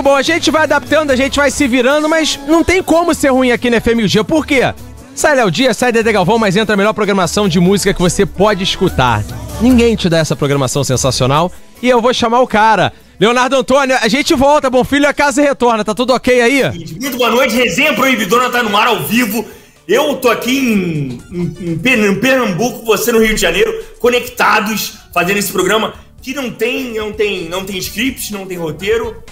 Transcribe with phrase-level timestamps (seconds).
[0.00, 3.12] Muito bom, a gente vai adaptando, a gente vai se virando, mas não tem como
[3.12, 3.76] ser ruim aqui na
[4.06, 4.24] Dia.
[4.24, 4.72] Por quê?
[5.14, 8.24] Sai Léo Dia, sai Dede Galvão, mas entra a melhor programação de música que você
[8.24, 9.22] pode escutar.
[9.60, 11.52] Ninguém te dá essa programação sensacional
[11.82, 12.94] e eu vou chamar o cara.
[13.20, 16.62] Leonardo Antônio, a gente volta, bom filho, a casa retorna, tá tudo ok aí?
[16.98, 19.44] Muito boa noite, resenha proibidona tá no ar ao vivo.
[19.86, 25.52] Eu tô aqui em, em, em Pernambuco, você no Rio de Janeiro, conectados, fazendo esse
[25.52, 25.92] programa
[26.22, 29.22] que não tem, não tem, não tem script, não tem roteiro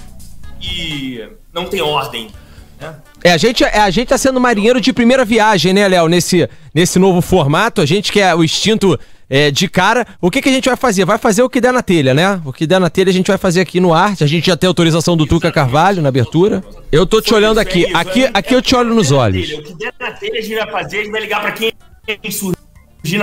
[0.61, 2.29] e não tem ordem.
[2.81, 2.95] Né?
[3.25, 6.09] É, a gente, é, a gente tá sendo marinheiro de primeira viagem, né, Léo?
[6.09, 7.81] Nesse, nesse novo formato.
[7.81, 10.07] A gente que é o instinto é, de cara.
[10.21, 11.05] O que, que a gente vai fazer?
[11.05, 12.41] Vai fazer o que der na telha, né?
[12.45, 14.25] O que der na telha a gente vai fazer aqui no arte.
[14.25, 16.63] A gente já tem autorização do Tuca Carvalho na abertura.
[16.91, 17.87] Eu tô te olhando aqui.
[17.95, 19.51] Aqui, aqui eu te olho nos olhos.
[19.51, 21.73] O que der na telha a gente vai fazer, a gente vai ligar pra quem
[22.31, 22.57] surgir.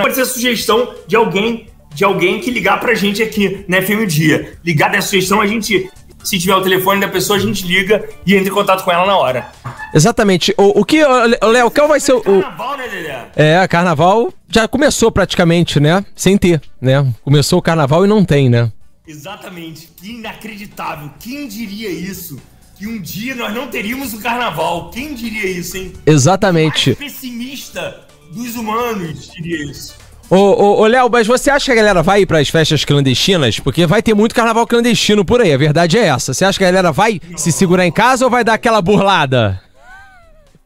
[0.00, 4.52] Pode ser sugestão de alguém de alguém que ligar pra gente aqui na FM Dia.
[4.62, 5.88] Ligar dessa sugestão, a gente
[6.26, 9.06] se tiver o telefone da pessoa, a gente liga e entra em contato com ela
[9.06, 9.48] na hora.
[9.94, 10.52] Exatamente.
[10.58, 12.20] O, o que, Léo, qual vai ser o.
[12.20, 13.26] Carnaval, né, Dedé?
[13.36, 16.04] É, carnaval já começou praticamente, né?
[16.16, 17.06] Sem ter, né?
[17.22, 18.72] Começou o carnaval e não tem, né?
[19.06, 19.88] Exatamente.
[19.96, 21.10] Que inacreditável.
[21.20, 22.40] Quem diria isso?
[22.76, 24.90] Que um dia nós não teríamos o carnaval.
[24.90, 25.92] Quem diria isso, hein?
[26.04, 26.90] Exatamente.
[26.90, 28.00] O pessimista
[28.32, 29.94] dos humanos diria isso.
[30.28, 33.60] Ô, ô, ô Léo, mas você acha que a galera vai ir pras festas clandestinas?
[33.60, 36.34] Porque vai ter muito carnaval clandestino por aí, a verdade é essa.
[36.34, 37.38] Você acha que a galera vai não.
[37.38, 39.62] se segurar em casa ou vai dar aquela burlada?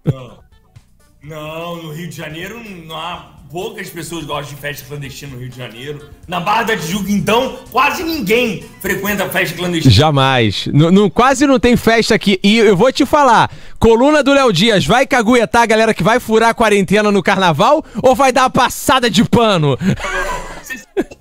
[0.04, 0.40] Não.
[1.22, 5.48] Não, no Rio de Janeiro não há poucas pessoas gostam de festa clandestina no Rio
[5.48, 6.08] de Janeiro.
[6.28, 9.92] Na Barra da Tijuca, então, quase ninguém frequenta festa clandestina.
[9.92, 10.66] Jamais.
[10.68, 12.38] N -n quase não tem festa aqui.
[12.42, 16.20] E eu vou te falar, coluna do Léo Dias, vai caguetar a galera que vai
[16.20, 19.76] furar a quarentena no carnaval ou vai dar a passada de pano?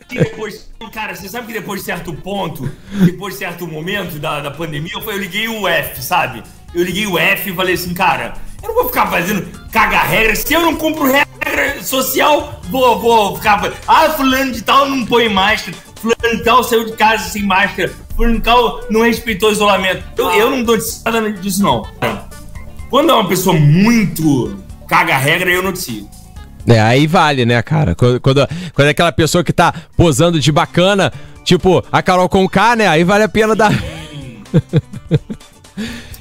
[0.08, 2.70] depois, cara, você sabe que depois de certo ponto,
[3.06, 6.44] depois de certo momento da, da pandemia, eu, eu liguei o F, sabe?
[6.74, 10.36] Eu liguei o F e falei assim, cara, eu não vou ficar fazendo caga regra.
[10.36, 13.74] Se eu não cumpro regra social, vou, vou ficar.
[13.88, 15.76] Ah, fulano de tal não põe máscara.
[15.96, 17.92] Fulano de tal saiu de casa sem máscara.
[18.16, 20.04] Fulano de tal não respeitou o isolamento.
[20.18, 21.88] Eu, eu não dou nada disso, não.
[22.90, 24.58] Quando é uma pessoa muito
[24.88, 26.10] caga regra, eu noticio.
[26.68, 27.96] É, aí vale, né, cara?
[27.96, 31.12] Quando, quando, quando, é aquela pessoa que tá posando de bacana,
[31.44, 32.88] tipo a Carol com K, né?
[32.88, 33.72] Aí vale a pena dar.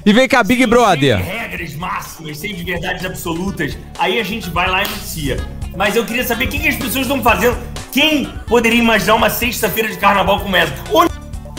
[0.05, 1.17] E vem cá, Big Brother.
[1.19, 3.77] Sem regras máximas, sem de verdades absolutas.
[3.99, 5.37] Aí a gente vai lá e inicia.
[5.77, 7.57] Mas eu queria saber o que, que as pessoas estão fazendo.
[7.93, 10.73] Quem poderia imaginar uma sexta-feira de carnaval como essa?
[10.93, 11.13] Onde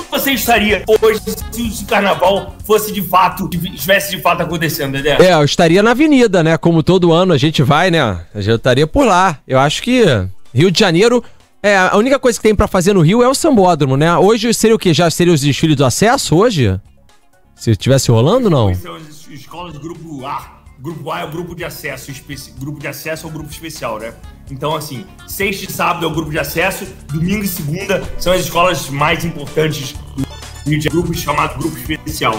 [0.09, 5.17] você estaria hoje se o carnaval fosse de fato, estivesse de fato acontecendo, Dedé?
[5.19, 6.57] É, eu estaria na avenida, né?
[6.57, 8.01] Como todo ano a gente vai, né?
[8.33, 9.37] A gente estaria por lá.
[9.47, 10.03] Eu acho que
[10.53, 11.23] Rio de Janeiro.
[11.61, 14.15] É, a única coisa que tem para fazer no Rio é o sambódromo, né?
[14.17, 14.93] Hoje seria o que?
[14.93, 16.79] Já seria os desfiles do acesso hoje?
[17.59, 18.73] Se estivesse rolando, não?
[18.73, 20.59] São as escolas do grupo A.
[20.79, 22.09] Grupo A é o grupo de acesso,
[22.57, 24.13] grupo de acesso é o grupo especial, né?
[24.49, 28.45] Então, assim, sexta e sábado é o grupo de acesso, domingo e segunda são as
[28.45, 30.25] escolas mais importantes do
[30.69, 32.33] Rio grupo chamado grupo especial.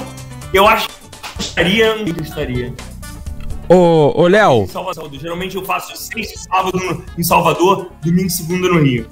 [0.55, 2.75] Eu acho que estaria, eu estaria.
[3.69, 4.67] Ô, ô Léo.
[5.21, 9.07] Geralmente eu faço sexta e sábado em Salvador, domingo e segunda no Rio.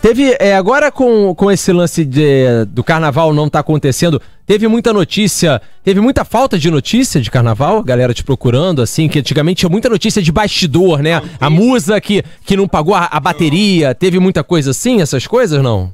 [0.00, 4.94] Teve, é, agora com, com esse lance de, do carnaval não tá acontecendo, teve muita
[4.94, 9.68] notícia, teve muita falta de notícia de carnaval, galera te procurando, assim, que antigamente tinha
[9.68, 11.20] muita notícia de bastidor, né?
[11.38, 15.62] A musa que, que não pagou a, a bateria, teve muita coisa assim, essas coisas,
[15.62, 15.92] não?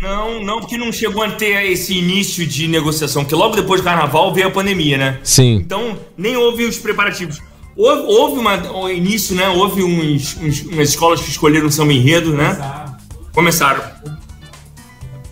[0.00, 3.84] Não, não, porque não chegou a ter esse início de negociação, porque logo depois do
[3.84, 5.18] carnaval veio a pandemia, né?
[5.22, 5.56] Sim.
[5.56, 7.42] Então, nem houve os preparativos.
[7.76, 9.46] Houve, houve uma, um início, né?
[9.48, 12.52] Houve uns, uns, umas escolas que escolheram samba enredo, né?
[12.52, 12.95] Exato.
[13.36, 13.82] Começaram.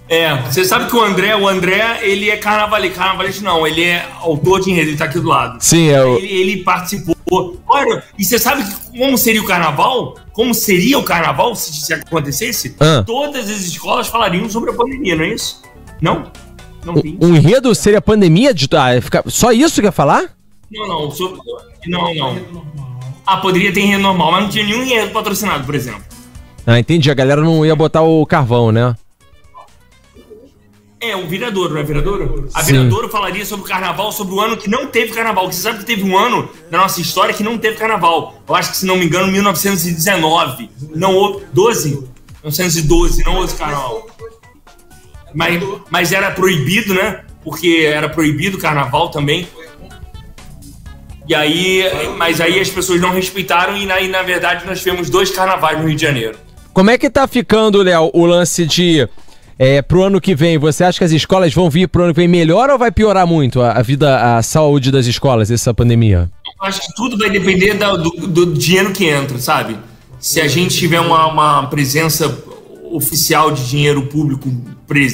[0.07, 4.07] É, você sabe que o André, o André, ele é carnavalesco, carnavalesco não, ele é
[4.21, 5.57] autor de enredo, ele tá aqui do lado.
[5.59, 6.19] Sim, é o...
[6.19, 7.17] ele, ele participou.
[7.67, 10.19] Olha, e você sabe como seria o carnaval?
[10.35, 12.77] Como seria o carnaval se, se acontecesse?
[12.79, 13.03] Ah.
[13.07, 15.63] Todas as escolas falariam sobre a pandemia, não é isso?
[15.99, 16.31] Não?
[16.85, 17.17] Não tem.
[17.19, 18.69] O, o enredo seria a pandemia de.
[18.73, 20.25] Ah, fica, só isso que ia falar?
[20.71, 21.11] Não, não.
[21.11, 21.41] Sobre,
[21.87, 22.67] não, não.
[23.27, 26.14] Ah, poderia ter enredo normal, mas não tinha nenhum enredo patrocinado, por exemplo.
[26.67, 27.11] Ah, entendi.
[27.11, 28.95] A galera não ia botar o carvão, né?
[31.01, 32.49] É, o Viradouro, não é Viradouro?
[32.55, 35.53] A Viradouro falaria sobre o carnaval, sobre o ano que não teve carnaval.
[35.53, 38.43] Você sabe que teve um ano na nossa história que não teve carnaval.
[38.49, 40.71] Eu acho que, se não me engano, 1919.
[40.95, 41.45] Não houve.
[41.53, 41.91] 12?
[42.43, 44.07] 1912, não houve carnaval.
[45.35, 47.25] Mas, mas era proibido, né?
[47.43, 49.47] Porque era proibido o carnaval também.
[51.29, 51.85] E aí,
[52.17, 55.79] mas aí as pessoas não respeitaram e na, e na verdade nós tivemos dois carnavais
[55.79, 56.44] no Rio de Janeiro.
[56.75, 59.09] Como é que tá ficando, Léo, o lance de
[59.57, 62.19] é, pro ano que vem, você acha que as escolas vão vir pro ano que
[62.19, 66.29] vem melhor ou vai piorar muito a, a vida, a saúde das escolas, essa pandemia?
[66.45, 69.79] Eu acho que tudo vai depender da, do, do, dinheiro que entra, sabe?
[70.19, 72.43] Se a gente tiver uma, uma presença
[72.91, 74.51] oficial de dinheiro público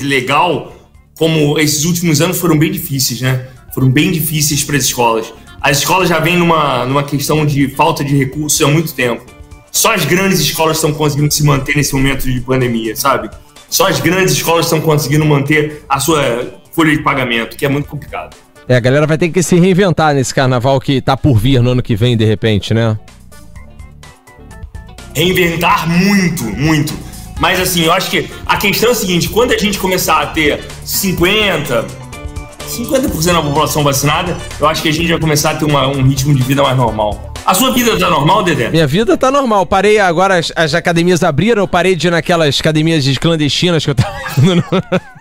[0.02, 0.72] legal,
[1.14, 3.48] como esses últimos anos foram bem difíceis, né?
[3.74, 5.30] Foram bem difíceis para as escolas.
[5.60, 9.39] As escolas já vêm numa, numa questão de falta de recursos há muito tempo.
[9.70, 13.30] Só as grandes escolas estão conseguindo se manter nesse momento de pandemia, sabe?
[13.68, 17.88] Só as grandes escolas estão conseguindo manter a sua folha de pagamento, que é muito
[17.88, 18.36] complicado.
[18.68, 21.70] É, a galera vai ter que se reinventar nesse carnaval que tá por vir no
[21.70, 22.98] ano que vem, de repente, né?
[25.14, 26.92] Reinventar muito, muito.
[27.38, 30.26] Mas assim, eu acho que a questão é a seguinte: quando a gente começar a
[30.26, 31.86] ter 50,
[32.68, 36.02] 50% da população vacinada, eu acho que a gente vai começar a ter uma, um
[36.02, 37.29] ritmo de vida mais normal.
[37.44, 38.70] A sua vida tá normal, Dedé?
[38.70, 39.66] Minha vida tá normal.
[39.66, 43.94] Parei agora, as, as academias abriram, eu parei de ir naquelas academias clandestinas que eu
[43.94, 44.10] tava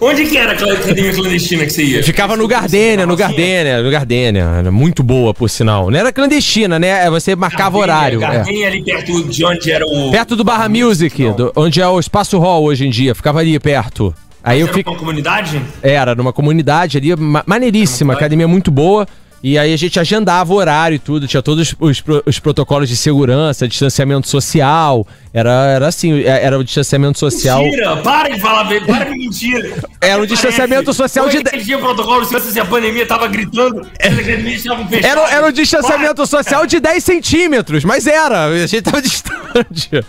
[0.00, 2.02] Onde que era aquela academia clandestina que você ia?
[2.02, 4.42] Ficava no Gardênia, no Gardênia, no Gardênia.
[4.58, 5.90] Era muito boa, por sinal.
[5.90, 7.06] Não era clandestina, né?
[7.06, 8.18] É, você marcava Gardênia, horário.
[8.18, 8.36] É.
[8.36, 8.68] Gardênia é.
[8.68, 10.10] ali perto de onde era o...
[10.10, 13.14] Perto do Barra Music, do, onde é o Espaço Hall hoje em dia.
[13.14, 14.14] Ficava ali perto.
[14.44, 14.90] Aí Mas eu fico...
[14.90, 15.60] uma comunidade?
[15.82, 17.08] Era, numa comunidade ali,
[17.46, 19.08] maneiríssima, academia muito boa.
[19.42, 22.96] E aí a gente agendava o horário e tudo, tinha todos os, os, protocolos de
[22.96, 25.06] segurança, distanciamento social.
[25.32, 27.62] Era, era assim, é, era o distanciamento social.
[27.62, 27.96] Mentira!
[27.98, 29.76] Para de falar, para de mentira!
[30.00, 31.36] Era o distanciamento social de.
[31.36, 35.10] Ele tinha protocolo se a pandemia tava gritando, as academias estavam fechadas.
[35.10, 36.26] Era, era o distanciamento para.
[36.26, 39.90] social de 10 centímetros, mas era, a gente tava distante.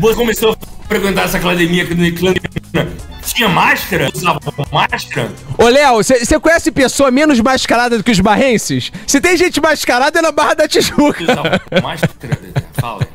[0.00, 2.88] Você começou a frequentar essa academia clandestina
[3.22, 4.10] tinha máscara?
[4.12, 4.40] Usava
[4.72, 5.30] máscara?
[5.56, 8.90] Ô, Léo, você conhece pessoa menos mascarada do que os barrenses?
[9.06, 11.22] Se tem gente mascarada é na Barra da Tijuca.
[11.22, 12.38] Usava máscara?
[12.72, 13.06] Fala.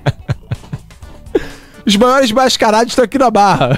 [1.86, 3.78] Os maiores mascarados estão aqui na Barra.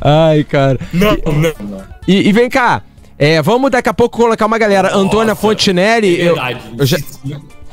[0.00, 0.80] Ai, cara.
[0.92, 1.84] Não, não, não.
[2.06, 2.82] E, e vem cá,
[3.16, 4.88] é, vamos daqui a pouco colocar uma galera.
[4.88, 6.20] Nossa, Antônia Fontinelli.
[6.20, 6.60] É verdade.
[6.72, 6.98] Eu, eu já,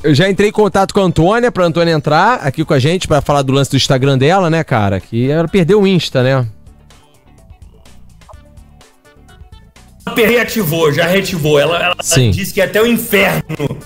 [0.03, 3.07] eu já entrei em contato com a Antônia, pra Antônia entrar aqui com a gente
[3.07, 4.99] para falar do lance do Instagram dela, né, cara?
[4.99, 6.47] Que ela perdeu o Insta, né?
[10.15, 11.59] Reativou, já reativou.
[11.59, 11.95] Ela, ela
[12.31, 13.77] disse que é até o inferno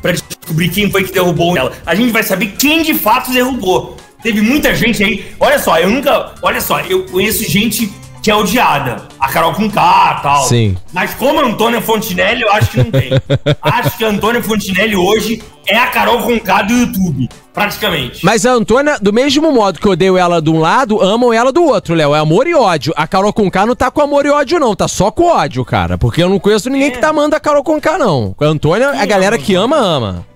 [0.00, 1.72] para descobrir quem foi que derrubou ela.
[1.84, 3.96] A gente vai saber quem de fato derrubou.
[4.22, 5.26] Teve muita gente aí.
[5.38, 6.34] Olha só, eu nunca.
[6.42, 7.92] Olha só, eu conheço gente
[8.28, 9.08] que é odiada.
[9.18, 10.44] A Carol com K e tal.
[10.44, 10.76] Sim.
[10.92, 13.10] Mas como Antônia Fontinelli, eu acho que não tem.
[13.62, 18.22] acho que a Antônia Fontinelli hoje é a Carol com K do YouTube, praticamente.
[18.22, 21.50] Mas a Antônia, do mesmo modo que eu odeio ela de um lado, amam ela
[21.50, 22.14] do outro, Léo.
[22.14, 22.92] É amor e ódio.
[22.98, 24.76] A Carol com K não tá com amor e ódio, não.
[24.76, 25.96] Tá só com ódio, cara.
[25.96, 26.90] Porque eu não conheço ninguém é.
[26.90, 28.36] que tá amando a Carol com K, não.
[28.38, 30.26] A Antônia, Sim, a galera que ama, ama.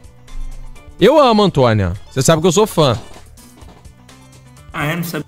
[0.98, 1.92] Eu amo a Antônia.
[2.10, 2.98] Você sabe que eu sou fã.
[4.72, 4.96] Ah, é?
[4.96, 5.26] Não sabe.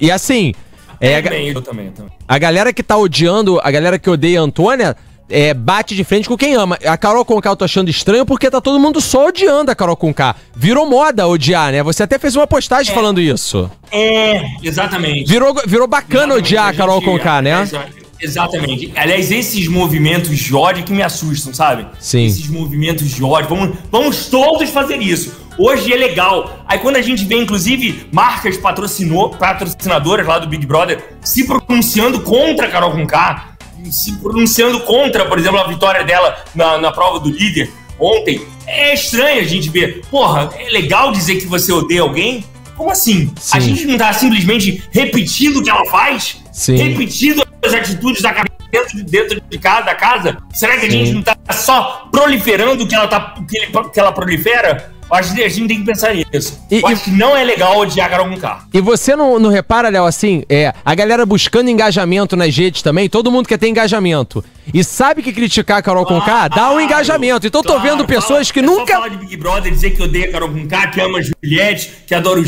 [0.00, 0.54] E assim,
[1.02, 1.22] é, a, eu
[1.60, 2.12] também, eu também.
[2.26, 4.96] A galera que tá odiando, a galera que odeia a Antônia,
[5.28, 6.78] é, bate de frente com quem ama.
[6.84, 9.96] A Carol Conká eu tô achando estranho porque tá todo mundo só odiando a Carol
[9.96, 10.36] Conká.
[10.54, 11.82] Virou moda odiar, né?
[11.82, 13.70] Você até fez uma postagem é, falando isso.
[13.90, 15.28] É, exatamente.
[15.28, 17.68] Virou, virou bacana exatamente, odiar a, a Carol Conká, né?
[17.98, 18.92] É, Exatamente.
[18.94, 21.88] Aliás, esses movimentos de ódio que me assustam, sabe?
[21.98, 22.26] Sim.
[22.26, 23.48] Esses movimentos de ódio.
[23.48, 25.41] Vamos, vamos todos fazer isso.
[25.58, 26.64] Hoje é legal.
[26.66, 32.20] Aí quando a gente vê, inclusive, marcas patrocinou, patrocinadoras lá do Big Brother se pronunciando
[32.20, 33.52] contra a Carol Conká,
[33.90, 38.94] se pronunciando contra, por exemplo, a vitória dela na, na prova do líder ontem, é
[38.94, 40.02] estranho a gente ver.
[40.10, 42.44] Porra, é legal dizer que você odeia alguém?
[42.76, 43.30] Como assim?
[43.38, 43.56] Sim.
[43.56, 46.42] A gente não tá simplesmente repetindo o que ela faz?
[46.52, 46.76] Sim.
[46.76, 48.32] Repetindo as atitudes da
[48.72, 50.38] dentro de, dentro de casa, da casa?
[50.54, 54.00] Será que a gente não tá só proliferando o que ela, tá, que, ele, que
[54.00, 54.90] ela prolifera?
[55.10, 56.58] Acho que a gente tem que pensar nisso.
[56.70, 58.64] E, Eu acho que não é legal odiar Carol Conká.
[58.72, 63.10] E você não, não repara, Léo, assim, é, a galera buscando engajamento nas redes também,
[63.10, 64.42] todo mundo quer ter engajamento.
[64.72, 67.46] E sabe que criticar a Carol claro, Conká dá um engajamento.
[67.46, 68.94] Então claro, tô vendo pessoas fala, que é nunca.
[68.94, 72.14] Só falar de Big Brother, dizer que odeia a Carol Conká, que ama Juliette, que
[72.14, 72.44] adora o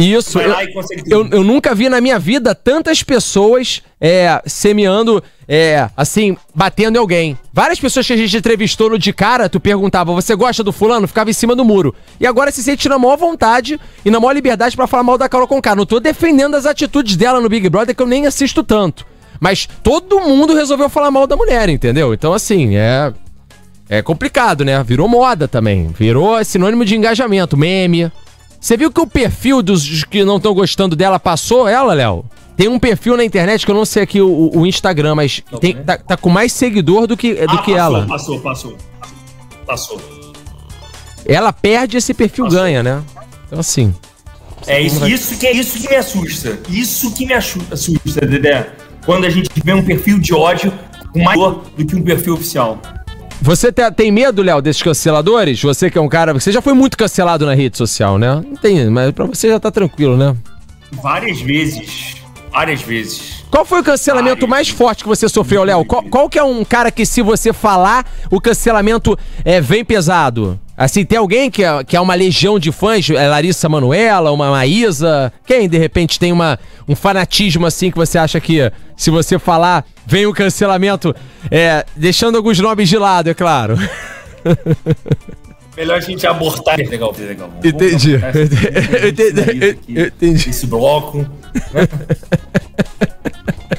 [0.00, 0.54] isso, eu,
[1.06, 6.98] eu, eu, nunca vi na minha vida tantas pessoas é, semeando, é, assim, batendo em
[6.98, 7.38] alguém.
[7.52, 11.06] Várias pessoas que a gente entrevistou no de cara, tu perguntava, você gosta do fulano?
[11.06, 11.94] Ficava em cima do muro.
[12.18, 15.28] E agora se sente na maior vontade e na maior liberdade para falar mal da
[15.28, 15.74] Carol Conká.
[15.74, 19.06] Não tô defendendo as atitudes dela no Big Brother, que eu nem assisto tanto.
[19.40, 22.14] Mas todo mundo resolveu falar mal da mulher, entendeu?
[22.14, 23.12] Então, assim, é...
[23.92, 24.80] É complicado, né?
[24.84, 25.88] Virou moda também.
[25.88, 28.12] Virou sinônimo de engajamento, meme.
[28.60, 32.24] Você viu que o perfil dos que não estão gostando dela passou ela, Léo?
[32.56, 35.74] tem um perfil na internet que eu não sei aqui o, o Instagram, mas tem,
[35.82, 38.06] tá, tá com mais seguidor do que, do Ah, que passou, ela.
[38.06, 38.76] Passou, passou.
[39.66, 40.00] Passou.
[41.24, 42.60] Ela perde, esse perfil Passou.
[42.60, 43.02] ganha, né?
[43.46, 43.94] Então assim.
[44.66, 46.58] É isso, isso que é isso que me assusta.
[46.68, 48.68] Isso que me assu- assusta, Dedé.
[49.06, 50.70] Quando a gente vê um perfil de ódio
[51.14, 52.78] com mais do que um perfil oficial.
[53.42, 55.60] Você te- tem medo, Léo, desses canceladores?
[55.62, 56.32] Você que é um cara.
[56.34, 58.34] Você já foi muito cancelado na rede social, né?
[58.46, 60.36] Não tem, mas pra você já tá tranquilo, né?
[61.02, 62.16] Várias vezes.
[62.52, 63.44] Várias vezes.
[63.50, 65.84] Qual foi o cancelamento mais forte que você sofreu, Léo?
[65.84, 70.58] Qual, qual que é um cara que, se você falar, o cancelamento é, vem pesado?
[70.82, 73.10] Assim, tem alguém que é, que é uma legião de fãs?
[73.10, 75.30] É Larissa Manuela, uma Maísa?
[75.44, 76.58] Quem, de repente, tem uma,
[76.88, 81.14] um fanatismo assim que você acha que, se você falar, vem o cancelamento?
[81.50, 83.76] É, deixando alguns nomes de lado, é claro.
[85.76, 86.78] Melhor a gente abortar.
[86.78, 87.50] Legal, legal.
[87.50, 88.16] Vamos Entendi.
[88.16, 90.48] abortar esse- Eu entendi.
[90.48, 91.18] esse bloco.
[91.18, 91.26] né?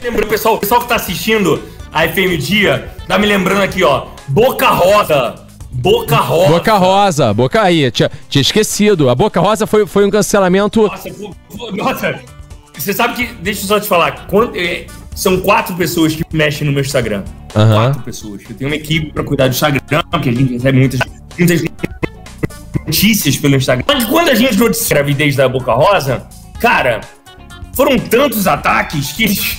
[0.03, 4.05] Lembra, pessoal, o pessoal que tá assistindo a FM Dia, tá me lembrando aqui, ó.
[4.27, 5.49] Boca Rosa.
[5.71, 6.49] Boca Rosa.
[6.49, 9.09] Boca Rosa, Boca aí, tinha, tinha esquecido.
[9.09, 10.81] A Boca Rosa foi, foi um cancelamento.
[11.73, 12.19] Nossa,
[12.77, 13.33] você sabe que.
[13.35, 14.27] Deixa eu só te falar.
[14.27, 14.85] quant- é,
[15.15, 17.23] são quatro pessoas que mexem no meu Instagram.
[17.55, 17.73] Aham.
[17.75, 18.41] Quatro pessoas.
[18.49, 19.79] Eu tenho uma equipe pra cuidar do Instagram,
[20.21, 20.99] que a gente recebe muitas,
[21.37, 21.63] muitas
[22.85, 23.85] notícias pelo Instagram.
[23.87, 26.27] Mas quando a gente noticia a gravidez da Boca Rosa,
[26.59, 27.01] cara,
[27.73, 29.57] foram tantos ataques que eles,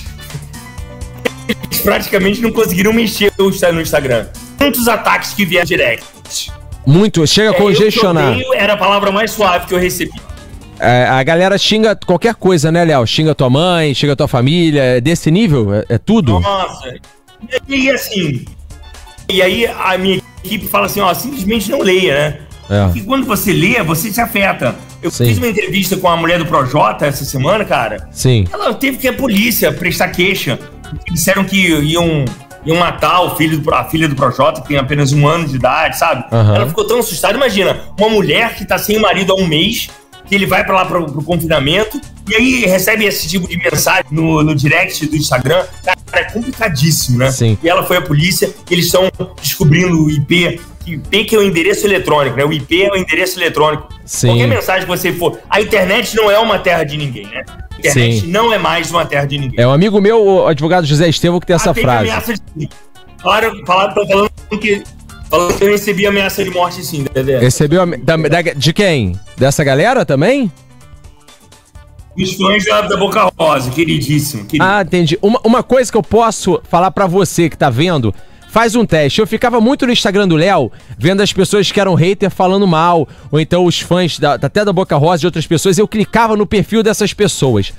[1.47, 4.27] eles praticamente não conseguiram mexer no Instagram.
[4.63, 6.05] Tantos ataques que vieram direct.
[6.85, 8.23] Muito, chega a É, congestionar.
[8.33, 10.11] eu odeio era a palavra mais suave que eu recebi.
[10.79, 13.05] É, a galera xinga qualquer coisa, né, Léo?
[13.05, 14.81] Xinga tua mãe, xinga tua família.
[14.81, 15.73] É desse nível?
[15.73, 16.39] É, é tudo?
[16.39, 16.93] Nossa.
[17.67, 18.45] E assim.
[19.29, 22.37] E aí a minha equipe fala assim, ó, simplesmente não leia, né?
[22.69, 22.97] É.
[22.97, 24.75] E quando você lê, você se afeta.
[25.01, 25.25] Eu Sim.
[25.25, 28.07] fiz uma entrevista com a mulher do Projota essa semana, cara.
[28.11, 28.45] Sim.
[28.51, 30.57] Ela teve que ir à polícia prestar queixa.
[31.11, 32.23] Disseram que iam,
[32.65, 35.55] iam matar o filho do, a filha do Projota, que tem apenas um ano de
[35.55, 36.25] idade, sabe?
[36.31, 36.55] Aham.
[36.55, 37.35] Ela ficou tão assustada.
[37.35, 39.89] Imagina, uma mulher que tá sem marido há um mês,
[40.25, 41.99] que ele vai pra lá pro, pro confinamento,
[42.29, 45.65] e aí recebe esse tipo de mensagem no, no direct do Instagram.
[45.83, 47.31] Cara, é complicadíssimo, né?
[47.31, 47.57] Sim.
[47.61, 49.09] E ela foi à polícia, eles estão
[49.41, 52.45] descobrindo o IP, que IP que é o endereço eletrônico, né?
[52.45, 53.87] O IP é o endereço eletrônico.
[54.05, 54.27] Sim.
[54.27, 55.39] Qualquer mensagem que você for.
[55.49, 57.43] A internet não é uma terra de ninguém, né?
[57.47, 58.27] A internet Sim.
[58.27, 59.59] não é mais uma terra de ninguém.
[59.59, 62.09] É um amigo meu, o advogado José Estevão, que tem essa Ah, frase.
[62.09, 62.69] ameaça de.
[63.21, 64.29] Falaram, falaram, falando
[64.61, 64.83] que.
[65.33, 67.39] Falando que eu recebi ameaça de morte sim, Dedé.
[67.39, 69.19] Recebeu a- da- da- de quem?
[69.35, 70.51] Dessa galera também?
[72.15, 74.45] Os fãs da, da Boca Rosa, queridíssimo.
[74.45, 74.63] querido.
[74.63, 75.17] Ah, entendi.
[75.23, 78.13] Uma, uma coisa que eu posso falar pra você que tá vendo,
[78.51, 79.21] faz um teste.
[79.21, 83.09] Eu ficava muito no Instagram do Léo, vendo as pessoas que eram hater falando mal,
[83.31, 86.37] ou então os fãs da- até da Boca Rosa e de outras pessoas, eu clicava
[86.37, 87.73] no perfil dessas pessoas.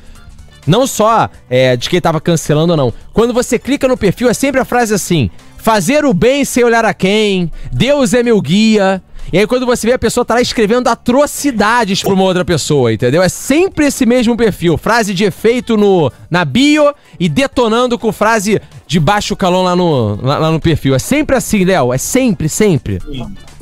[0.67, 2.93] Não só é, de quem tava cancelando ou não.
[3.13, 5.31] Quando você clica no perfil, é sempre a frase assim:
[5.65, 9.03] fazer o bem sem olhar a quem, Deus é meu guia.
[9.33, 12.93] E aí, quando você vê a pessoa tá lá escrevendo atrocidades pra uma outra pessoa,
[12.93, 13.23] entendeu?
[13.23, 14.77] É sempre esse mesmo perfil.
[14.77, 20.19] Frase de efeito no, na bio e detonando com frase de baixo calão lá no,
[20.23, 20.95] lá, lá no perfil.
[20.95, 21.95] É sempre assim, Léo.
[21.95, 22.99] É sempre, sempre.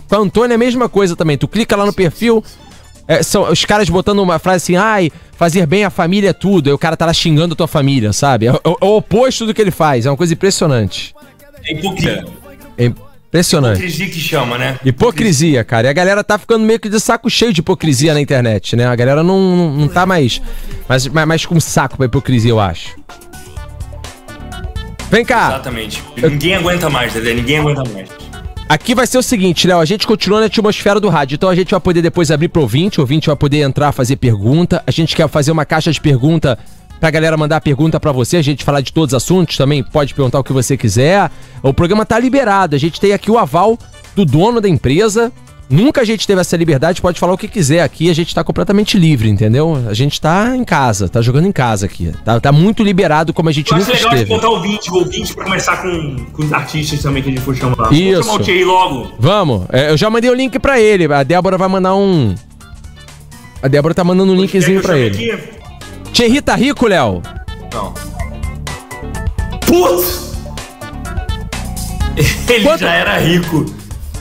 [0.08, 1.38] Com a Antônia é a mesma coisa também.
[1.38, 2.42] Tu clica lá no perfil,
[3.06, 6.66] é, são os caras botando uma frase assim, ai, fazer bem a família é tudo.
[6.66, 8.46] Aí o cara tá lá xingando a tua família, sabe?
[8.46, 10.04] É, o- é o oposto do que ele faz.
[10.06, 11.14] É uma coisa impressionante.
[11.64, 12.24] É hipocrisia.
[12.76, 13.78] É impressionante.
[13.78, 14.78] Hipocrisia que chama, né?
[14.84, 15.86] Hipocrisia, cara.
[15.86, 18.86] E a galera tá ficando meio que de saco cheio de hipocrisia na internet, né?
[18.86, 20.40] A galera não, não, não tá mais,
[20.88, 22.96] mais, mais, com saco pra hipocrisia, eu acho.
[25.10, 25.48] Vem cá.
[25.48, 26.02] Exatamente.
[26.16, 27.34] Ninguém aguenta mais, Dedé.
[27.34, 28.08] Ninguém aguenta mais.
[28.68, 31.54] Aqui vai ser o seguinte, Léo, a gente continua na atmosfera do rádio, então a
[31.54, 34.90] gente vai poder depois abrir pro ouvinte, o ouvinte vai poder entrar, fazer pergunta, a
[34.90, 36.58] gente quer fazer uma caixa de pergunta
[37.02, 40.14] pra galera mandar pergunta pra você, a gente falar de todos os assuntos, também pode
[40.14, 41.32] perguntar o que você quiser.
[41.60, 43.76] O programa tá liberado, a gente tem aqui o aval
[44.14, 45.32] do dono da empresa,
[45.68, 48.44] nunca a gente teve essa liberdade, pode falar o que quiser aqui, a gente tá
[48.44, 49.82] completamente livre, entendeu?
[49.88, 53.48] A gente tá em casa, tá jogando em casa aqui, tá, tá muito liberado como
[53.48, 54.34] a gente Eu acho nunca legal de esteve.
[54.36, 57.42] botar o ouvinte, o ouvinte pra começar com, com os artistas também que a gente
[57.44, 57.92] for chamar.
[57.92, 58.22] Isso.
[58.22, 59.12] Vamos chamar o Thierry logo.
[59.18, 61.12] Vamos, é, eu já mandei o link pra ele.
[61.12, 62.32] A Débora vai mandar um.
[63.60, 65.16] A Débora tá mandando um linkzinho pra ele.
[65.32, 65.61] aqui?
[66.12, 67.22] Thierry tá rico, Léo?
[67.72, 67.94] Não.
[69.66, 70.32] Putz!
[72.48, 73.64] Ele Quanto- já era rico.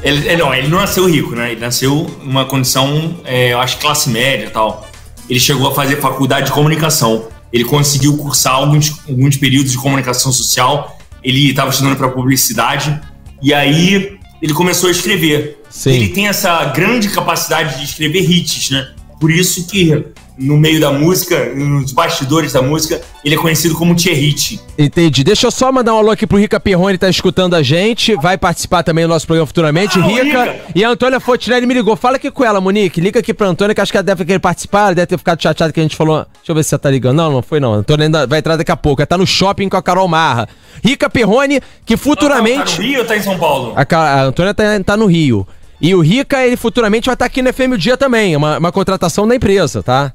[0.03, 1.51] Ele, não, ele não nasceu rico, né?
[1.51, 4.88] Ele nasceu numa condição, é, eu acho, classe média e tal.
[5.29, 7.27] Ele chegou a fazer faculdade de comunicação.
[7.53, 10.98] Ele conseguiu cursar alguns, alguns períodos de comunicação social.
[11.24, 13.00] Ele estava estudando para publicidade.
[13.43, 15.62] E aí ele começou a escrever.
[15.69, 15.91] Sim.
[15.91, 18.88] Ele tem essa grande capacidade de escrever hits, né?
[19.19, 20.03] Por isso que
[20.41, 24.31] no meio da música, nos bastidores da música, ele é conhecido como Thierry.
[24.77, 25.24] Entendi.
[25.24, 28.15] Deixa eu só mandar um alô aqui pro Rica Perrone, tá escutando a gente.
[28.15, 30.00] Vai participar também do nosso programa futuramente.
[30.00, 31.95] Ah, Rica, Rica, e a Antônia Fontinelli me ligou.
[31.95, 33.00] Fala aqui com ela, Monique.
[33.00, 34.86] Liga aqui pra Antônia, que acho que ela deve querer participar.
[34.86, 36.25] Ela deve ter ficado chateada que a gente falou.
[36.38, 37.17] Deixa eu ver se você tá ligando.
[37.17, 37.74] Não, não foi não.
[37.74, 39.01] A Antônia ainda vai entrar daqui a pouco.
[39.01, 40.48] Ela tá no shopping com a Carol Marra.
[40.83, 42.57] Rica Perrone, que futuramente.
[42.57, 43.74] Não, tá no Rio ou tá em São Paulo?
[43.75, 45.45] A, a Antônia tá, tá no Rio.
[45.81, 48.71] E o Rica, ele futuramente vai estar aqui no FM o Dia também, uma, uma
[48.71, 50.13] contratação da empresa, tá?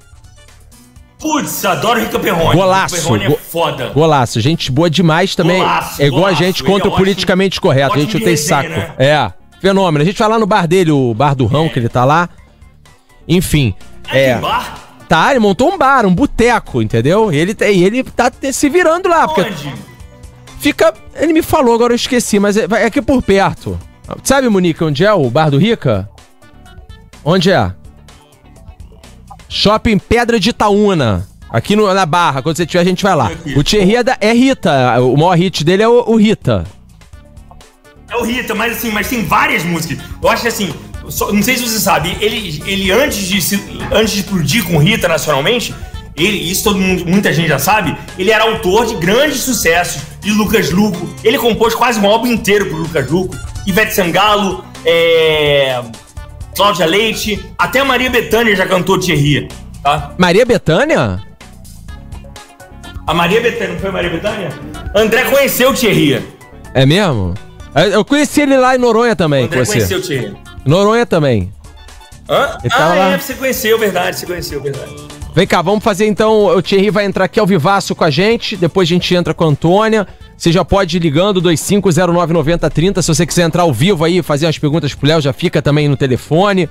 [1.18, 2.54] Putz, adoro Rica Perrone.
[2.54, 2.94] Golaço.
[2.96, 3.88] Rica Perrone é foda.
[3.88, 4.40] Golaço.
[4.40, 5.58] Gente boa demais também.
[5.58, 6.42] Golaço, é igual golaço.
[6.42, 7.94] a gente contra o politicamente correto.
[7.94, 8.68] A gente não tem saco.
[8.68, 8.92] Né?
[8.98, 9.32] É.
[9.60, 10.02] Fenômeno.
[10.02, 11.68] A gente vai lá no bar dele, o bar do Rão, é.
[11.70, 12.28] que ele tá lá.
[13.26, 13.74] Enfim.
[14.10, 14.30] É.
[14.30, 14.38] é.
[14.38, 14.82] bar?
[15.08, 17.32] Tá, ele montou um bar, um boteco, entendeu?
[17.32, 19.24] E ele, e ele tá se virando lá.
[19.24, 19.34] Onde?
[19.34, 19.72] Porque
[20.58, 20.92] fica.
[21.14, 23.78] Ele me falou, agora eu esqueci, mas é, é aqui por perto.
[24.22, 26.08] Sabe, Monique, onde é o bar do Rica?
[27.24, 27.72] Onde é?
[29.48, 31.26] Shopping Pedra de Itaúna.
[31.50, 33.30] Aqui no, na Barra, quando você tiver, a gente vai lá.
[33.56, 35.00] O Thierry é, da, é Rita.
[35.00, 36.64] O maior hit dele é o, o, Rita.
[38.10, 39.98] É o Rita, mas assim, mas tem várias músicas.
[40.22, 40.74] Eu acho que assim,
[41.08, 43.62] só, não sei se você sabe, ele, ele antes, de se,
[43.92, 45.74] antes de explodir com Rita nacionalmente,
[46.16, 50.32] ele, isso todo mundo, muita gente já sabe, ele era autor de grandes sucessos de
[50.32, 51.08] Lucas Luco.
[51.22, 53.36] Ele compôs quase um álbum inteiro pro Lucas Luco.
[53.66, 55.80] Ivete Sangalo, é,
[56.56, 59.46] Cláudia Leite, até a Maria Bethânia já cantou Thierry,
[59.82, 60.14] tá?
[60.16, 61.22] Maria Bethânia?
[63.06, 64.48] A Maria Bethânia, não foi a Maria Bethânia?
[64.94, 66.24] André conheceu o Thierry.
[66.72, 67.34] É mesmo?
[67.92, 69.44] Eu conheci ele lá em Noronha também.
[69.44, 69.72] André conheci.
[69.72, 70.36] conheceu o Thierry.
[70.64, 71.52] Noronha também.
[72.28, 72.58] Hã?
[72.72, 73.12] ah, lá...
[73.12, 74.94] é, você conheceu, verdade, você conheceu, verdade.
[75.34, 76.46] Vem cá, vamos fazer então.
[76.46, 78.56] O Thierry vai entrar aqui ao vivaço com a gente.
[78.56, 80.08] Depois a gente entra com a Antônia.
[80.36, 83.02] Você já pode ir ligando 25099030.
[83.02, 85.88] Se você quiser entrar ao vivo aí, fazer umas perguntas pro Léo, já fica também
[85.88, 86.68] no telefone.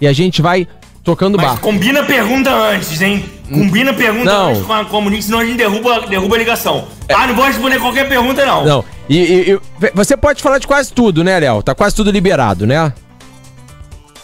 [0.00, 0.66] E a gente vai
[1.04, 1.62] tocando Mas barco.
[1.62, 3.24] combina a pergunta antes, hein?
[3.48, 4.50] Combina a pergunta não.
[4.50, 6.88] antes com a comunidade, senão a gente derruba, derruba a ligação.
[7.08, 7.14] É.
[7.14, 8.64] Ah, não vou responder qualquer pergunta, não.
[8.64, 8.84] Não.
[9.08, 9.60] E, e, e,
[9.94, 11.62] você pode falar de quase tudo, né, Léo?
[11.62, 12.92] Tá quase tudo liberado, né?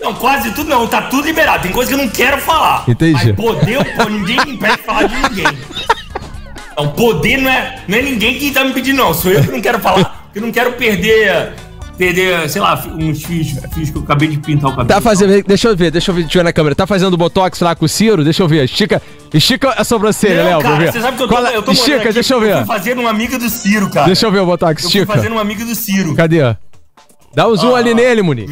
[0.00, 1.62] Não, quase tudo não, tá tudo liberado.
[1.62, 2.84] Tem coisa que eu não quero falar.
[2.88, 3.12] Entendi.
[3.12, 5.46] Mas poder, pô, ninguém me impede de falar de ninguém.
[6.78, 9.12] Então, poder não é, não é ninguém que tá me pedindo, não.
[9.12, 10.30] Sou eu que não quero falar.
[10.32, 11.52] Eu não quero perder
[11.96, 14.88] perder, sei lá, uns fios, fios que eu acabei de pintar o cabelo.
[14.88, 16.76] Tá fazendo, deixa eu ver, deixa eu ver, deixa eu ver na câmera.
[16.76, 18.22] Tá fazendo botox lá com o Ciro?
[18.22, 18.64] Deixa eu ver.
[18.64, 19.02] Estica,
[19.34, 20.60] estica a sobrancelha, Léo.
[20.60, 22.58] Cara, você sabe que eu tô, Qual, eu tô Estica, aqui, deixa eu ver.
[22.58, 24.06] Eu fazendo uma amiga do Ciro, cara.
[24.06, 25.02] Deixa eu ver o botox, estica.
[25.02, 26.14] Eu fazendo uma amiga do Ciro.
[26.14, 26.54] Cadê?
[27.34, 28.46] Dá um zoom ah, ali nele, Muni.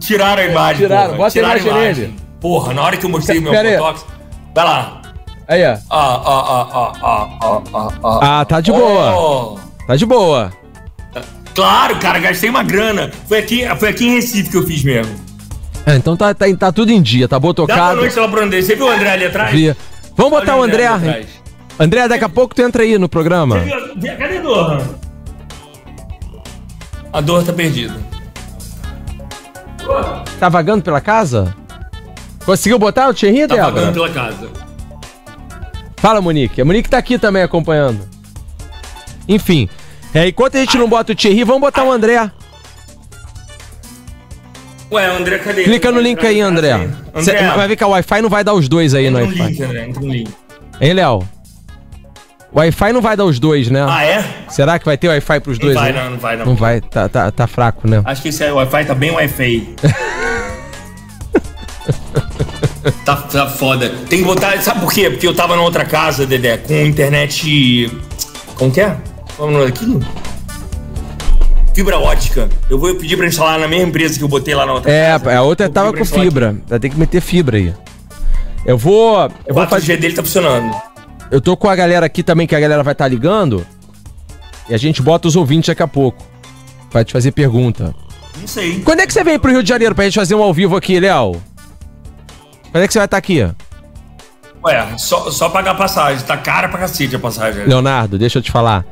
[0.00, 0.82] Tiraram a imagem.
[0.82, 1.16] Tiraram, porra.
[1.18, 2.16] bota Tiraram a imagem, imagem nele.
[2.40, 4.04] Porra, na hora que eu mostrei o meu botox.
[4.52, 4.99] Vai lá.
[5.50, 5.72] Aí, ó.
[5.72, 7.28] Ah, ah, ah, ah,
[7.74, 9.16] ah, ah, ah, tá de boa.
[9.16, 9.58] Oh.
[9.84, 10.52] Tá de boa.
[11.56, 13.10] Claro, cara, gastei uma grana.
[13.26, 15.12] Foi aqui, foi aqui em Recife que eu fiz mesmo.
[15.84, 17.80] É, então tá, tá, tá tudo em dia, tá bom tocado.
[17.80, 18.62] Dá boa noite lá pro André.
[18.62, 19.50] Você viu o André ali atrás?
[19.50, 19.76] Via.
[20.16, 20.86] Vamos botar o André.
[20.86, 21.26] André,
[21.80, 23.58] André, daqui a pouco tu entra aí no programa.
[23.58, 23.64] Você
[23.96, 24.16] viu?
[24.16, 24.82] Cadê a Dor?
[27.12, 27.96] A Dor tá perdida.
[30.38, 31.52] Tá vagando pela casa?
[32.46, 34.69] Conseguiu botar o Thierry, Tá vagando pela casa.
[36.00, 36.60] Fala, Monique.
[36.60, 38.08] A Monique tá aqui também acompanhando.
[39.28, 39.68] Enfim,
[40.14, 42.30] é, enquanto a gente não bota o Thierry, vamos botar o André.
[44.90, 45.64] Ué, André, cadê?
[45.64, 46.72] Clica no link aí, André.
[46.72, 47.22] André.
[47.22, 49.42] Cê, vai ver que a Wi-Fi não vai dar os dois aí entra no Wi-Fi.
[49.42, 50.30] Link, André, entra no link.
[50.80, 51.28] Hein, Léo?
[52.52, 53.86] Wi-Fi não vai dar os dois, né?
[53.88, 54.24] Ah, é?
[54.48, 55.74] Será que vai ter Wi-Fi pros dois?
[55.74, 56.02] Não vai, né?
[56.02, 56.46] não, não vai, não.
[56.46, 58.02] Não vai, tá, tá, tá fraco, né?
[58.04, 59.76] Acho que esse Wi-Fi tá bem Wi-Fi.
[63.04, 63.90] tá, tá foda.
[64.08, 64.60] Tem que botar.
[64.62, 65.10] Sabe por quê?
[65.10, 67.90] Porque eu tava na outra casa, Dedé, com internet.
[68.54, 68.96] Como que é?
[69.36, 70.00] Qual é o nome daquilo?
[71.74, 72.48] Fibra ótica.
[72.68, 75.18] Eu vou pedir pra instalar na mesma empresa que eu botei lá na outra É,
[75.18, 75.38] casa.
[75.38, 76.56] a outra tava com fibra.
[76.66, 77.72] Vai ter que meter fibra aí.
[78.66, 79.30] Eu vou.
[79.46, 79.94] Eu vou fazer.
[79.94, 80.74] O dele tá funcionando.
[81.30, 83.64] Eu tô com a galera aqui também, que a galera vai estar tá ligando.
[84.68, 86.22] E a gente bota os ouvintes daqui a pouco.
[86.90, 87.94] Vai te fazer pergunta.
[88.40, 88.80] Não sei.
[88.80, 90.76] Quando é que você vem pro Rio de Janeiro pra gente fazer um ao vivo
[90.76, 91.40] aqui, Léo?
[92.70, 93.48] Quando é que você vai estar aqui?
[94.62, 96.24] Ué, só, só pagar passagem.
[96.24, 97.64] Tá cara pra cacete a passagem.
[97.64, 98.84] Leonardo, deixa eu te falar.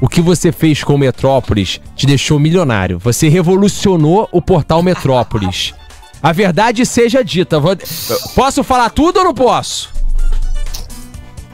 [0.00, 2.98] O que você fez com o Metrópolis te deixou milionário.
[2.98, 5.74] Você revolucionou o portal Metrópolis.
[6.22, 7.58] A verdade seja dita.
[8.34, 9.90] Posso falar tudo ou não posso?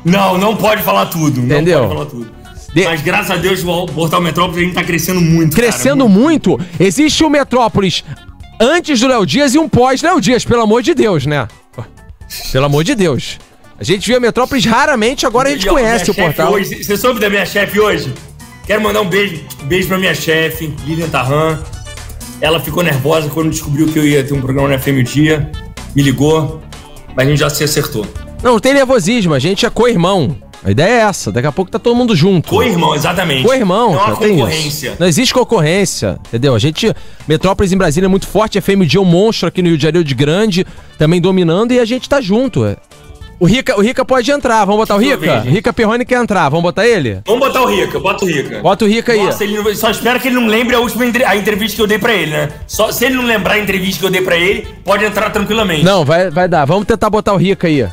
[0.05, 1.41] Não, não pode falar tudo.
[1.41, 1.81] Entendeu?
[1.81, 2.45] Não pode falar tudo.
[2.75, 2.85] De...
[2.85, 5.55] Mas graças a Deus o portal Metrópolis a gente tá crescendo muito.
[5.55, 6.51] Crescendo cara, muito.
[6.51, 6.67] muito.
[6.79, 8.05] Existe o Metrópolis
[8.61, 11.49] antes do Léo Dias e um pós-Léo Dias, pelo amor de Deus, né?
[12.53, 13.39] Pelo amor de Deus.
[13.79, 16.53] A gente via Metrópolis raramente, agora a gente e, conhece o portal.
[16.53, 18.13] Hoje, você soube da minha chefe hoje?
[18.67, 21.59] Quero mandar um beijo, beijo pra minha chefe, Lilian Tarran.
[22.41, 25.51] Ela ficou nervosa quando descobriu que eu ia ter um programa na FM Dia.
[25.95, 26.63] Me ligou,
[27.15, 28.07] mas a gente já se acertou.
[28.43, 30.37] Não, não tem nervosismo, a gente é co-irmão.
[30.65, 32.49] A ideia é essa, daqui a pouco tá todo mundo junto.
[32.49, 33.45] Co-irmão, exatamente.
[33.45, 34.95] Co-irmão, Não há cara, tem concorrência.
[34.99, 36.55] Não existe concorrência, entendeu?
[36.55, 36.91] A gente,
[37.29, 39.83] Metrópolis em Brasília é muito forte, a FMG é um monstro aqui no Rio de
[39.83, 40.67] Janeiro de grande,
[40.99, 42.65] também dominando e a gente tá junto.
[42.65, 42.77] é.
[43.39, 45.41] O Rica, o Rica pode entrar, vamos botar o Deixa eu Rica?
[45.41, 45.51] ver.
[45.51, 47.21] Rica Perrone quer entrar, vamos botar ele?
[47.27, 48.61] Vamos botar o Rica, bota o Rica.
[48.63, 49.23] Bota o Rica aí.
[49.23, 51.87] Nossa, ele não- só espero que ele não lembre a última a entrevista que eu
[51.87, 52.49] dei pra ele, né?
[52.67, 55.85] Só, se ele não lembrar a entrevista que eu dei pra ele, pode entrar tranquilamente.
[55.85, 56.65] Não, vai, vai dar.
[56.65, 57.87] Vamos tentar botar o Rica aí.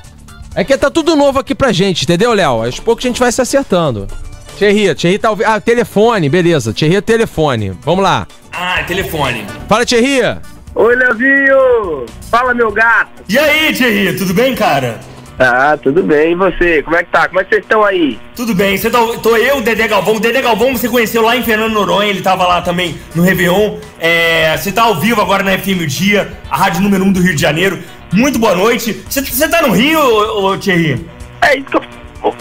[0.53, 2.63] É que tá tudo novo aqui pra gente, entendeu, Léo?
[2.63, 4.07] Aos poucos a gente vai se acertando.
[4.57, 5.47] Thierry, Thierry tá ouvindo.
[5.47, 6.73] Ah, telefone, beleza.
[6.73, 7.69] Thierry é telefone.
[7.83, 8.27] Vamos lá.
[8.51, 9.45] Ah, telefone.
[9.69, 10.39] Fala, Thierry.
[10.75, 12.05] Oi, Leozinho!
[12.29, 13.23] Fala, meu gato!
[13.27, 14.99] E aí, Thierry, tudo bem, cara?
[15.41, 16.33] Ah, tudo bem.
[16.33, 16.83] E você?
[16.83, 17.27] Como é que tá?
[17.27, 18.19] Como é que vocês estão aí?
[18.35, 20.15] Tudo bem, você tá, tô eu, o Dedé Galvão.
[20.15, 23.77] O Dedé Galvão você conheceu lá em Fernando Noronha, ele tava lá também no Réveillon.
[23.99, 27.21] É, você tá ao vivo agora na FM O Dia, a rádio número 1 do
[27.21, 27.79] Rio de Janeiro.
[28.13, 29.03] Muito boa noite.
[29.09, 31.05] Você, você tá no Rio, ô, ô, Thierry?
[31.41, 31.81] É isso que eu.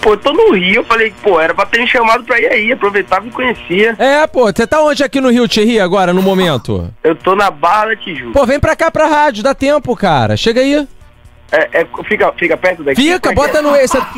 [0.03, 0.77] Pô, eu tô no Rio.
[0.77, 2.73] Eu falei, pô, era pra ter me chamado pra ir aí.
[2.73, 3.95] Aproveitava e conhecia.
[3.99, 6.93] É, pô, você tá onde aqui no Rio, Thierry, agora, no momento?
[7.03, 8.33] Eu tô na Barra da Tijuca.
[8.39, 10.37] Pô, vem pra cá pra rádio, dá tempo, cara.
[10.37, 10.87] Chega aí.
[11.53, 13.03] É, é, fica, fica perto daqui?
[13.13, 13.63] Fica, é bota é?
[13.63, 13.71] no.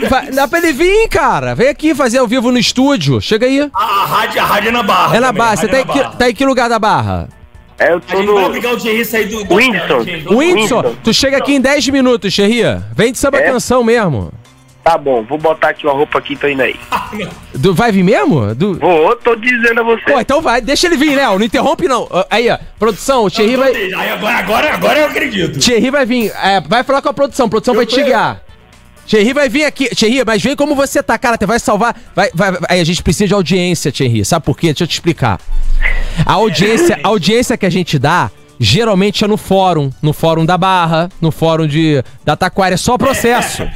[0.08, 1.54] Vai- dá pra ele vir, cara.
[1.54, 3.20] Vem aqui fazer ao vivo no estúdio.
[3.22, 3.70] Chega aí.
[3.72, 5.16] A, a rádio, a rádio é na Barra.
[5.16, 5.52] É na também, Barra.
[5.52, 6.16] a Você rádio tá, é em que, Barra.
[6.16, 7.28] tá em que lugar da Barra?
[7.78, 8.46] É, eu A tô gente vai no.
[8.46, 9.44] obrigar o Thierry a sair do...
[9.44, 10.04] do Whindersson.
[10.04, 10.28] gente.
[10.28, 10.96] O Whindersson, Whindersson.
[11.02, 12.82] tu chega aqui em 10 minutos, Thierry.
[12.94, 13.42] Vem de samba É?
[13.50, 14.30] canção mesmo.
[14.84, 16.74] Tá bom, vou botar aqui uma roupa aqui, tô indo aí.
[17.54, 18.52] Do, vai vir mesmo?
[18.52, 20.02] Do, Vou, tô dizendo a você.
[20.02, 21.38] Pô, então vai, deixa ele vir, Léo.
[21.38, 22.08] Não interrompe, não.
[22.10, 22.58] Ah, Aí, ó.
[22.80, 23.72] Produção, o Thierry vai.
[23.72, 25.60] Aí agora, agora, agora eu acredito.
[25.60, 26.32] Thierry vai vir.
[26.42, 27.46] É, vai falar com a produção.
[27.46, 28.42] A produção vai te guiar.
[29.06, 29.88] Thierry vai vir aqui.
[29.94, 31.36] Thierry, mas vem como você tá, cara.
[31.38, 31.94] Você vai salvar.
[32.14, 34.24] Vai, vai, vai- Aí a gente precisa de audiência, Thierry.
[34.24, 34.68] Sabe por quê?
[34.68, 35.38] Deixa eu te explicar.
[36.26, 38.32] A audiência, a audiência que a gente dá.
[38.58, 42.96] Geralmente é no fórum, no fórum da Barra, no fórum de da Taquara, é só
[42.96, 43.68] processo.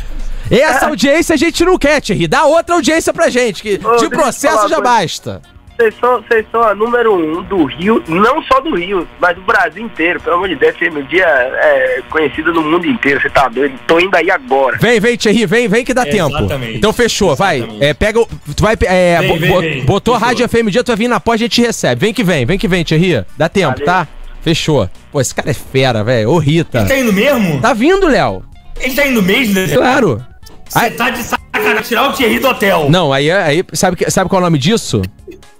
[0.50, 2.26] Essa audiência a gente não quer, Thierry.
[2.26, 5.42] Dá outra audiência pra gente, que Ô, de processo já basta.
[5.78, 9.42] Vocês são, vocês são a número um do Rio, não só do Rio, mas do
[9.42, 10.18] Brasil inteiro.
[10.22, 13.20] Pelo amor de Deus, FM Dia é conhecida no mundo inteiro.
[13.20, 13.78] Você tá doido?
[13.86, 14.78] Tô indo aí agora.
[14.78, 16.34] Vem, vem, Thierry, vem, vem que dá tempo.
[16.34, 16.78] Exatamente.
[16.78, 17.58] Então fechou, vai.
[17.58, 17.84] Exatamente.
[17.84, 18.26] É, pega o.
[18.56, 18.74] Tu vai.
[18.86, 19.84] É, Vem, bo- vem, bo- vem.
[19.84, 22.00] Botou a rádio FM dia, tu vai vir na pós, a gente recebe.
[22.00, 23.26] Vem que vem, vem que vem, Thierry.
[23.36, 23.84] Dá tempo, Valeu.
[23.84, 24.08] tá?
[24.40, 24.88] Fechou.
[25.12, 26.30] Pô, esse cara é fera, velho.
[26.30, 26.78] Ô, Rita.
[26.78, 27.60] Ele tá indo mesmo?
[27.60, 28.42] Tá vindo, Léo.
[28.80, 29.68] Ele tá indo mesmo, né?
[29.74, 30.24] Claro.
[30.68, 31.82] Você tá de sacanagem.
[31.82, 32.88] Tirar o Thierry do hotel.
[32.90, 35.02] Não, aí, aí sabe, sabe qual é o nome disso?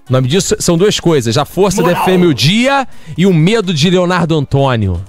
[0.08, 2.04] O nome disso são duas coisas: a força da Moral.
[2.04, 5.02] FM o dia e o medo de Leonardo Antônio.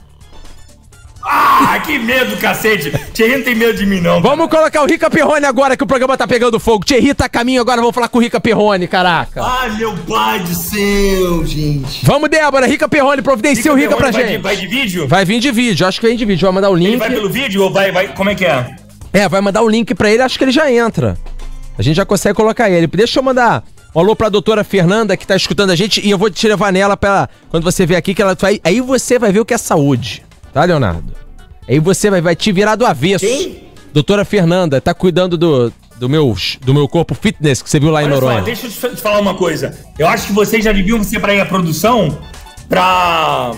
[1.30, 2.90] Ah, que medo, cacete.
[3.14, 4.22] Thierry não tem medo de mim, não.
[4.22, 6.86] Vamos colocar o Rica Perrone agora que o programa tá pegando fogo.
[6.86, 9.44] Thierry tá a caminho agora, vamos falar com o Rica Perrone, caraca.
[9.44, 12.06] Ai, meu pai do céu, gente.
[12.06, 14.38] Vamos, Débora, Rica Perrone, providencia o Rica pra vai gente.
[14.38, 15.08] De, vai de vídeo?
[15.08, 16.46] Vai vir de vídeo, acho que vem de vídeo.
[16.46, 16.98] Vai mandar o Ele link.
[17.00, 18.08] vai pelo vídeo ou vai, vai...
[18.14, 18.76] Como é que é?
[19.14, 21.18] É, vai mandar o link pra ele, acho que ele já entra.
[21.78, 22.88] A gente já consegue colocar ele.
[22.88, 23.64] Deixa eu mandar
[23.96, 26.74] um alô pra doutora Fernanda que tá escutando a gente e eu vou te levar
[26.74, 27.30] nela pra.
[27.50, 28.60] Quando você vier aqui, que ela vai.
[28.64, 30.24] Aí você vai ver o que é saúde.
[30.54, 31.14] Tá, Leonardo?
[31.68, 33.26] Aí você vai, vai te virar do avesso.
[33.26, 33.68] Quem?
[33.94, 38.02] Doutora Fernanda, tá cuidando do, do, meu, do meu corpo fitness que você viu lá
[38.02, 38.40] em Olha Noronha.
[38.40, 39.78] só, deixa eu te falar uma coisa.
[39.98, 42.18] Eu acho que vocês já deviam pra ir à produção
[42.68, 43.52] pra...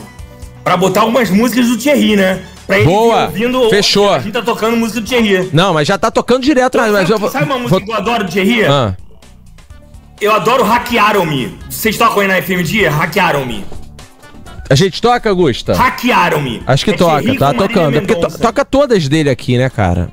[0.63, 2.43] Pra botar algumas músicas do Thierry, né?
[2.69, 3.67] Pra ele Boa, ouvindo...
[3.71, 4.13] fechou.
[4.13, 5.49] A gente tá tocando música do Thierry.
[5.51, 7.29] Não, mas já tá tocando direto, mas sabe, eu vou.
[7.31, 8.65] sabe uma música vou- que eu adoro do Thierry?
[8.65, 8.95] Ah,
[10.21, 11.57] Eu adoro Hackearam-me.
[11.67, 12.91] Vocês tocam aí na FM Dia?
[12.91, 13.65] Hackearam-me.
[14.69, 15.73] a gente toca, Augusta?
[15.73, 16.61] Hackearam-me.
[16.67, 17.97] Acho que É toca, Thierry tá tocando.
[17.97, 20.09] É porque to- toca todas dele aqui, né, cara?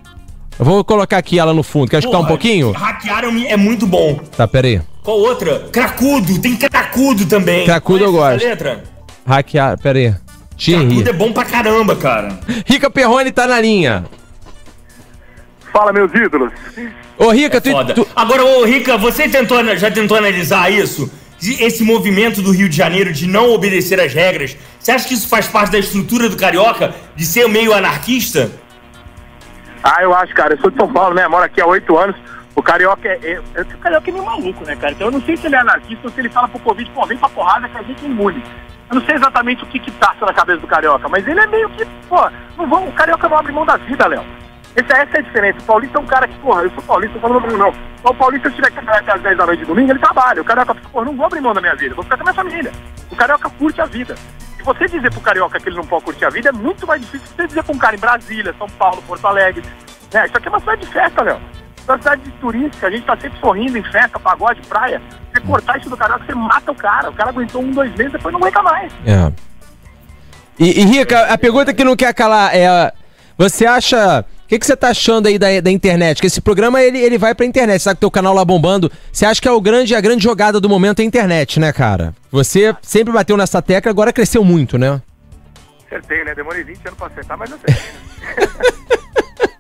[0.59, 1.91] Eu vou colocar aqui ela no fundo.
[1.91, 2.73] Quer escutar um pouquinho?
[2.73, 4.19] Hackearam-me é muito bom.
[4.35, 4.81] Tá, pera aí.
[5.03, 5.59] Qual outra?
[5.71, 7.67] Cracudo, tem Cracudo também.
[7.67, 8.43] Cracudo eu gosto.
[8.43, 8.83] letra?
[9.27, 10.15] Hackear, pera aí.
[10.57, 10.87] Thierry.
[10.87, 12.39] Cracudo é bom pra caramba, cara.
[12.65, 14.05] Rica Perrone tá na linha.
[15.73, 16.53] Fala, meus ídolos.
[17.19, 17.95] Ô, Rica, tu, Foda.
[17.95, 21.11] tu- Agora, ô Rica, você tentou, já tentou analisar isso?
[21.43, 25.29] Esse movimento do Rio de Janeiro de não obedecer às regras, você acha que isso
[25.29, 28.51] faz parte da estrutura do carioca de ser meio anarquista?
[29.85, 30.55] Ah, eu acho, cara.
[30.55, 31.29] Eu sou de São Paulo, né?
[31.29, 32.17] Moro aqui há oito anos.
[32.55, 33.19] O carioca é.
[33.23, 34.93] é- é- o carioca é meio maluco, né, cara?
[34.95, 37.05] Então eu não sei se ele é anarquista ou se ele fala pro Covid, pô,
[37.07, 38.43] vem pra porrada que a gente é imune.
[38.89, 41.47] Eu não sei exatamente o que que passa na cabeça do carioca, mas ele é
[41.47, 44.25] meio que, pô, não vão, o carioca não abre mão da vida, Léo.
[44.77, 45.59] Essa, essa é a diferença.
[45.59, 47.75] O paulista é um cara que, porra, eu sou paulista, não falo não, não.
[48.05, 49.99] O paulista, se eu tiver que trabalhar até às 10 da noite de domingo, ele
[49.99, 50.43] trabalha.
[50.43, 52.35] O carioca, pô, não vou abrir mão da minha vida, vou ficar com a minha
[52.35, 52.73] família.
[53.11, 54.15] O carioca curte a vida.
[54.61, 57.01] E você dizer pro carioca que ele não pode curtir a vida é muito mais
[57.01, 59.63] difícil que você dizer pra um cara em Brasília, São Paulo, Porto Alegre.
[60.13, 61.41] É, isso aqui é uma cidade de festa, Léo.
[61.87, 65.01] Uma cidade de turística, a gente tá sempre sorrindo em festa, pagode, praia.
[65.33, 67.11] Você cortar isso do carioca, você mata o cara.
[67.11, 68.93] O cara aguentou um, dois meses, depois não aguenta mais.
[69.07, 69.33] É.
[70.59, 72.93] E, e, Rica, a pergunta que não quer calar é:
[73.39, 76.21] você acha O que, que você tá achando aí da, da internet?
[76.21, 78.91] Que esse programa ele, ele vai pra internet, sabe que teu canal lá bombando.
[79.13, 81.73] Você acha que é o grande, a grande jogada do momento é a internet, né,
[81.73, 82.15] cara?
[82.33, 85.01] Você sempre bateu nessa tecla, agora cresceu muito, né?
[85.87, 86.35] Acertei, né?
[86.35, 87.77] Demorei 20 anos pra acertar, mas acertei.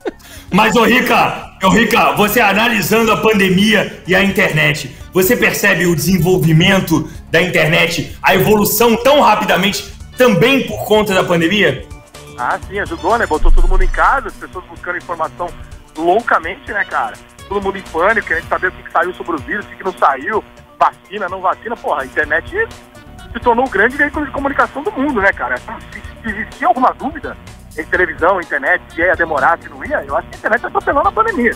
[0.57, 5.95] Mas, ô Rica, ô Rica, você analisando a pandemia e a internet, você percebe o
[5.95, 11.87] desenvolvimento da internet, a evolução tão rapidamente também por conta da pandemia?
[12.39, 13.27] Ah, sim, ajudou, né?
[13.27, 15.47] Botou todo mundo em casa, as pessoas buscando informação
[15.95, 17.19] loucamente, né, cara?
[17.51, 19.77] Todo mundo em pânico, querendo saber o que, que saiu sobre o vírus, o que,
[19.77, 20.43] que não saiu,
[20.79, 21.77] vacina, não vacina.
[21.77, 22.51] Porra, a internet
[23.31, 25.59] se tornou o grande veículo de comunicação do mundo, né, cara?
[25.59, 27.37] Se, se existia alguma dúvida
[27.83, 30.69] em televisão, internet, se ia demorar, se não ia, eu acho que a internet tá
[30.69, 31.55] atropelando a pandemia.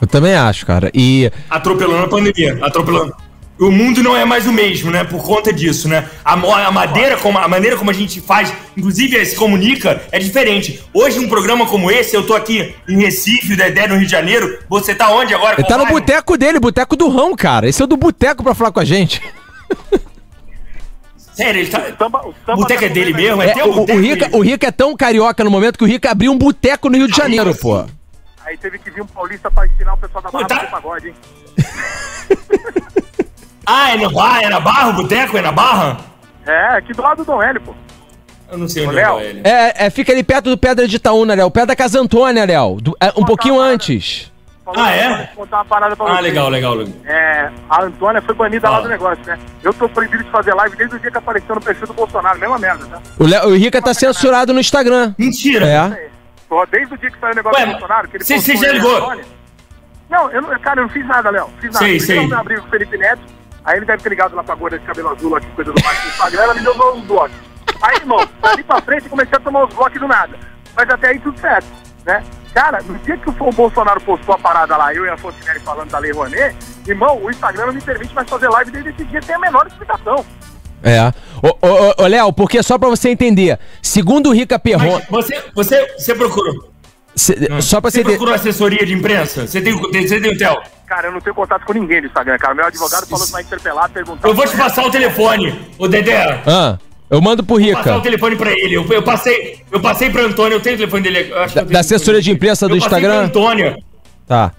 [0.00, 0.90] Eu também acho, cara.
[0.94, 1.30] E.
[1.50, 3.14] Atropelando a pandemia, atropelando.
[3.58, 5.02] O mundo não é mais o mesmo, né?
[5.02, 6.08] Por conta disso, né?
[6.24, 10.80] A, a, madeira como, a maneira como a gente faz, inclusive se comunica, é diferente.
[10.94, 14.12] Hoje, um programa como esse, eu tô aqui em Recife, o Dedé no Rio de
[14.12, 14.60] Janeiro.
[14.68, 15.56] Você tá onde agora?
[15.58, 17.68] Ele tá no boteco dele, boteco do Rão, cara.
[17.68, 19.20] Esse é o do boteco pra falar com a gente.
[21.38, 21.78] Sério, ele tá.
[21.78, 23.40] O, samba, o, samba boteco é dele mesmo?
[23.40, 26.10] É, é o, o, Rica, o Rica é tão carioca no momento que o Rica
[26.10, 27.86] abriu um boteco no Rio de Janeiro, aí, pô.
[28.44, 30.64] Aí teve que vir um paulista pra ensinar o pessoal da barra tá...
[30.64, 31.14] do pagode, hein?
[33.64, 34.42] ah, é na barra?
[34.42, 35.38] É na barra o boteco?
[35.38, 35.98] É na barra?
[36.44, 37.72] É, aqui do lado do Dom Hélio, pô.
[38.50, 39.42] Eu não sei onde é o Hélio.
[39.44, 41.52] É, é, fica ali perto do Pedra de Itaúna, Léo.
[41.52, 42.80] Perto da Casa Antônia, Léo.
[42.80, 44.32] Do, é, um pouquinho antes.
[44.76, 45.26] Ah, é?
[45.34, 46.94] Contar uma parada pra ah, legal, legal, legal.
[47.04, 48.70] É, a Antônia foi banida ah.
[48.72, 49.38] lá do negócio, né?
[49.62, 52.38] Eu tô proibido de fazer live desde o dia que apareceu no perfil do Bolsonaro.
[52.38, 53.00] Mesma merda, tá?
[53.18, 55.14] O, Léo, o Rica tá censurado no Instagram.
[55.18, 55.66] Mentira.
[55.66, 56.10] É.
[56.48, 58.72] Tô desde o dia que saiu o negócio Ué, do Bolsonaro, que ele Você já
[58.72, 59.16] ligou?
[60.08, 61.50] Não, eu não, cara, eu não fiz nada, Léo.
[61.60, 62.00] Fiz nada.
[62.00, 62.18] Sei.
[62.18, 63.22] Eu abri o Felipe Neto,
[63.64, 66.00] aí ele deve ter ligado lá pra gorda de cabelo azul, aqui, coisa do mais
[66.00, 67.36] do Instagram, ela me deu os blocos.
[67.82, 70.38] Aí, irmão, ali pra frente comecei a tomar os blocos do nada.
[70.74, 71.66] Mas até aí tudo certo,
[72.06, 72.24] né?
[72.54, 75.90] Cara, no dia que o Bolsonaro postou a parada lá, eu e a Fontenelle falando
[75.90, 76.56] da Lei Rouanet,
[76.86, 79.66] irmão, o Instagram não me permite mais fazer live desde esse dia, tem a menor
[79.66, 80.24] explicação.
[80.82, 81.12] É.
[81.42, 85.00] Ô, ô, ô Léo, porque só pra você entender, segundo o Rica Perron...
[85.10, 86.72] Você, você, você procurou...
[87.14, 87.60] Cê, hum.
[87.60, 89.46] Só pra você, você procurou assessoria de imprensa?
[89.46, 90.62] Você tem, você tem o TEL?
[90.86, 92.54] Cara, eu não tenho contato com ninguém do Instagram, cara.
[92.54, 94.28] Meu advogado falou que vai interpelar, perguntar.
[94.28, 96.42] Eu vou te passar o telefone, o Dedé.
[96.46, 96.78] Ah.
[97.10, 97.74] Eu mando pro Rica.
[97.74, 98.74] Vou passar o telefone pra ele.
[98.74, 101.30] Eu, eu, passei, eu passei pro Antônio, eu tenho o telefone dele.
[101.54, 103.28] da, da assessoria de imprensa do eu Instagram?
[103.28, 103.76] Passei pro Antônio.
[104.26, 104.52] Tá.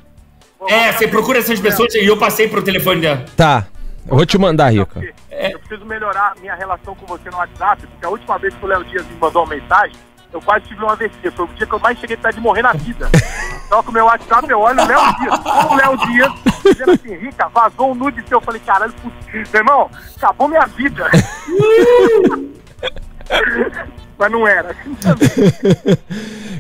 [0.68, 3.24] É, você procura essas pessoas e eu passei pro telefone dela.
[3.36, 3.68] Tá.
[4.08, 5.02] Eu vou te mandar, Rica.
[5.30, 8.68] Eu preciso melhorar minha relação com você no WhatsApp, porque a última vez que o
[8.68, 9.96] Léo Dias me mandou uma mensagem,
[10.32, 11.32] eu quase tive um AVC.
[11.32, 13.10] Foi o dia que eu mais cheguei perto de morrer na vida.
[13.70, 15.40] Com o meu WhatsApp, eu olho o Léo Dias.
[15.70, 16.32] O Léo Dias,
[16.64, 18.38] dizendo assim, Rica, vazou um nude seu.
[18.38, 18.94] Eu falei, caralho,
[19.34, 21.10] meu irmão, acabou minha vida.
[24.18, 24.76] mas não era.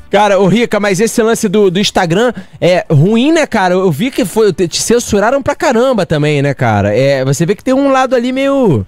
[0.10, 3.74] cara, o Rica, mas esse lance do, do Instagram é ruim, né, cara?
[3.74, 4.54] Eu vi que foi.
[4.54, 6.96] Te censuraram pra caramba também, né, cara?
[6.96, 8.86] É, você vê que tem um lado ali meio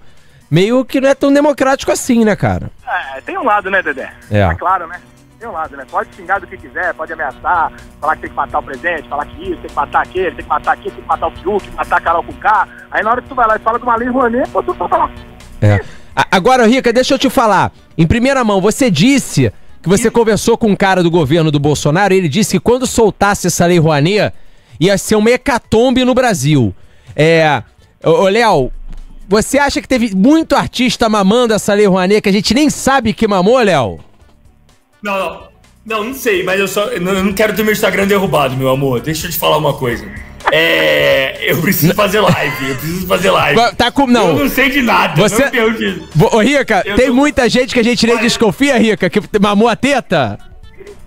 [0.52, 2.70] meio que não é tão democrático assim, né, cara?
[2.86, 4.12] É, tem um lado, né, Dedé?
[4.30, 4.40] É.
[4.40, 5.00] é claro, né?
[5.40, 5.86] Tem um lado, né?
[5.90, 9.24] Pode xingar do que quiser, pode ameaçar, falar que tem que matar o presente, falar
[9.24, 11.70] que isso, tem que matar aquele, tem que matar aquele, tem que matar o Fiuk,
[11.74, 12.68] matar a Carol com K.
[12.90, 14.74] Aí na hora que tu vai lá e fala de uma lei Rouanet, pô, tu
[14.74, 15.10] fala.
[15.62, 15.80] É.
[16.30, 17.72] Agora, Rica, deixa eu te falar.
[17.96, 19.50] Em primeira mão, você disse
[19.82, 23.46] que você conversou com um cara do governo do Bolsonaro ele disse que quando soltasse
[23.46, 24.34] essa lei Rouanet,
[24.78, 26.74] ia ser uma hecatombe no Brasil.
[27.16, 27.62] É.
[28.04, 28.70] Ô, Léo,
[29.28, 33.12] você acha que teve muito artista mamando essa Lei Rouanet que a gente nem sabe
[33.12, 34.00] que mamou, Léo?
[35.02, 35.52] Não, não.
[35.84, 36.84] Não, não sei, mas eu só.
[36.84, 39.00] Eu não quero ter meu Instagram derrubado, meu amor.
[39.00, 40.06] Deixa eu te falar uma coisa.
[40.52, 41.50] É.
[41.50, 42.70] Eu preciso fazer live.
[42.70, 43.60] Eu preciso fazer live.
[43.76, 44.06] Tá com.
[44.06, 44.28] Não.
[44.28, 45.20] Eu não sei de nada.
[45.20, 45.44] Você.
[46.14, 46.28] Não.
[46.32, 47.14] Ô, Rica, eu tem tô...
[47.14, 48.22] muita gente que a gente nem Olha...
[48.22, 50.38] desconfia, Rica, que mamou a teta?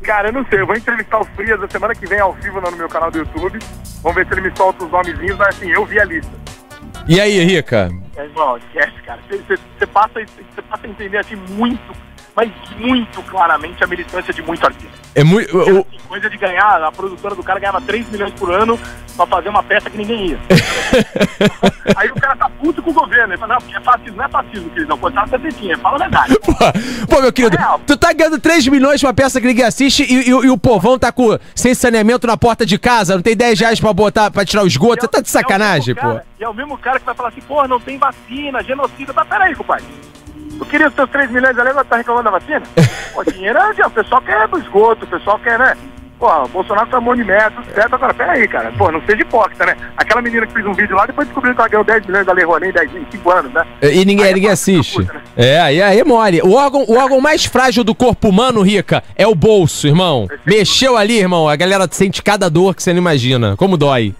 [0.01, 0.60] Cara, eu não sei.
[0.60, 3.19] Eu vou entrevistar o Frias a semana que vem ao vivo no meu canal do
[3.19, 3.58] YouTube.
[4.04, 6.32] Vamos ver se ele me solta os nomezinhos, mas assim, eu vi a lista.
[7.08, 7.89] E aí, Rica?
[8.15, 9.22] É, irmão, esquece, cara.
[9.30, 10.20] Você passa,
[10.70, 11.96] passa a entender assim muito
[12.36, 14.93] mas muito claramente a militância de muito artista.
[15.15, 15.58] É muito.
[15.58, 15.62] O...
[15.62, 18.78] Assim, coisa de ganhar, a produtora do cara ganhava 3 milhões por ano
[19.15, 20.39] pra fazer uma peça que ninguém ia.
[21.95, 23.34] Aí o cara tá puto com o governo.
[23.34, 24.89] Ele fala, não, porque é fascismo, não é fascismo, querido.
[24.89, 26.38] Não, coitado da tetinha, fala a verdade.
[26.45, 26.54] Pô,
[27.15, 30.30] pô meu querido, é tu tá ganhando 3 milhões pra peça que ninguém assiste e,
[30.30, 33.60] e, e, o povão tá com, sem saneamento na porta de casa, não tem 10
[33.60, 35.02] reais pra botar, pra tirar o esgoto.
[35.02, 36.19] Você tá de sacanagem, é pô.
[36.39, 39.13] e é o mesmo cara que vai falar assim, pô, não tem vacina, genocida.
[39.13, 39.86] Mas peraí, compadre.
[40.58, 42.63] Tu queria os teus 3 milhões ali, agora tá reclamando da vacina?
[43.13, 45.76] Pô, dinheiro é, o pessoal quer do esgoto, o pessoal quer, né?
[46.18, 47.96] Pô, o Bolsonaro tá de meta, tudo certo.
[47.96, 48.72] Agora, peraí, cara.
[48.78, 49.76] Pô, não seja hipócrita, né?
[49.98, 52.34] Aquela menina que fez um vídeo lá, depois descobriu que ela ganhou 10 milhões da
[52.34, 53.65] Lei Rouanet em 5 anos, né?
[53.82, 54.96] E ninguém, ninguém assiste.
[54.96, 55.22] Puta, né?
[55.36, 56.41] É, e aí é mole.
[56.41, 60.28] O órgão, o órgão mais frágil do corpo humano, Rica, é o bolso, irmão.
[60.46, 63.58] Mexeu ali, irmão, a galera sente cada dor que você não imagina.
[63.58, 64.15] Como dói.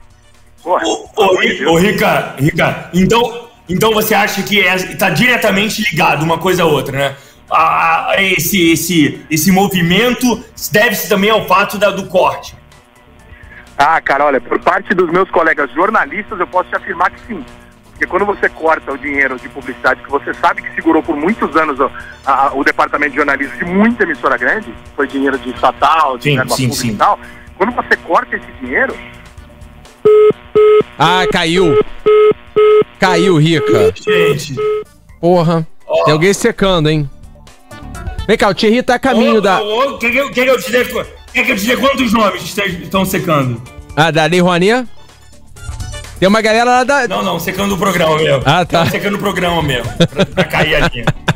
[0.62, 6.24] Porra, ô, ô, ô, Rica, Rica, então, então você acha que é, tá diretamente ligado
[6.24, 7.16] uma coisa a outra, né?
[7.50, 12.56] A, a, esse, esse, esse movimento deve-se também ao fato da, do corte.
[13.78, 17.46] Ah, cara, olha, por parte dos meus colegas jornalistas, eu posso te afirmar que sim.
[17.92, 21.56] Porque quando você corta o dinheiro de publicidade que você sabe que segurou por muitos
[21.56, 21.90] anos o,
[22.26, 26.36] a, o departamento de jornalismo de muita emissora grande, foi dinheiro de estatal, de sim,
[26.36, 26.90] verba sim, sim.
[26.90, 27.20] e tal,
[27.58, 28.94] quando você corta esse dinheiro.
[31.00, 31.78] Ah, caiu.
[33.00, 33.94] Caiu, Rica.
[33.96, 34.56] Gente.
[35.20, 35.68] Porra.
[35.88, 36.04] Oh.
[36.04, 37.10] Tem alguém secando, hein?
[38.28, 39.62] Vem cá, o Thierry tá a caminho oh, da.
[39.62, 42.58] Oh, quer, que, quer, que eu te dê, quer que eu te dê quantos nomes
[42.58, 43.62] estão secando?
[43.96, 44.88] Ah, da Lei Rouanet?
[46.20, 47.08] Tem uma galera lá da.
[47.08, 48.42] Não, não, secando o programa mesmo.
[48.46, 48.86] Ah, tá.
[48.88, 49.92] secando o programa mesmo.
[49.94, 51.06] Pra, pra cair a linha.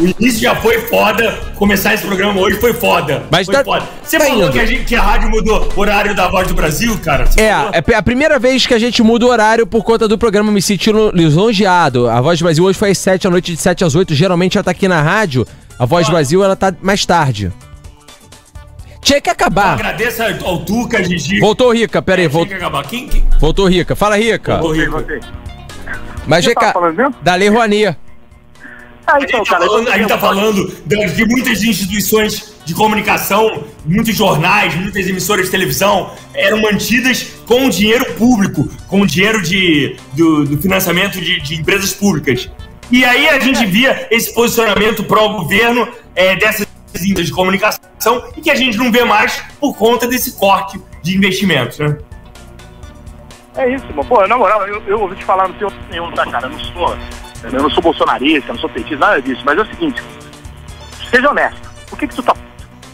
[0.00, 1.38] O início já foi foda.
[1.54, 3.22] Começar esse programa hoje foi foda.
[3.30, 3.86] Mas foi tá, foda.
[4.02, 6.54] Você tá falou que a, gente, que a, rádio mudou o horário da Voz do
[6.54, 7.26] Brasil, cara?
[7.26, 7.70] Você é, falou?
[7.72, 10.60] é a primeira vez que a gente muda o horário por conta do programa Me
[10.60, 12.08] Sentindo Lisonjeado.
[12.08, 14.14] A Voz do Brasil hoje foi às 7 da noite, de 7 às 8.
[14.14, 15.46] Geralmente ela tá aqui na rádio.
[15.78, 17.52] A Voz do Brasil, ela tá mais tarde.
[19.00, 19.74] Tinha que acabar.
[19.74, 21.38] Agradeço ao Tuca, Gigi.
[21.38, 22.26] Voltou Rica, pera aí.
[22.26, 22.48] É, Volt...
[22.88, 23.24] Quem, quem...
[23.38, 23.94] Voltou Rica.
[23.94, 24.56] Fala, Rica.
[24.56, 25.20] Voltou Rica.
[26.26, 26.74] Mas, Rica,
[27.22, 27.96] da Lei Rouanet.
[29.06, 33.64] Ah, então, a, gente tá falando, a gente tá falando de muitas instituições de comunicação,
[33.84, 40.46] muitos jornais, muitas emissoras de televisão eram mantidas com dinheiro público, com dinheiro de, do,
[40.46, 42.50] do financiamento de, de, empresas públicas.
[42.90, 48.50] E aí a gente via esse posicionamento pró-governo é, dessas empresas de comunicação e que
[48.50, 51.98] a gente não vê mais por conta desse corte de investimentos, né?
[53.56, 54.04] É isso, mano.
[54.08, 56.46] Pô, na moral, eu, eu ouvi te falar no teu nenhum, tá, cara?
[56.46, 56.96] Eu não sou
[57.52, 59.42] eu não sou bolsonarista, não sou petista, nada disso.
[59.44, 60.02] Mas é o seguinte,
[61.10, 61.70] seja honesto.
[61.88, 62.44] Por que, que tu tá puto?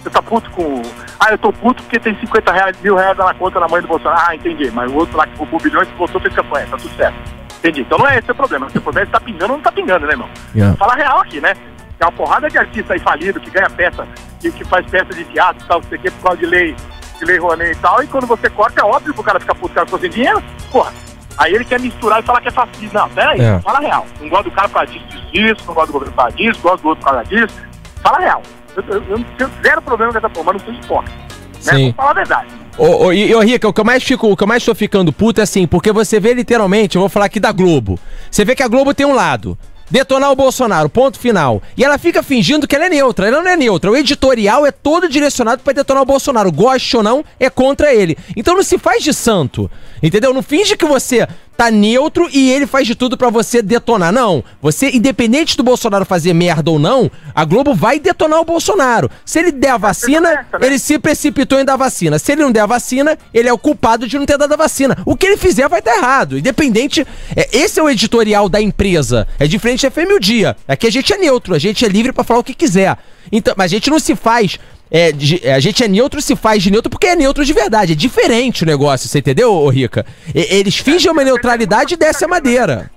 [0.02, 0.82] Você tá puto com.
[1.18, 3.88] Ah, eu tô puto porque tem 50 reais, mil reais na conta na mãe do
[3.88, 4.22] Bolsonaro.
[4.26, 4.70] Ah, entendi.
[4.70, 7.16] Mas o outro lá que por bilhões que votou fez campanha, tá tudo certo.
[7.58, 7.82] Entendi.
[7.82, 8.66] Então não é esse o problema.
[8.66, 10.28] O problema é se tá pingando ou não tá pingando, né, irmão?
[10.54, 10.76] Yeah.
[10.76, 11.54] Fala real aqui, né?
[11.54, 14.08] Tem uma porrada de artista aí falido que ganha peça,
[14.40, 16.46] que, que faz peça de teatro e tal, não sei o que, por causa de
[16.46, 16.74] lei,
[17.18, 18.02] de lei Rouanet e tal.
[18.02, 20.08] E quando você corta, é óbvio que o cara fica puto, o cara ficou sem
[20.08, 20.42] dinheiro.
[20.72, 20.90] Porra,
[21.40, 22.98] Aí ele quer misturar e falar que é fascista.
[22.98, 23.58] Não, peraí, é.
[23.60, 24.06] fala real.
[24.20, 26.60] Não gosto do cara por causa disso, disso, não gosto do governo por causa disso,
[26.60, 27.54] gosto do outro por causa disso.
[28.02, 28.42] Fala real.
[28.76, 31.18] Eu, eu, eu não tenho zero problema com essa porra, mas não sou hipócrita.
[31.64, 31.84] Né?
[31.84, 32.48] Vou falar a verdade.
[32.76, 34.74] Ô, ô, e, ô, Rica, o que eu mais fico, o que eu mais tô
[34.74, 37.98] ficando puto é assim, porque você vê literalmente, eu vou falar aqui da Globo.
[38.30, 39.56] Você vê que a Globo tem um lado
[39.90, 41.62] detonar o Bolsonaro, ponto final.
[41.76, 43.26] E ela fica fingindo que ela é neutra.
[43.26, 43.90] Ela não é neutra.
[43.90, 46.52] O editorial é todo direcionado para detonar o Bolsonaro.
[46.52, 48.16] Goste ou não, é contra ele.
[48.36, 49.70] Então não se faz de santo.
[50.02, 50.32] Entendeu?
[50.32, 51.26] Não finge que você
[51.60, 54.10] tá neutro e ele faz de tudo para você detonar.
[54.10, 54.42] Não.
[54.62, 59.10] Você, independente do Bolsonaro fazer merda ou não, a Globo vai detonar o Bolsonaro.
[59.26, 60.46] Se ele der a vacina, né?
[60.62, 62.18] ele se precipitou em dar vacina.
[62.18, 64.56] Se ele não der a vacina, ele é o culpado de não ter dado a
[64.56, 64.96] vacina.
[65.04, 66.38] O que ele fizer vai estar errado.
[66.38, 67.06] Independente.
[67.36, 69.28] É, esse é o editorial da empresa.
[69.38, 70.56] É diferente da FM o Dia.
[70.66, 72.96] Aqui a gente é neutro, a gente é livre para falar o que quiser.
[73.30, 74.58] Então, mas a gente não se faz
[74.90, 77.92] é, de, a gente é neutro se faz de neutro porque é neutro de verdade.
[77.92, 80.04] É diferente o negócio, você entendeu, ô Rica?
[80.34, 82.90] E, eles fingem uma neutralidade e desce a madeira.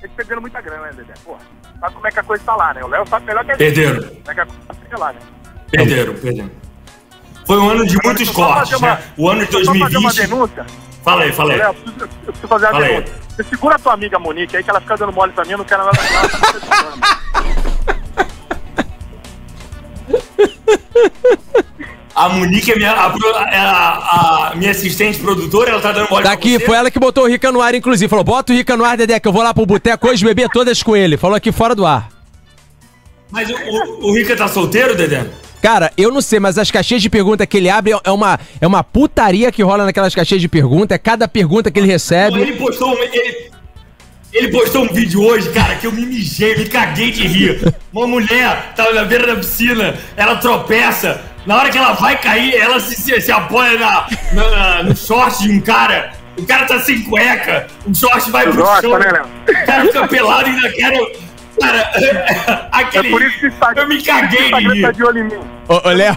[0.00, 1.12] Eles perderam muita grana, né, Dedé?
[1.24, 1.40] Porra,
[1.80, 2.82] sabe como é que a coisa tá lá, né?
[2.82, 3.74] O Léo sabe melhor que a gente.
[3.74, 4.02] Perderam.
[4.02, 5.18] Como é que a coisa tá lá, né?
[5.70, 6.50] Perderam, perderam.
[7.46, 9.02] Foi um ano de Agora, muitos cortes, uma, né?
[9.16, 9.82] O ano de 2020.
[9.82, 10.66] Fazer uma denúncia.
[11.04, 11.58] Fala aí, fala aí.
[11.58, 13.14] Léo, eu preciso, eu preciso fazer uma fala denúncia.
[13.14, 13.26] Aí.
[13.36, 15.58] Você segura a tua amiga Monique aí que ela fica dando mole pra mim, eu
[15.58, 17.16] não quero nada com
[22.14, 26.32] A Monique é minha, a, a, a, minha assistente produtora, ela tá dando mole Tá
[26.32, 28.08] aqui, foi ela que botou o Rica no ar, inclusive.
[28.08, 30.48] Falou, bota o Rica no ar, Dedé, que eu vou lá pro boteco hoje beber
[30.48, 31.18] todas com ele.
[31.18, 32.08] Falou aqui fora do ar.
[33.30, 35.26] Mas o, o, o Rica tá solteiro, Dedé?
[35.60, 38.66] Cara, eu não sei, mas as caixinhas de pergunta que ele abre é uma, é
[38.66, 40.94] uma putaria que rola naquelas caixinhas de pergunta.
[40.94, 42.40] É cada pergunta que ele recebe.
[42.40, 43.50] Ele postou, ele,
[44.36, 47.74] ele postou um vídeo hoje, cara, que eu me mijei, me caguei de rir.
[47.90, 51.22] Uma mulher tava na beira da piscina, ela tropeça.
[51.46, 55.42] Na hora que ela vai cair, ela se, se, se apoia na, na, no short
[55.42, 56.12] de um cara.
[56.36, 58.98] O cara tá sem cueca, o short vai pro Nossa, chão.
[58.98, 61.12] Né, o cara fica pelado e ainda quero.
[61.58, 63.08] Cara, aquele.
[63.08, 64.92] É por isso que está, eu me caguei de rir.
[64.92, 65.40] Tá olho em mim.
[65.66, 66.14] Ô, Léo.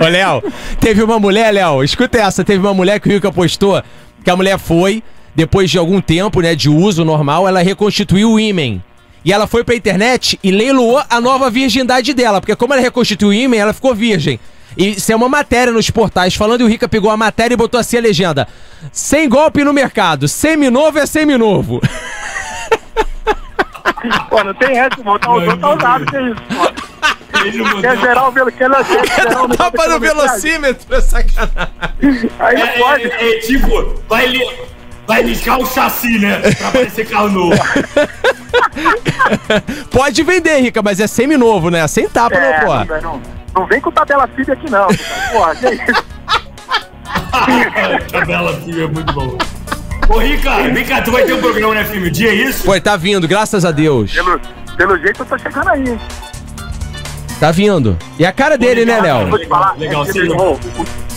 [0.00, 3.82] Ô, Léo, teve uma mulher, Léo, escuta essa, teve uma mulher que o Rico postou,
[4.24, 5.02] que a mulher foi
[5.34, 8.82] depois de algum tempo, né, de uso normal, ela reconstituiu o ímen.
[9.24, 13.30] E ela foi pra internet e leiloou a nova virgindade dela, porque como ela reconstituiu
[13.30, 14.38] o ímen, ela ficou virgem.
[14.76, 17.56] E isso é uma matéria nos portais falando e o Rica pegou a matéria e
[17.56, 18.46] botou assim a legenda:
[18.92, 21.80] Sem golpe no mercado, seminovo é seminovo.
[24.28, 27.80] Pô, não tem essa, botar o outro tá usado, que é isso, pô.
[27.80, 28.70] Quer o velo, quer
[29.56, 32.30] Tapa no velocímetro, é sacanagem.
[32.38, 33.04] Aí não É, pode.
[33.04, 34.32] é, é, tipo, vai,
[35.06, 36.38] vai ligar o chassi, né?
[36.58, 37.56] Pra parecer carro novo.
[39.90, 41.86] Pode vender, Rica, mas é seminovo, né?
[41.88, 42.94] Sem tapa, É, não, não, pô.
[43.02, 43.20] não,
[43.54, 44.86] não vem com tabela FIB aqui não,
[45.32, 46.04] porra, que isso.
[48.10, 49.36] Tabela filho, é muito bom.
[50.08, 52.64] Ô, Rica, vem cá, tu vai ter um programa na FM Dia, é isso?
[52.64, 54.12] Pô, tá vindo, graças a Deus.
[54.12, 54.40] Pelo,
[54.76, 56.00] pelo jeito eu tô chegando aí, hein.
[57.40, 57.96] Tá vindo.
[58.18, 59.38] E a cara dele, né, Vou Léo?
[59.38, 60.28] te falar, Legal, é, sim.
[60.28, 60.60] o, o,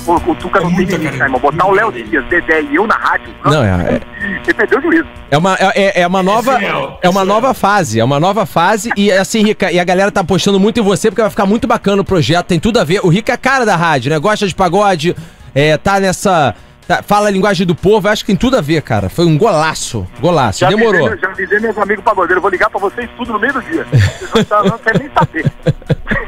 [0.08, 1.26] o, o Tuca É não tem limite, cara.
[1.26, 1.40] irmão.
[1.40, 3.34] Botar o Léo Dias, Dedé e eu na rádio.
[3.46, 4.00] Não, é,
[4.44, 5.06] Ele perdeu o juízo.
[5.30, 6.58] é uma, é, é uma nova.
[6.64, 6.72] É
[7.04, 8.90] É uma nova fase, é uma nova fase.
[8.96, 11.68] E assim, Rica, e a galera tá apostando muito em você, porque vai ficar muito
[11.68, 13.02] bacana o projeto, tem tudo a ver.
[13.04, 14.18] O Rica é cara da rádio, né?
[14.20, 15.16] Gosta de pagode,
[15.54, 16.56] é, tá nessa.
[16.88, 19.10] tá- fala a linguagem do povo, eu acho que tem tudo a ver, cara.
[19.10, 20.08] Foi um golaço.
[20.20, 20.66] Golaço.
[20.68, 21.08] Demorou.
[21.08, 22.42] Avisei, já avisei meus amigos pagodeiros.
[22.42, 23.86] Vou ligar pra vocês tudo no meio do dia.
[23.92, 25.46] Vocês não, tá- não querem nem saber.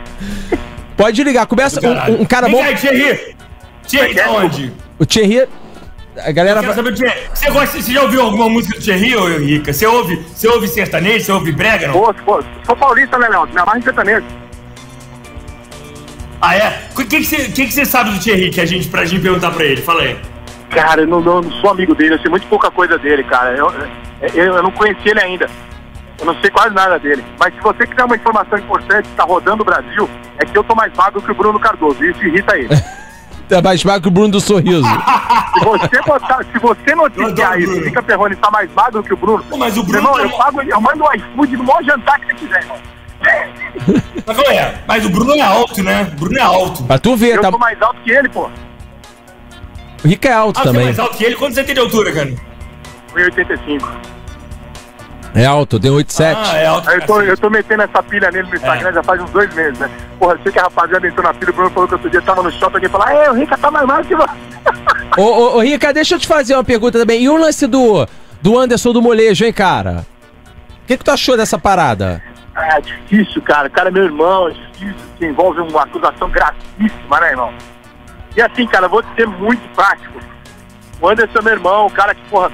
[0.97, 1.79] Pode ligar, começa.
[2.09, 2.61] Um, um cara Vem bom.
[2.61, 2.71] cá,
[3.89, 4.11] Thierry.
[4.11, 4.31] É da que é?
[4.31, 4.73] onde?
[4.99, 5.47] O Thierry.
[6.17, 6.59] A galera.
[6.59, 7.19] Quero saber o Thierry.
[7.33, 9.71] Você, gosta, você já ouviu alguma música do Thierry, ô Rica?
[9.73, 11.93] Você ouve, você ouve sertanejo, você ouve brega, não?
[11.93, 13.47] Pô, pô, sou paulista, né, Léo?
[13.47, 14.25] Minha marca sertanejo.
[16.41, 16.83] Ah, é?
[16.93, 19.21] O que, que, você, que, que você sabe do Thierry que a gente, pra gente
[19.21, 19.81] perguntar pra ele?
[19.81, 20.17] Fala aí.
[20.69, 23.55] Cara, eu não, não- não sou amigo dele, eu sei muito pouca coisa dele, cara.
[23.57, 23.71] Eu,
[24.33, 25.49] eu, eu não conheci ele ainda.
[26.19, 27.23] Eu não sei quase nada dele.
[27.39, 30.63] Mas se você quiser uma informação importante que tá rodando o Brasil, é que eu
[30.63, 32.03] tô mais magro que o Bruno Cardoso.
[32.05, 32.69] Isso irrita ele.
[33.49, 34.83] Tá mais magro que o Bruno do Sorriso.
[34.83, 39.17] Se você, botar, se você Eu noticiar isso, fica Perrone tá mais magro que o
[39.17, 39.43] Bruno.
[39.49, 42.19] Pô, mas o Bruno irmão, tá- eu pago, eu mando um iFood no maior jantar
[42.19, 42.77] que você quiser, irmão.
[44.25, 44.77] Mas?
[44.87, 46.09] Mas o Bruno é alto, né?
[46.13, 46.83] O Bruno é alto.
[46.83, 47.49] Pra tu ver, Eu tá.
[47.49, 48.49] sou mais alto que ele, pô.
[50.03, 50.85] O Rica é alto Ah, você é também.
[50.85, 51.35] mais alto que ele?
[51.35, 52.29] Quanto você tem de altura, cara?
[53.13, 53.89] 1,85.
[55.35, 56.37] É alto, tem 8,7.
[56.37, 56.89] Ah, é alto.
[56.89, 57.29] Eu tô, cacete.
[57.29, 58.93] eu tô metendo essa pilha nele no Instagram É.
[58.93, 59.89] já faz uns dois meses, né?
[60.17, 62.21] Porra, eu sei que a rapaziada entrou na pilha, o Bruno falou que outro dia
[62.21, 64.29] tava no shopping, alguém falou, ah, é, o Rica tá mais magro que você.
[65.17, 67.21] Ô, ô, ô, Rica, deixa eu te fazer uma pergunta também.
[67.21, 68.07] E o lance do,
[68.41, 70.05] do Anderson do Molejo, hein, cara?
[70.83, 72.21] O que, que tu achou dessa parada?
[72.55, 73.67] É difícil, cara.
[73.67, 77.53] O cara é meu irmão, é difícil, que envolve uma acusação gravíssima, né, irmão?
[78.35, 80.19] E assim, cara, eu vou ser muito prático.
[81.01, 82.51] O Anderson é meu irmão, o cara que, porra,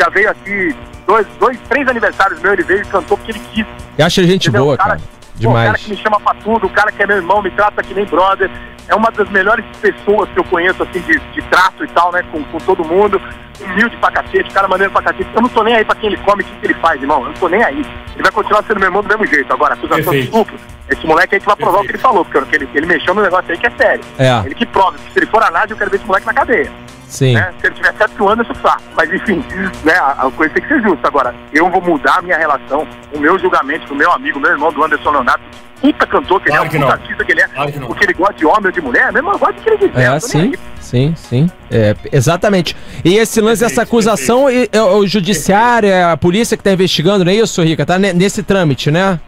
[0.00, 0.74] já veio aqui,
[1.06, 3.66] dois, dois três aniversários meus, ele veio e cantou porque ele quis.
[3.98, 4.64] Eu acho gente Entendeu?
[4.64, 5.00] boa, cara- cara.
[5.42, 5.82] Pô, o cara Demais.
[5.82, 8.04] que me chama pra tudo, o cara que é meu irmão, me trata que nem
[8.06, 8.50] brother.
[8.88, 12.22] É uma das melhores pessoas que eu conheço, assim, de, de trato e tal, né,
[12.32, 13.20] com, com todo mundo.
[13.60, 15.28] Humilde pra cacete, cara maneiro pra cacete.
[15.34, 17.20] Eu não tô nem aí pra quem ele come, o que, que ele faz, irmão.
[17.20, 17.84] Eu não tô nem aí.
[18.14, 19.52] Ele vai continuar sendo meu irmão do mesmo jeito.
[19.52, 20.24] Agora, acusação de Perfeito.
[20.24, 20.56] estupro,
[20.88, 23.22] esse moleque aí que vai provar o que ele falou, porque ele, ele mexeu no
[23.22, 24.04] negócio aí que é sério.
[24.18, 24.46] É.
[24.46, 24.96] Ele que prova.
[24.98, 26.70] Se ele for análise, eu quero ver esse moleque na cadeia.
[27.06, 27.34] Sim.
[27.34, 27.52] Né?
[27.60, 28.78] Se ele tiver certo que o Anderson tá.
[28.96, 29.44] Mas enfim,
[29.84, 29.94] né?
[29.94, 31.08] A, a coisa tem que ser justa.
[31.08, 34.72] Agora, eu vou mudar a minha relação, o meu julgamento do meu amigo, meu irmão
[34.72, 35.42] do Anderson Leonardo,
[35.80, 38.04] puta cantor que Claro ele é, um puta artista que ele é, Claro que porque
[38.04, 40.00] ele gosta de homem ou de mulher, meu irmão, gosta de que ele quiser.
[40.02, 41.50] É, eu tô nem sim, sim, sim.
[41.70, 42.76] É, exatamente.
[43.04, 47.24] E esse lance Perfeito, acusação, e- é o judiciário, é a polícia que tá investigando,
[47.24, 47.84] não é isso, Rica?
[47.86, 49.18] Tá ne- nesse trâmite, né?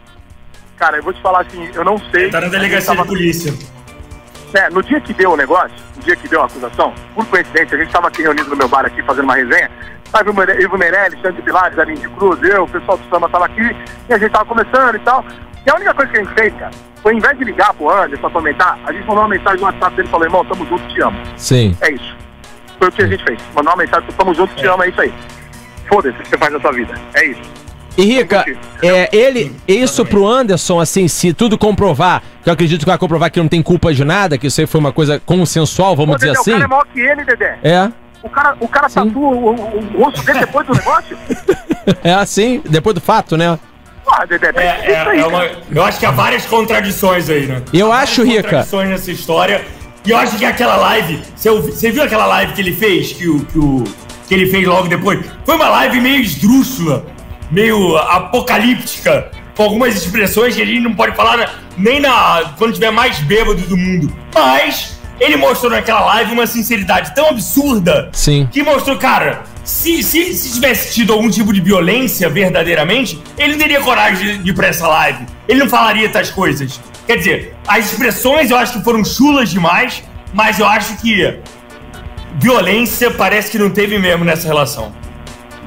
[0.77, 2.29] Cara, eu vou te falar assim, eu não sei.
[2.29, 3.53] Tá na delegacia tava- de polícia.
[4.53, 7.75] É, no dia que deu o negócio, no dia que deu a acusação, por coincidência,
[7.75, 9.69] a gente estava aqui reunido no meu bar aqui fazendo uma resenha.
[10.11, 10.29] Tava
[10.61, 13.75] Ivo Meirelles, Xande Pilares, Aline de Cruz, eu, o pessoal do samba tava aqui,
[14.07, 15.25] e a gente tava conversando e tal.
[15.65, 17.89] E a única coisa que a gente fez, cara, foi ao invés de ligar pro
[17.89, 20.65] Anderson pra comentar, a gente mandou uma mensagem no WhatsApp dele e falou, irmão, tamo
[20.65, 21.19] junto, te amo.
[21.37, 21.77] Sim.
[21.81, 22.15] É isso.
[22.79, 23.39] Foi o que a gente fez.
[23.55, 25.13] Mandou uma mensagem, tamo junto, te amo, é isso aí.
[25.87, 26.93] Foda-se o que você faz na sua vida.
[27.13, 27.41] É isso.
[27.95, 28.43] E Rica,
[28.81, 33.29] é, ele, isso pro Anderson, assim, se tudo comprovar, que eu acredito que vai comprovar
[33.31, 36.17] que não tem culpa de nada, que isso aí foi uma coisa consensual, vamos Pô,
[36.17, 36.51] dizer Dedé, assim.
[36.51, 37.59] O cara é maior que ele, Dedé.
[37.61, 37.91] É,
[38.23, 39.05] O cara, o cara Sim.
[39.05, 41.17] tatua o, o, o rosto dele depois do negócio.
[42.03, 43.59] é assim, depois do fato, né?
[44.13, 45.61] Porra, Dedé, É, é, é, aí, é uma, cara.
[45.71, 47.63] eu acho que há várias contradições aí, né?
[47.73, 48.43] Eu Há várias acho, Rica.
[48.43, 49.65] contradições nessa história.
[50.05, 51.21] E eu acho que aquela live.
[51.35, 53.13] Você, viu aquela live que ele fez?
[53.13, 53.83] Que, o, que, o,
[54.27, 55.25] que ele fez logo depois?
[55.45, 57.05] Foi uma live meio esdrúxula,
[57.49, 62.91] meio apocalíptica, com algumas expressões que a gente não pode falar nem na, quando tiver
[62.91, 64.13] mais bêbado do mundo.
[64.35, 68.47] Mas ele mostrou naquela live uma sinceridade tão absurda Sim.
[68.51, 73.59] que mostrou, cara, se, se, se tivesse tido algum tipo de violência verdadeiramente, ele não
[73.59, 75.25] teria coragem de, de ir pra essa live.
[75.47, 76.79] Ele não falaria tais coisas.
[77.07, 80.03] Quer dizer, as expressões eu acho que foram chulas demais,
[80.33, 81.39] mas eu acho que
[82.35, 84.93] violência parece que não teve mesmo nessa relação.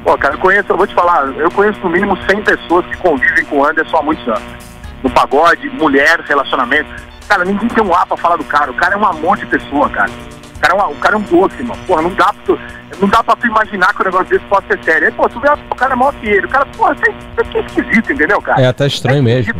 [0.04, 2.96] Pô, cara, eu conheço, eu vou te falar, eu conheço no mínimo 100 pessoas que
[2.98, 4.66] convivem com o Anderson há muitos anos.
[5.02, 6.88] No pagode, mulher, relacionamento.
[7.28, 8.70] Cara, ninguém tem um A pra falar do cara.
[8.70, 10.10] O cara é um amor de pessoa, cara.
[10.56, 11.80] O cara é, uma, o cara é um doce, mano.
[11.86, 12.58] Porra, não dá, pra tu,
[13.00, 15.06] não dá pra tu imaginar que o negócio desse pode ser sério.
[15.08, 16.46] Aí, pô, tu vê o cara é maior que ele.
[16.46, 18.62] O cara, porra, isso é, é esquisito, entendeu, cara?
[18.62, 19.54] É, tá estranho mesmo.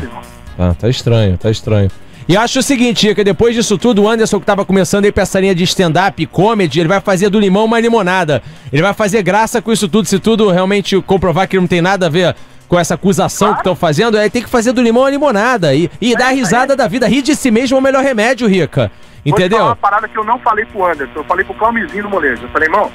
[0.57, 1.90] Tá, tá estranho, tá estranho.
[2.28, 5.22] E acho o seguinte, que depois disso tudo, o Anderson que tava começando aí pra
[5.22, 8.42] essa linha de stand-up, comedy, ele vai fazer do limão uma limonada.
[8.72, 12.07] Ele vai fazer graça com isso tudo, se tudo realmente comprovar que não tem nada
[12.07, 12.34] a ver
[12.66, 13.55] com essa acusação claro.
[13.55, 16.30] que estão fazendo, aí tem que fazer do limão a limonada e, e é, dar
[16.30, 16.76] risada é.
[16.76, 17.07] da vida.
[17.07, 18.90] Rir de si mesmo é o melhor remédio, Rica.
[19.31, 19.59] Entendeu?
[19.59, 22.43] Vou uma parada que eu não falei pro Anderson, eu falei pro Calmizinho do Molejo.
[22.43, 22.91] Eu falei, irmão,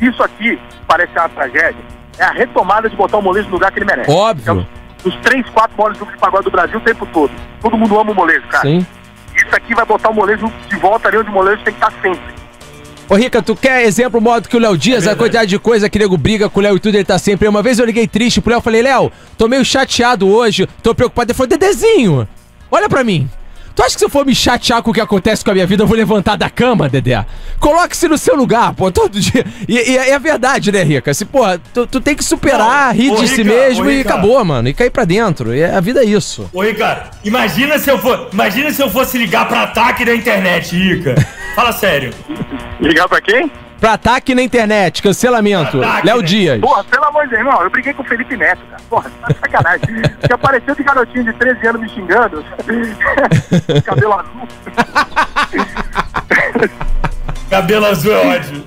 [0.00, 1.84] isso aqui parece uma tragédia.
[2.18, 4.10] É a retomada de botar o Molejo no lugar que ele merece.
[4.10, 4.66] Óbvio.
[4.76, 7.32] É os três, quatro maiores grupos de pagode do Brasil o tempo todo.
[7.60, 8.68] Todo mundo ama o molejo, cara.
[8.68, 8.86] Sim.
[9.34, 11.92] Isso aqui vai botar o molejo de volta ali onde o molejo tem que estar
[12.02, 12.40] sempre.
[13.08, 15.88] Ô, Rica, tu quer exemplo modo que o Léo Dias, é a quantidade de coisa
[15.88, 17.48] que o nego briga com o Léo e tudo, ele tá sempre.
[17.48, 21.30] Uma vez eu liguei triste pro Léo, falei, Léo, tô meio chateado hoje, tô preocupado.
[21.30, 22.28] Ele falou, Dedezinho,
[22.70, 23.28] olha pra mim.
[23.80, 25.66] Tu acha que se eu for me chatear com o que acontece com a minha
[25.66, 27.24] vida, eu vou levantar da cama, Dedé?
[27.58, 29.42] Coloque-se no seu lugar, pô, todo dia.
[29.66, 31.14] E, e, é verdade, né, Rica?
[31.14, 34.68] Se, porra, tu, tu tem que superar, rir de Rica, si mesmo e acabou, mano.
[34.68, 35.54] E cair pra dentro.
[35.54, 36.50] E a vida é isso.
[36.52, 40.76] Ô, Rica, imagina se eu for, imagina se eu fosse ligar pra ataque da internet,
[40.76, 41.14] Rica.
[41.56, 42.12] Fala sério.
[42.82, 43.50] Ligar pra quem?
[43.80, 45.78] Pra ataque na internet, cancelamento.
[46.04, 46.22] Léo né?
[46.22, 46.60] Dias.
[46.60, 48.82] Porra, pelo amor de Deus, não, eu briguei com o Felipe Neto, cara.
[48.90, 49.88] Porra, tá sacanagem.
[50.20, 52.44] Você apareceu de garotinho de 13 anos me xingando.
[53.84, 54.48] Cabelo azul.
[57.48, 58.64] Cabelo azul é ódio.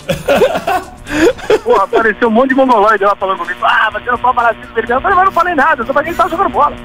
[1.64, 3.60] Porra, apareceu um monte de mongoloide lá falando comigo.
[3.62, 5.94] Ah, mas você não pode falar assim do Eu falei, mas não falei nada, só
[5.94, 6.76] pra quem tava jogando bola.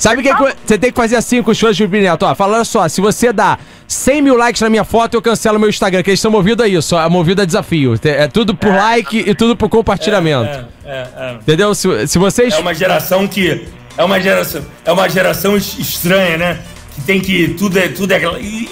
[0.00, 2.24] Sabe o que você tem que fazer assim com os fãs de Felipe Neto?
[2.24, 5.68] Ó, fala só, se você dá 100 mil likes na minha foto, eu cancelo meu
[5.68, 7.94] Instagram, que eles estão movidos a isso, é movido a desafio.
[8.02, 8.76] É tudo por é.
[8.76, 10.64] like e tudo por compartilhamento.
[10.86, 11.74] É, é, é, Entendeu?
[11.74, 12.54] Se, se vocês.
[12.54, 13.68] É uma geração que.
[13.98, 14.64] É uma geração.
[14.86, 16.58] É uma geração estranha, né?
[16.94, 17.48] Que tem que.
[17.48, 17.88] Tudo é.
[17.88, 18.22] Tudo é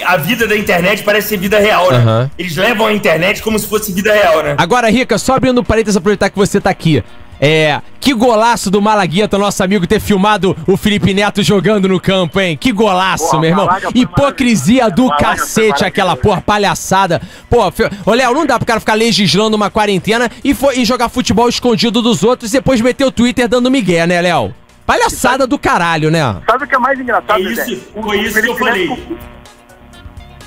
[0.07, 1.99] a vida da internet parece ser vida real, né?
[1.99, 2.31] Uhum.
[2.39, 4.55] Eles levam a internet como se fosse vida real, né?
[4.57, 7.05] Agora, Rica, só abrindo parênteses, aproveitar que você tá aqui.
[7.41, 12.41] É, que golaço do Malagueta, nosso amigo, ter filmado o Felipe Neto jogando no campo,
[12.41, 12.57] hein?
[12.57, 13.68] Que golaço, porra, meu irmão.
[13.95, 17.22] Hipocrisia do cacete, aquela porra, palhaçada.
[17.49, 17.72] Pô,
[18.07, 21.49] ô Léo, não dá pro cara ficar legislando uma quarentena e, foi, e jogar futebol
[21.49, 24.55] escondido dos outros e depois meter o Twitter dando migué, né, Léo?
[24.84, 26.20] Palhaçada do caralho, né?
[26.49, 29.07] Sabe o que é mais engraçado, é isso, Foi isso que eu falei.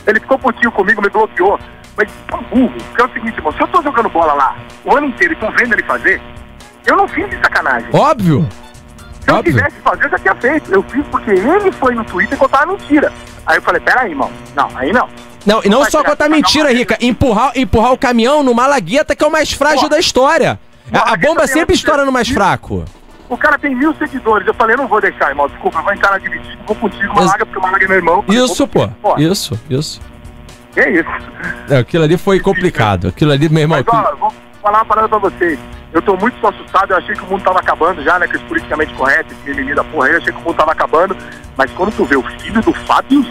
[0.07, 1.59] Ele ficou putinho comigo, me bloqueou.
[1.95, 2.09] Mas
[2.49, 2.73] burro.
[2.87, 5.35] Porque é o seguinte, irmão, se eu tô jogando bola lá o ano inteiro e
[5.35, 6.19] tô vendo ele fazer,
[6.85, 7.89] eu não fiz de sacanagem.
[7.93, 8.47] Óbvio.
[9.21, 10.73] Se eu quisesse fazer, eu já tinha feito.
[10.73, 13.11] Eu fiz porque ele foi no Twitter contar a mentira.
[13.45, 14.31] Aí eu falei, peraí, irmão.
[14.55, 15.07] Não, aí não.
[15.45, 16.97] Não, e não, não só contar mentira, Rica.
[17.01, 20.59] Empurrar, empurrar o caminhão no Malagueta, que é o mais frágil Pô, da história.
[20.93, 22.83] A, a bomba sempre estoura no mais fraco.
[23.29, 24.45] O cara tem mil seguidores.
[24.45, 25.47] Eu falei, eu não vou deixar, irmão.
[25.47, 28.25] Desculpa, eu vou entrar na dividida, vou contigo, Malaga, porque o Malaga é meu irmão.
[28.27, 28.89] Isso, pô.
[29.17, 30.01] Isso, isso.
[30.75, 31.09] É isso.
[31.69, 33.07] É, aquilo ali foi complicado.
[33.07, 33.83] Aquilo ali, meu irmão.
[33.85, 35.57] Mas, ó, vou falar uma parada pra vocês.
[35.93, 38.27] Eu tô muito assustado, eu achei que o mundo tava acabando já, né?
[38.27, 40.71] Que os politicamente corretos, esse mimimi da porra aí, eu achei que o mundo tava
[40.71, 41.17] acabando.
[41.57, 43.25] Mas quando tu vê o filho do Fábio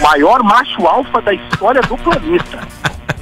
[0.00, 2.58] maior macho alfa da história do planeta,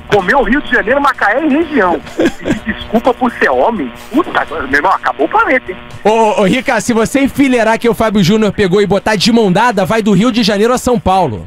[0.09, 2.01] comeu Rio de Janeiro, Macaé e região.
[2.19, 3.93] E desculpa por ser homem.
[4.11, 4.31] Puta,
[4.67, 5.79] meu irmão, acabou o planeta, hein?
[6.03, 9.53] Ô, ô, Rica, se você enfileirar que o Fábio Júnior pegou e botar de mão
[9.53, 11.47] dada, vai do Rio de Janeiro a São Paulo.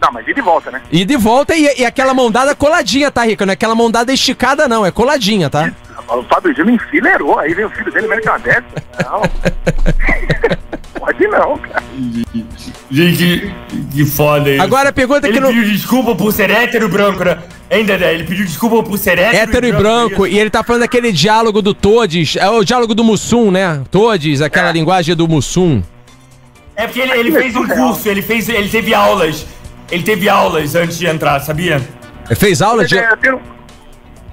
[0.00, 0.80] Não, mas e de volta, né?
[0.92, 3.44] E de volta e, e aquela mão dada coladinha, tá, Rica?
[3.46, 5.72] Não é aquela mão dada esticada, não, é coladinha, tá?
[6.08, 8.64] O Fábio Júnior enfileirou, aí vem o filho dele que uma dessa.
[9.04, 9.22] Não.
[10.98, 11.82] Pode não, cara.
[12.90, 13.54] Gente,
[13.92, 14.62] que foda isso.
[14.62, 15.50] Agora a pergunta ele que não...
[15.50, 17.38] Ele pediu desculpa por ser hétero branco, né?
[17.70, 18.14] Hein, Dedé?
[18.14, 20.08] Ele pediu desculpa por ser hétero, hétero e branco.
[20.08, 23.82] branco e ele tá falando daquele diálogo do Todes, é o diálogo do Mussum, né?
[23.90, 24.72] Todes, aquela é.
[24.72, 25.82] linguagem do Mussum.
[26.74, 29.46] É porque ele, ele fez um curso, ele fez, ele teve aulas.
[29.90, 31.82] Ele teve aulas antes de entrar, sabia?
[32.26, 32.98] Ele fez aula de...
[32.98, 33.40] É, eu tenho,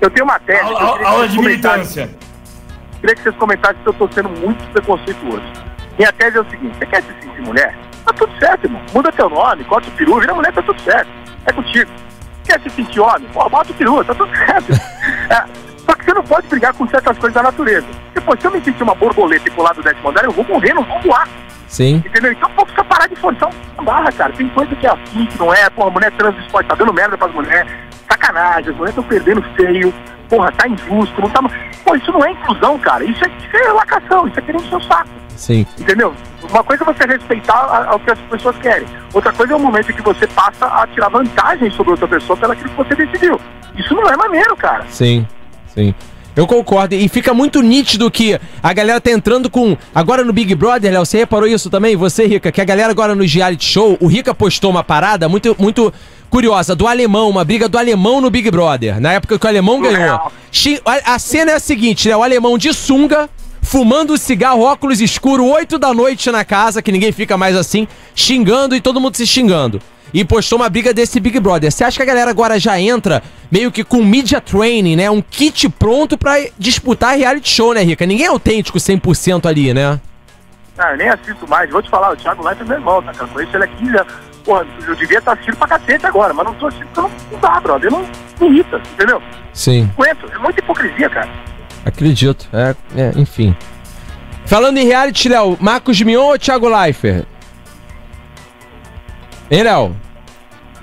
[0.02, 0.62] eu tenho uma tese.
[0.62, 2.10] Aula, aula de militância.
[3.00, 5.44] Queria que vocês comentassem se eu tô sendo muito preconceituoso.
[5.98, 7.76] Minha tese é o seguinte, você quer se sentir mulher?
[8.06, 8.82] Tá tudo certo, irmão.
[8.94, 11.10] Muda teu nome, corta o peru, vira mulher, tá tudo certo.
[11.46, 11.92] É contigo.
[12.44, 13.28] Quer se sentir homem?
[13.34, 14.72] Pô, bota o peru, tá tudo certo.
[15.30, 15.46] é,
[15.78, 17.88] só que você não pode brigar com certas coisas da natureza.
[18.14, 20.74] Depois, se eu me sentir uma borboleta e pular do décimo andar, eu vou morrer,
[20.74, 21.28] não vou voar.
[21.68, 22.04] Sim.
[22.06, 22.32] Entendeu?
[22.32, 24.34] Então, pô, precisa parar de forçar uma barra, cara.
[24.34, 25.70] Tem coisa que é assim, que não é.
[25.70, 27.72] Pô, a mulher trans esporte tá dando merda pras mulheres.
[28.10, 29.94] Sacanagem, as mulheres estão perdendo feio.
[30.30, 31.42] Porra, tá injusto, não tá.
[31.84, 33.04] Pô, isso não é inclusão, cara.
[33.04, 35.10] Isso é, isso é lacação, isso é querer o saco.
[35.36, 35.66] Sim.
[35.80, 36.14] Entendeu?
[36.50, 38.88] Uma coisa é você respeitar o que as pessoas querem.
[39.14, 42.38] Outra coisa é o momento em que você passa a tirar vantagem sobre outra pessoa
[42.38, 43.40] pelo que você decidiu.
[43.78, 44.86] Isso não é maneiro, cara.
[44.90, 45.28] Sim,
[45.68, 45.94] sim.
[46.36, 46.94] Eu concordo.
[46.94, 49.78] E fica muito nítido que a galera tá entrando com.
[49.94, 51.96] Agora no Big Brother, Léo, você reparou isso também?
[51.96, 55.56] Você, Rica, que a galera agora no reality show, o Rica postou uma parada muito,
[55.58, 55.94] muito
[56.30, 59.00] curiosa, do alemão, uma briga do alemão no Big Brother.
[59.00, 60.32] Na época que o alemão ganhou.
[61.06, 62.16] A cena é a seguinte, né?
[62.16, 63.30] O alemão de sunga,
[63.62, 68.76] fumando cigarro, óculos escuro, 8 da noite na casa, que ninguém fica mais assim, xingando
[68.76, 69.82] e todo mundo se xingando.
[70.14, 71.70] E postou uma briga desse Big Brother.
[71.72, 73.22] Você acha que a galera agora já entra
[73.52, 75.12] meio que com media training, né?
[75.12, 78.06] Um kit pronto pra disputar reality show, né, Rica?
[78.06, 80.00] Ninguém é autêntico 100% ali, né?
[80.78, 81.70] Ah, eu nem assisto mais.
[81.70, 83.14] Vou te falar, o Thiago Leifert é meu irmão, tá?
[83.14, 83.26] cara?
[83.26, 84.14] Eu conheço ele há 15 anos.
[84.46, 87.40] Porra, eu devia estar assistindo pra cacete agora, mas não tô assistindo porque não, não
[87.40, 87.92] dá, brother.
[87.92, 89.22] Eu não me irrita, entendeu?
[89.52, 89.90] Sim.
[89.98, 90.32] Não aguento.
[90.32, 91.30] É muita hipocrisia, cara.
[91.84, 92.48] Acredito.
[92.54, 93.56] É, é, enfim.
[94.46, 97.26] Falando em reality, Léo, Marcos Mion ou Thiago Leifert?
[99.50, 99.96] Hein, Léo?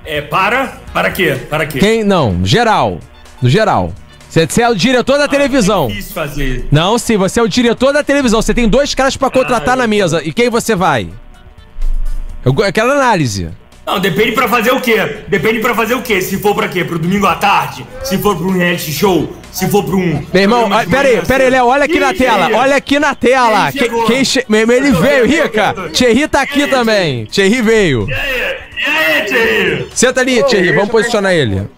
[0.04, 0.78] É, para?
[0.92, 1.36] Para quê?
[1.48, 1.78] Para quê?
[1.78, 2.04] Quem?
[2.04, 2.98] Não, geral.
[3.40, 3.92] No geral.
[4.28, 5.84] Você, você é o diretor da televisão.
[5.84, 6.68] É difícil fazer.
[6.72, 8.40] Não, sim, você é o diretor da televisão.
[8.42, 10.22] Você tem dois caras pra contratar Ah, na mesa.
[10.24, 11.08] E quem você vai?
[12.44, 13.48] Eu, quero análise.
[13.86, 14.96] Não, depende pra fazer o quê?
[15.28, 16.20] Depende pra fazer o quê?
[16.20, 16.84] Se for pra quê?
[16.84, 17.84] Pro domingo à tarde?
[18.02, 19.32] Se for pra um reality show?
[19.50, 20.24] Se for pra um.
[20.32, 21.52] Meu irmão, ah, pera aí, pera aí, cedo?
[21.52, 22.54] Léo, olha aqui Ih, na tela, Thierry.
[22.54, 23.72] olha aqui na tela.
[23.72, 24.44] Quem Quem, che...
[24.48, 25.74] Meu irmão, Ele veio, vendo, Rica.
[25.92, 27.26] Thierry tá aqui aí, também.
[27.26, 28.08] Thierry veio.
[28.08, 29.88] E aí, e aí, Thierry?
[29.94, 31.68] Senta ali, Thierry, vamos posicionar ele.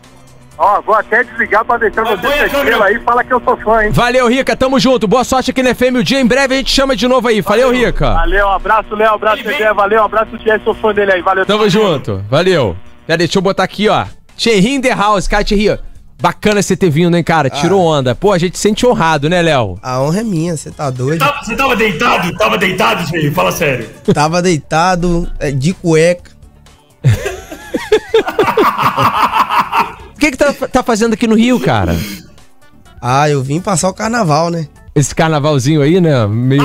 [0.57, 3.01] Ó, vou até desligar pra deixar você estrela aí.
[3.01, 3.91] Fala que eu sou fã, hein?
[3.91, 5.09] Valeu, Rica, tamo junto.
[5.09, 5.97] Boa sorte aqui no FM.
[5.99, 7.41] O dia em breve a gente chama de novo aí.
[7.41, 8.15] Valeu, Rica.
[8.15, 11.45] Valeu, abraço, Léo, abraço, Dedé, valeu, abraço, Thierry, sou fã dele aí, valeu.
[11.45, 12.25] Tamo junto.
[12.31, 12.77] Valeu.
[13.07, 14.05] Pera aí, deixa eu botar aqui, ó.
[14.37, 15.27] Thierry in the house.
[15.27, 15.77] Cara, Thierry,
[16.23, 17.51] bacana você ter vindo, hein, cara.
[17.51, 18.15] Tirou onda.
[18.15, 19.77] Pô, a gente se sente honrado, né, Léo?
[19.83, 21.19] A honra é minha, você tá doido?
[21.19, 22.33] Tava- Você tava deitado?
[22.39, 23.31] Tava deitado, Thierry?
[23.33, 23.89] Fala sério.
[24.15, 26.31] Tava deitado, é, de cueca.
[30.25, 31.95] O que que tá, tá fazendo aqui no Rio, cara?
[32.99, 34.67] Ah, eu vim passar o carnaval, né?
[34.95, 36.27] Esse carnavalzinho aí, né?
[36.27, 36.63] Meio...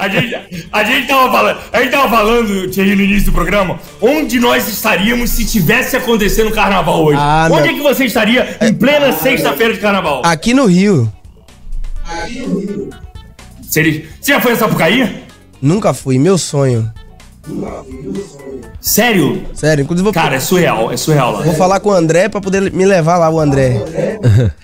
[0.00, 3.78] A gente, a gente tava falando, a gente tava falando, Thierry, no início do programa,
[4.00, 7.18] onde nós estaríamos se tivesse acontecendo carnaval hoje.
[7.20, 10.22] Ah, onde meu- é que você estaria em plena sexta-feira de carnaval?
[10.24, 11.12] Aqui no Rio.
[13.68, 15.24] Seria- Você já foi a Sapucaí?
[15.60, 16.90] Nunca fui, meu sonho.
[18.86, 19.44] Sério?
[19.52, 21.42] Sério, inclusive vou, Cara, é surreal, é surreal lá.
[21.42, 23.82] vou falar com o André pra poder me levar lá, o André.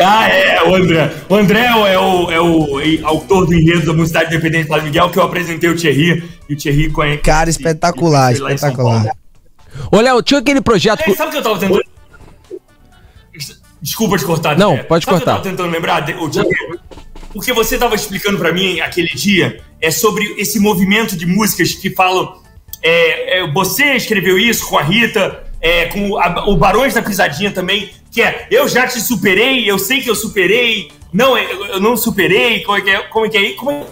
[0.00, 1.12] Ah, é, o André.
[1.28, 4.68] O André é o, é o, é o e- autor do enredo da Mocidade Independente
[4.68, 7.18] Padre Miguel, que eu apresentei o Thierry, e o Thierry conhece.
[7.22, 9.06] Cara, espetacular, São espetacular.
[9.90, 11.00] Ô, Léo, tinha aquele projeto...
[11.00, 11.82] É, sabe o que eu tava tentando.
[13.82, 14.56] Desculpa te cortar.
[14.56, 15.30] Não, pode sabe o que cortar.
[15.32, 16.48] eu tava tentando lembrar, de- ô, Thierry?
[17.32, 21.90] Porque você tava explicando pra mim aquele dia é sobre esse movimento de músicas que
[21.90, 22.40] falam.
[22.82, 27.02] É, é, você escreveu isso com a Rita, é, com o, a- o Barões da
[27.02, 31.66] Pisadinha também, que é Eu já te superei, eu sei que eu superei, não, eu,
[31.66, 32.98] eu não superei, como é que é?
[33.08, 33.50] Como é que é?
[33.52, 33.84] Como é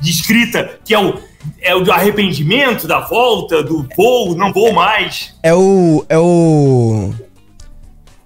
[0.00, 1.18] de escrita, que é o,
[1.60, 5.34] é o do arrependimento, da volta, do voo, não vou mais.
[5.42, 6.04] É o.
[6.08, 7.12] É o.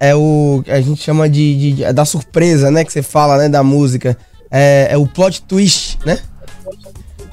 [0.01, 0.65] É o.
[0.69, 1.57] A gente chama de.
[1.57, 2.85] de- de- é da surpresa, né?
[2.85, 3.49] Que você fala, né?
[3.49, 4.17] Da música.
[4.51, 6.19] É, é o plot twist, né?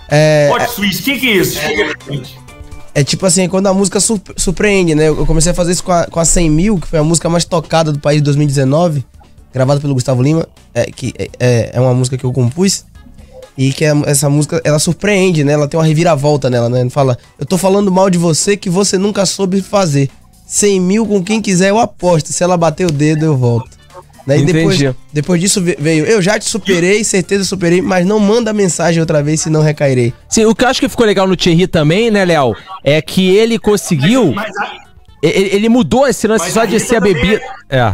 [0.10, 1.58] É, Plot twist, o que, que é isso?
[1.58, 2.38] Explica pra gente.
[2.94, 5.08] é tipo assim, quando a música surp- surpreende, né?
[5.10, 7.28] Eu comecei a fazer isso com a, com a 100 mil, que foi a música
[7.30, 9.04] mais tocada do país de 2019,
[9.54, 12.86] gravada pelo Gustavo Lima, é, que é- é, é uma música que eu compus.
[13.58, 15.54] E que é- essa música, ela surpreende, né?
[15.54, 16.90] Ela tem uma reviravolta nela, né?
[16.90, 20.10] Fala, eu tô falando mal de você que você nunca soube fazer.
[20.46, 22.32] 100 mil com quem quiser eu aposto.
[22.34, 23.75] Se ela bater o dedo, eu volto.
[24.26, 24.40] Né?
[24.40, 24.80] E depois,
[25.14, 29.22] depois disso ve- veio, eu já te superei, certeza superei, mas não manda mensagem outra
[29.22, 30.14] vez, senão recairei.
[30.28, 32.56] Sim, o que eu acho que ficou legal no Thierry também, né, Léo?
[32.84, 34.32] É que ele conseguiu...
[34.34, 34.72] Mas a,
[35.22, 37.40] Ele, ele mudou esse lance só de ser a bebida...
[37.70, 37.94] É.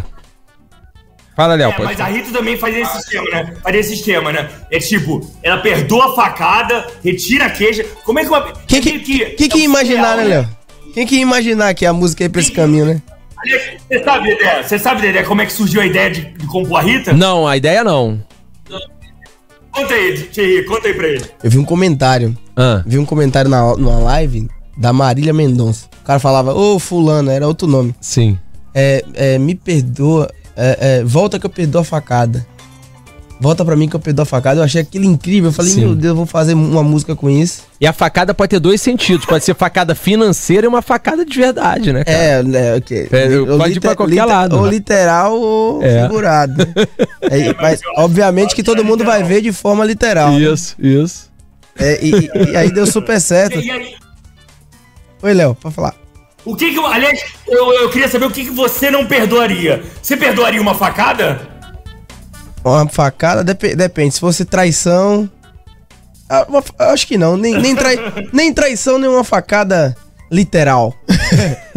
[1.36, 3.54] Fala, Léo, é, pode mas a Rita também faz esse esquema, né?
[3.64, 4.50] Faz esse esquema, né?
[4.70, 7.86] É tipo, ela perdoa a facada, retira a queixa.
[8.04, 8.52] Como é que uma.
[8.68, 10.50] Quem que, é quem que ia imaginar, né, Léo?
[10.94, 13.02] Quem que ia imaginar que a música ia pra esse caminho, né?
[13.88, 14.64] Você sabe, Dedé?
[14.64, 17.14] Você sabe, Dedé, como é que surgiu a ideia de, de compor a Rita?
[17.14, 18.22] Não, a ideia não.
[19.72, 21.26] Conta aí, Thierry, conta aí pra ele.
[21.44, 22.84] Eu vi um comentário, Ah.
[22.86, 25.88] vi um comentário na, numa live da Marília Mendonça.
[26.02, 27.96] O cara falava, ô fulano, era outro nome.
[28.02, 28.38] Sim.
[28.76, 32.46] É, é, me perdoa, é, é, volta que eu perdoo a facada.
[33.42, 34.60] Volta pra mim que eu perdoo a facada.
[34.60, 35.50] Eu achei aquilo incrível.
[35.50, 35.80] Eu falei, Sim.
[35.82, 37.64] meu Deus, eu vou fazer uma música com isso.
[37.82, 39.26] E a facada pode ter dois sentidos.
[39.26, 42.04] Pode ser facada financeira e uma facada de verdade, né?
[42.04, 42.18] cara?
[42.18, 43.08] É, né, ok.
[43.12, 44.60] É, Ou pode ir pra qualquer lado.
[44.60, 46.04] Ou literal ou É.
[46.04, 46.56] figurado.
[46.58, 46.66] né?
[47.24, 50.32] É, mas, obviamente que todo mundo vai ver de forma literal.
[50.34, 50.40] né?
[50.40, 51.32] Isso, isso.
[51.80, 53.60] É, e, e- aí deu super certo.
[53.60, 53.96] E aí,
[55.24, 55.96] Oi, Léo, pode falar.
[56.44, 56.80] O que que.
[56.80, 59.82] Aliás, eu, eu queria saber o que, que você não perdoaria.
[60.02, 61.51] Você perdoaria uma facada?
[62.64, 64.14] Uma facada dep- depende.
[64.14, 65.30] Se fosse traição.
[66.30, 67.36] ah, uma acho que não.
[67.38, 67.98] Nem, nem, trai-
[68.32, 69.96] nem traição, nem uma facada
[70.32, 70.94] literal.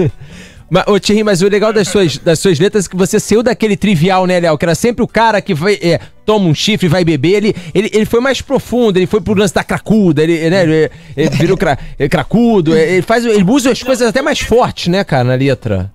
[0.71, 3.43] Mas, ô Thierry, mas o legal das suas, das suas letras é que você saiu
[3.45, 4.57] daquele trivial, né, Léo?
[4.59, 7.35] Que era sempre o cara que vai, é, toma um chifre e vai beber.
[7.35, 10.91] Ele, ele, ele foi mais profundo, ele foi pro lance da cracuda, ele, né, ele,
[11.17, 12.75] ele virou cra, é, cracudo.
[12.77, 15.93] Ele, faz, ele usa as coisas até mais fortes, né, cara, na letra.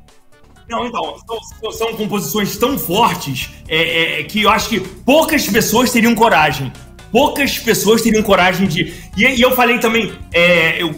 [0.69, 1.15] Não, então,
[1.61, 6.71] são, são- composições tão fortes é, é, que eu acho que poucas pessoas teriam coragem.
[7.11, 8.93] Poucas pessoas teriam coragem de.
[9.17, 10.95] E, e eu falei também, é, eu,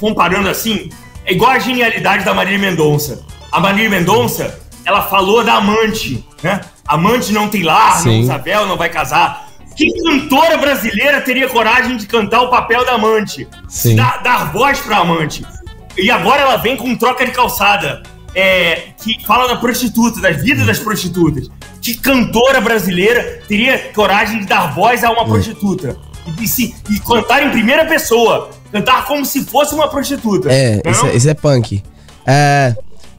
[0.00, 0.90] comparando assim,
[1.24, 3.24] é igual a genialidade da Marília Mendonça.
[3.52, 6.60] A Marília Mendonça, ela falou da amante, né?
[6.86, 8.28] Amante não tem lar, não Sim.
[8.42, 9.48] véu, não vai casar.
[9.76, 13.46] Que cantora brasileira teria coragem de cantar o papel da amante?
[13.68, 13.94] Sim.
[13.94, 15.44] Dar, dar voz pra amante.
[15.96, 18.02] E agora ela vem com troca de calçada.
[18.34, 21.48] É, que fala da prostituta, das vidas das prostitutas.
[21.80, 25.96] Que cantora brasileira teria coragem de dar voz a uma prostituta?
[26.40, 28.50] E, se- e cantar em primeira pessoa.
[28.70, 30.52] Cantar como se fosse uma prostituta.
[30.52, 30.92] É, Não?
[30.92, 31.82] isso é, isso é punk.
[32.26, 32.74] É.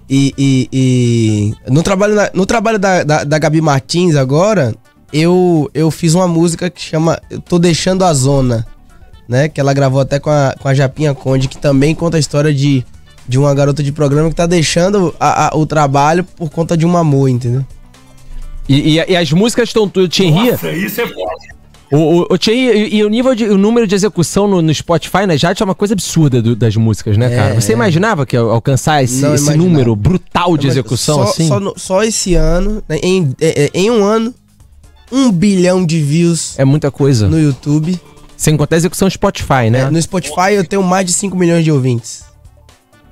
[0.10, 4.76] E, e, e no trabalho, na- no trabalho da, da, da Gabi Martins agora,
[5.12, 8.66] eu, eu fiz uma música que chama Eu Tô Deixando a Zona,
[9.28, 9.50] né?
[9.50, 12.54] Que ela gravou até com a, com a Japinha Conde, que também conta a história
[12.54, 12.86] de,
[13.28, 16.86] de uma garota de programa que tá deixando a- a- o trabalho por conta de
[16.86, 17.66] um amor, entendeu?
[18.68, 20.08] E, e- e as músicas estão tudo.
[20.08, 21.48] Thierry, Nossa, isso é forte.
[21.92, 24.74] o, o, o Thierry, e, e o nível de, o número de execução no, no
[24.74, 27.62] Spotify, na Jade, é uma coisa absurda do- das músicas, né, É, cara?
[27.62, 27.76] Você é.
[27.76, 31.48] imaginava que ia alcançar esse, esse número brutal de execução só, assim?
[31.48, 34.34] Só, no- só esse ano, né, em, é- é, em um ano,
[35.12, 37.28] um bilhão de views É muita coisa.
[37.28, 38.00] no YouTube.
[38.38, 39.82] Sem contar a execução Spotify, né?
[39.82, 42.24] É, no Spotify eu tenho mais de 5 milhões de ouvintes.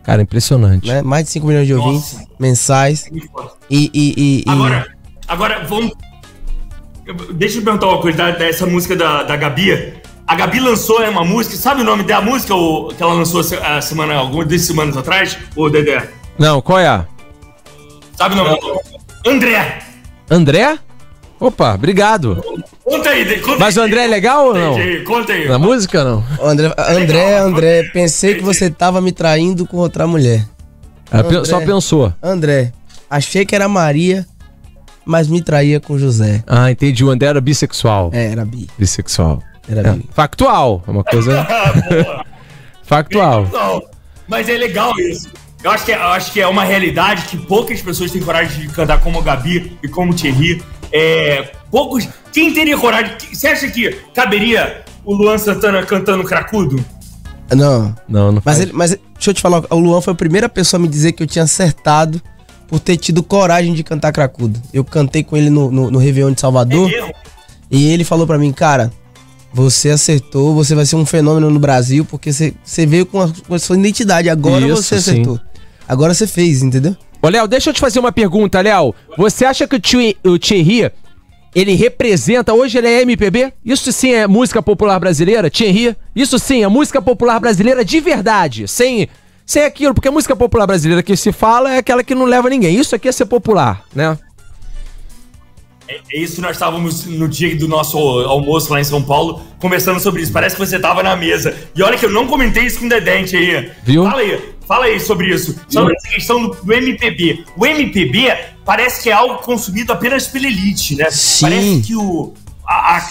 [0.09, 0.87] Cara, impressionante.
[0.87, 1.03] Né?
[1.03, 1.87] Mais de 5 milhões de Nossa.
[1.87, 3.07] ouvintes mensais.
[3.11, 3.53] Muito forte.
[3.69, 3.91] E.
[3.93, 4.87] e, e, e- Agora,
[5.27, 5.91] agora vamos.
[7.33, 9.93] Deixa eu perguntar uma coisa da- dessa música da, da Gabi.
[10.25, 13.41] A Gabi lançou é, uma música, sabe o nome da música ou, que ela lançou
[13.41, 15.37] a semana, algumas desde semanas atrás?
[15.55, 16.09] Ô, Dedé?
[16.39, 17.05] Não, qual é a?
[18.15, 18.59] Sabe o nome?
[19.27, 19.79] André!
[20.27, 20.79] André?
[21.39, 22.43] Opa, obrigado.
[22.89, 23.87] Conta aí, conta Mas o aí.
[23.87, 24.69] André é legal ou não?
[24.71, 25.47] Conta aí, Conta aí.
[25.47, 26.23] Na música não?
[26.41, 30.45] André, André, André, pensei que você tava me traindo com outra mulher.
[31.09, 31.45] Pe- André.
[31.45, 32.13] Só pensou.
[32.21, 32.71] André,
[33.09, 34.25] achei que era Maria,
[35.05, 36.43] mas me traía com José.
[36.47, 37.03] Ah, entendi.
[37.03, 38.09] O André era bissexual.
[38.13, 38.67] É, era bi.
[38.77, 39.41] Bissexual.
[39.69, 40.09] Era É, bi.
[40.13, 40.83] Factual.
[40.87, 42.23] É uma coisa Ah,
[42.83, 43.47] factual.
[44.27, 45.29] Mas é legal isso.
[45.63, 48.61] Eu acho, que é, eu acho que é uma realidade que poucas pessoas têm coragem
[48.67, 50.63] de cantar como a Gabi e como o Thierry.
[50.91, 52.07] É, poucos.
[52.31, 53.13] Quem teria coragem?
[53.33, 56.83] Você acha que caberia o Luan Santana cantando cracudo?
[57.55, 57.95] Não.
[58.07, 60.79] Não, não Mas, ele, mas deixa eu te falar, o Luan foi a primeira pessoa
[60.79, 62.21] a me dizer que eu tinha acertado
[62.67, 64.61] por ter tido coragem de cantar cracudo.
[64.71, 66.87] Eu cantei com ele no, no, no Réveillon de É Salvador.
[66.89, 67.11] mesmo?
[67.71, 68.91] E ele falou pra mim, cara,
[69.51, 73.29] você acertou, você vai ser um fenômeno no Brasil, porque você, você veio com a,
[73.47, 74.29] com a sua identidade.
[74.29, 75.11] Agora Isso, você sim.
[75.11, 75.39] acertou.
[75.87, 76.95] Agora você fez, entendeu?
[77.21, 78.93] Ô, Léo, deixa eu te fazer uma pergunta, Léo.
[79.17, 80.91] Você acha que o, Thi- o Thierry,
[81.53, 83.53] ele representa, hoje ele é MPB?
[83.65, 85.95] Isso sim é música popular brasileira, Thierry?
[86.15, 89.07] Isso sim é música popular brasileira de verdade, sem,
[89.45, 92.49] sem aquilo, porque a música popular brasileira que se fala é aquela que não leva
[92.49, 92.75] ninguém.
[92.75, 94.17] Isso aqui é ser popular, né?
[95.89, 99.99] É é isso, nós estávamos no dia do nosso almoço lá em São Paulo, conversando
[99.99, 100.31] sobre isso.
[100.31, 101.57] Parece que você estava na mesa.
[101.75, 103.71] E olha que eu não comentei isso com o Dedente aí.
[103.83, 104.03] Viu?
[104.03, 105.59] Fala aí, fala aí sobre isso.
[105.67, 107.43] Sobre essa questão do MPB.
[107.57, 108.37] O MPB
[108.69, 111.07] parece que é algo consumido apenas pela elite, né?
[111.09, 111.41] Sim.
[111.41, 112.33] Parece que o.
[112.67, 113.09] a- a-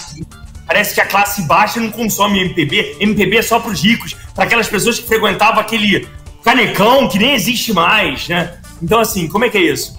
[0.65, 2.97] parece que a classe baixa não consome MPB.
[3.01, 6.07] MPB é só para os ricos, para aquelas pessoas que frequentavam aquele
[6.45, 8.53] canecão que nem existe mais, né?
[8.81, 9.99] Então, assim, como é que é isso?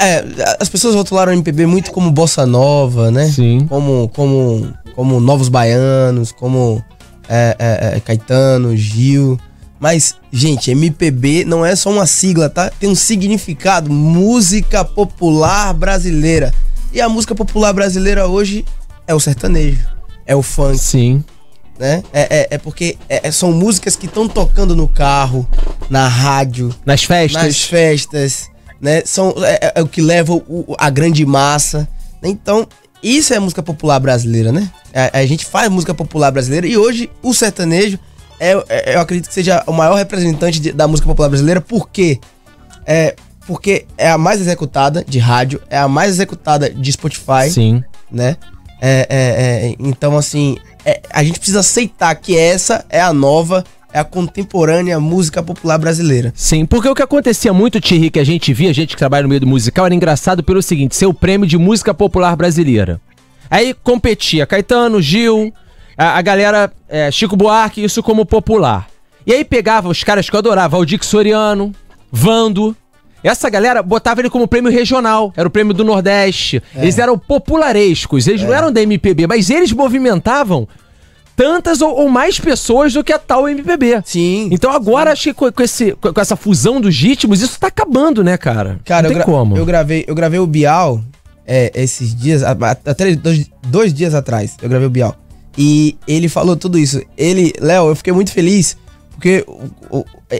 [0.00, 0.24] É,
[0.58, 3.26] as pessoas rotularam o MPB muito como bossa nova, né?
[3.30, 3.66] Sim.
[3.68, 6.84] Como, como, como Novos Baianos, como
[7.28, 9.38] é, é, é, Caetano, Gil.
[9.86, 12.70] Mas, gente, MPB não é só uma sigla, tá?
[12.70, 13.88] Tem um significado.
[13.88, 16.52] Música popular brasileira.
[16.92, 18.64] E a música popular brasileira hoje
[19.06, 19.86] é o sertanejo,
[20.26, 21.22] é o funk, Sim.
[21.78, 22.02] né?
[22.12, 25.48] É, é, é porque é- é- são músicas que estão tocando no carro,
[25.88, 27.40] na rádio, Nas festas.
[27.44, 29.02] nas festas, né?
[29.04, 31.88] São, é, é- é o que leva o- a grande massa.
[32.24, 32.66] Então,
[33.00, 34.68] isso é música popular brasileira, né?
[34.92, 38.00] A, a gente faz música popular brasileira e hoje o sertanejo,
[38.40, 41.88] é, é- eu acredito que seja o maior representante de- da música popular brasileira, por
[41.88, 42.18] quê?
[42.86, 43.14] É,
[43.46, 47.82] porque é a mais executada de rádio, é a mais executada de Spotify, Sim.
[48.10, 48.36] né?
[48.80, 53.64] É, é, é, então, assim, é, a gente precisa aceitar que essa é a nova
[53.92, 56.30] é a contemporânea música popular brasileira.
[56.36, 59.22] Sim, porque o que acontecia muito, Thierry, que a gente via, a gente que trabalha
[59.22, 63.00] no meio do musical, era engraçado pelo seguinte: ser o prêmio de música popular brasileira.
[63.50, 65.50] Aí competia Caetano, Gil,
[65.96, 68.88] a, a galera, é, Chico Buarque, isso como popular.
[69.26, 71.72] E aí pegava os caras que eu adorava, Aldir Soriano,
[72.12, 72.76] Vando.
[73.24, 76.62] Essa galera botava ele como prêmio regional, era o prêmio do Nordeste.
[76.76, 80.68] Eles eram popularescos, eles não eram da MPB, mas eles movimentavam
[81.34, 84.00] tantas ou, ou mais pessoas do que a tal MPB.
[84.04, 84.48] Sim.
[84.52, 88.22] Então agora acho que com, com esse, com essa fusão dos ritmos, isso tá acabando,
[88.22, 88.78] né, cara?
[88.84, 89.56] Cara, eu, como.
[89.56, 91.02] eu gravei, eu gravei o Bial
[91.44, 95.16] é, esses dias, até dois, dois dias atrás, eu gravei o Bial.
[95.56, 97.00] E ele falou tudo isso.
[97.16, 98.76] Ele, Léo, eu fiquei muito feliz,
[99.12, 99.46] porque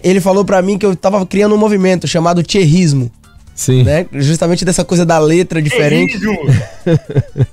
[0.03, 3.11] ele falou pra mim que eu tava criando um movimento chamado tcherrismo,
[3.55, 3.83] Sim.
[3.85, 4.07] né?
[4.13, 6.19] Justamente dessa coisa da letra diferente.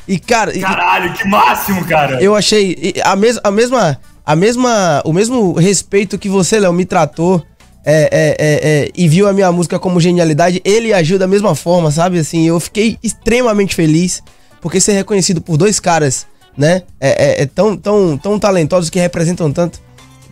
[0.07, 2.21] E, cara, Caralho, que máximo, cara.
[2.21, 6.85] eu achei a, mes, a mesma a mesma o mesmo respeito que você Léo me
[6.85, 7.43] tratou
[7.83, 11.55] é, é, é, é, e viu a minha música como genialidade ele agiu da mesma
[11.55, 14.21] forma sabe assim eu fiquei extremamente feliz
[14.61, 16.25] porque ser reconhecido por dois caras
[16.57, 19.79] né é, é- é tão tão tão talentosos que representam tanto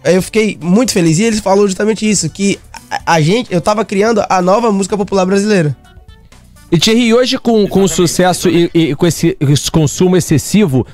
[0.04, 2.60] Aí eu fiquei muito feliz e ele falou justamente isso que
[2.90, 5.78] a, a gente eu tava criando a nova música popular brasileira
[6.72, 10.88] E Thierry, hoje com, com o sucesso e, e com esse, esse consumo excessivo,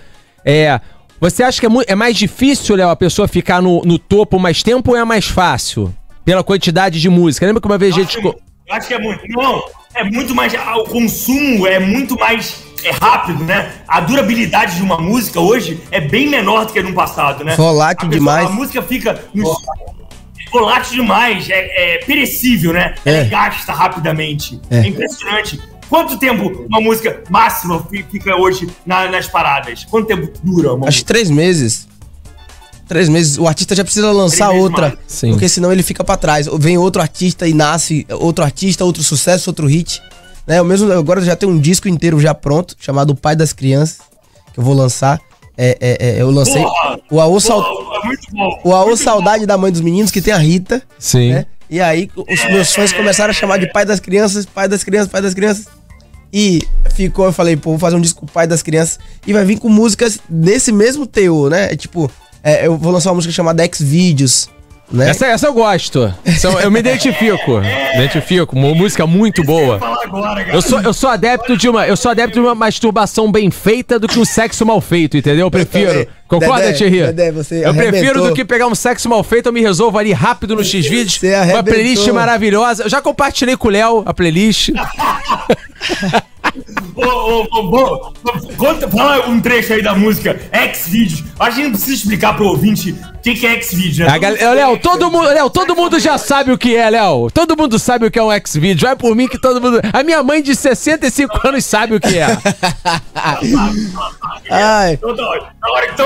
[0.44, 0.82] é,
[1.22, 4.38] você acha que é, mu- é mais difícil, Léo, a pessoa ficar no, no topo
[4.40, 5.94] mais tempo ou é mais fácil?
[6.26, 7.46] Pela quantidade de música.
[7.46, 8.18] Lembra que uma vez a Eu gente...
[8.18, 9.22] acho, eu acho que é muito.
[9.30, 9.62] Não,
[9.96, 10.54] é muito mais.
[10.56, 13.72] ah, O consumo é muito mais é rápido, né?
[13.88, 17.56] A durabilidade de uma música hoje é bem menor do que no passado, né?
[17.56, 18.48] Volátil A demais.
[18.48, 19.24] A música fica.
[19.34, 19.56] No,
[20.52, 22.96] volátil demais, é, é perecível, né?
[23.06, 23.20] É.
[23.20, 24.60] Ela gasta rapidamente.
[24.70, 24.80] É.
[24.80, 24.88] É.
[24.88, 25.60] impressionante.
[25.90, 29.86] Quanto tempo uma música máxima fi- fica hoje na- nas paradas?
[29.86, 31.88] Quanto tempo dura uma Acho que três meses.
[32.88, 33.38] Três meses.
[33.38, 34.98] O artista já precisa lançar outra.
[35.32, 36.48] Porque senão ele fica pra trás.
[36.60, 40.02] Vem outro artista e nasce outro artista, outro sucesso, outro hit.
[40.48, 40.60] Né?
[40.60, 44.00] Eu mesmo agora já tenho um disco inteiro já pronto, chamado O Pai das Crianças,
[44.54, 45.20] que eu vou lançar.
[45.58, 47.00] É, é, é, eu lancei Porra!
[47.10, 48.62] o é muito bom.
[48.64, 50.82] o Aô Saudade da Mãe dos Meninos, que tem a Rita.
[51.00, 51.34] Sim.
[51.34, 51.46] né?
[51.70, 55.12] E aí os meus fãs começaram a chamar de Pai das Crianças, Pai das Crianças,
[55.12, 55.68] Pai das Crianças.
[56.32, 56.62] E
[56.94, 59.00] ficou, eu falei, pô, vou fazer um disco Pai das Crianças.
[59.26, 61.74] E vai vir com músicas desse mesmo teor, né?
[61.74, 62.10] É tipo,
[62.44, 64.50] é, eu vou lançar uma música chamada X-Videos,
[64.92, 65.10] né?
[65.10, 66.14] Essa, essa eu gosto.
[66.26, 67.62] Essa eu- eu me identifico.
[67.96, 68.56] Identifico.
[68.56, 69.80] Uma música muito boa.
[70.54, 73.98] Eu sou, eu sou adepto de uma, eu sou adepto de uma masturbação bem feita
[74.00, 75.48] do que um sexo mal feito, entendeu?
[75.48, 76.08] Eu prefiro.
[76.28, 77.00] Concorda, Thierry?
[77.64, 80.64] Eu prefiro do que pegar um sexo mal feito, eu me resolvo ali rápido no
[80.64, 81.16] X-Vídeos.
[81.20, 82.84] Você Uma playlist maravilhosa.
[82.84, 84.70] Eu já compartilhei com o Léo a playlist.
[86.96, 88.14] Ô, ô, ô, ô,
[88.58, 91.24] conta, fala um trecho aí da música X-Videos.
[91.40, 94.08] Acho que não precisa explicar pro ouvinte o que, que é X-Videos, né?
[94.08, 97.30] A gal- Ô, Léo, todo mundo, Léo, todo mundo já sabe o que é, Léo.
[97.32, 98.88] Todo mundo sabe o que é um X-Vídeo.
[98.88, 99.80] Vai por mim que todo mundo.
[99.94, 102.28] A minha mãe de 65 anos sabe o que é.
[104.50, 105.12] Ai, Então,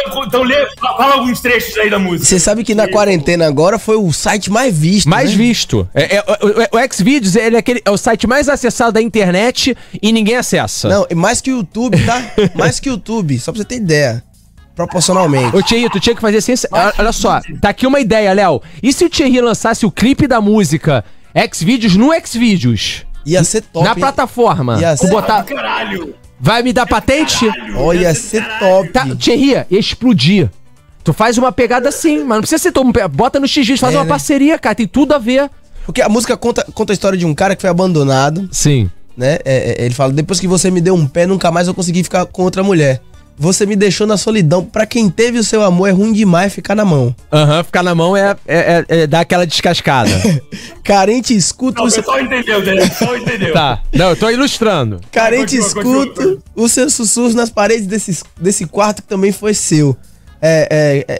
[0.08, 2.26] então, então lê, fala alguns trechos aí da música.
[2.26, 5.08] você sabe que na quarentena agora foi o site mais visto.
[5.10, 5.38] Mais né?
[5.38, 5.88] visto.
[5.94, 9.76] É, é- o, o- Xvideos ele é, aquele, é o site mais acessado da internet
[10.02, 10.90] e ninguém acessa.
[10.90, 12.22] Não, é mais que o YouTube, tá?
[12.54, 14.24] mais que o YouTube, só pra você ter ideia.
[14.76, 15.56] Proporcionalmente.
[15.56, 16.68] Ô Thierry, tu tinha que fazer ciência.
[16.72, 18.62] Olha- Olha só, tá aqui uma ideia, Léo.
[18.82, 21.04] E se o Thierry lançasse o clipe da música
[21.54, 23.06] Xvideos no Xvideos?
[23.26, 23.86] Ia ser top.
[23.86, 24.80] na plataforma.
[24.80, 25.44] Ia ser- botar.
[25.44, 26.16] Caralho.
[26.40, 27.46] Vai me dar patente?
[27.76, 28.90] Olha, ia ser top.
[28.90, 30.50] Tá, Thierry, ia explodir.
[31.04, 32.92] Tu faz uma pegada assim, mas não precisa ser todo.
[33.10, 34.10] Bota no Xvideos, faz É, uma né?
[34.10, 34.74] parceria, cara.
[34.74, 35.50] Tem tudo a ver.
[35.86, 38.90] Porque a música conta, conta a história de um cara que foi abandonado, Sim.
[39.18, 39.40] Né?
[39.46, 42.04] É, é, ele fala: depois que você me deu um pé, nunca mais eu consegui
[42.04, 43.02] ficar com outra mulher.
[43.38, 44.64] Você me deixou na solidão.
[44.64, 47.16] Pra quem teve o seu amor, é ruim demais ficar na mão.
[47.34, 50.12] Aham, ficar na mão é, é, é- é dar aquela descascada.
[50.84, 52.04] Carente escuta Não, o seu.
[52.04, 52.86] pessoal entendeu, Daniel.
[52.86, 53.54] O pessoal entendeu.
[53.54, 53.82] tá.
[53.94, 55.00] Não, eu tô ilustrando.
[55.12, 59.56] Carente Continua, continua, escuta os seus sussurros nas paredes desse, desse quarto que também foi
[59.56, 59.98] seu.
[60.40, 61.20] É, é, é,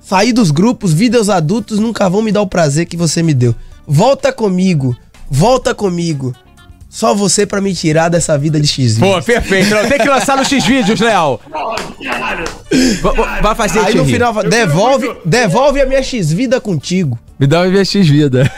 [0.00, 3.34] sair dos grupos, vida aos adultos nunca vão me dar o prazer que você me
[3.34, 3.54] deu.
[3.86, 4.96] Volta comigo,
[5.30, 6.34] volta comigo.
[6.94, 8.98] Só você pra me tirar dessa vida de X.
[8.98, 9.68] Pô, perfeito.
[9.88, 11.40] Tem que lançar no X-Vídeos, Léo.
[12.00, 12.44] Caralho.
[13.02, 17.18] Va- va- Vai fazer, Aí no final, devolve, devolve a minha X vida contigo.
[17.36, 18.48] Me dá uma minha X-Vida.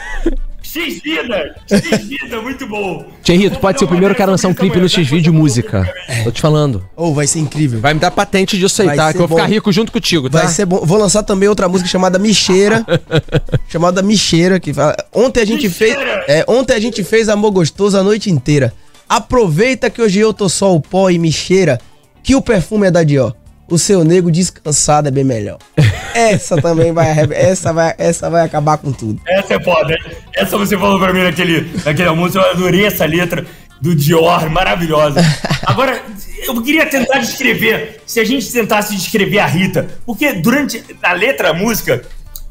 [0.67, 1.55] X-Vida.
[1.67, 3.05] X-Vida, muito bom.
[3.23, 5.89] Thierry, tu pode ser o primeiro cara a lançar um clipe no X-Vídeo música.
[6.25, 6.87] Tô te falando.
[6.95, 7.79] Oh, vai ser incrível.
[7.79, 9.13] Vai me dar patente disso aí, Vai tá?
[9.13, 10.39] Que eu vou ficar rico junto contigo, tá?
[10.39, 10.85] Vai ser bom.
[10.85, 12.85] Vou lançar também outra música chamada Micheira.
[13.69, 14.95] chamada Micheira, que fala.
[15.13, 15.97] Ontem a gente fez.
[15.97, 16.25] Micheira.
[16.27, 18.73] É, ontem a gente fez amor gostoso a noite inteira.
[19.07, 21.79] Aproveita que hoje eu tô só o pó e me cheira,
[22.21, 23.33] que o perfume é da Dior.
[23.69, 25.57] O seu nego descansado é bem melhor.
[26.15, 29.21] Essa também vai, essa vai, essa vai acabar com tudo.
[29.27, 29.95] Essa é foda.
[30.35, 33.45] Essa você falou pra mim naquele, naquele almoço, eu adorei essa letra
[33.79, 35.19] do Dior, maravilhosa.
[35.63, 36.01] Agora,
[36.47, 41.51] eu queria tentar descrever, se a gente tentasse descrever a Rita, porque durante a letra,
[41.51, 42.03] a música,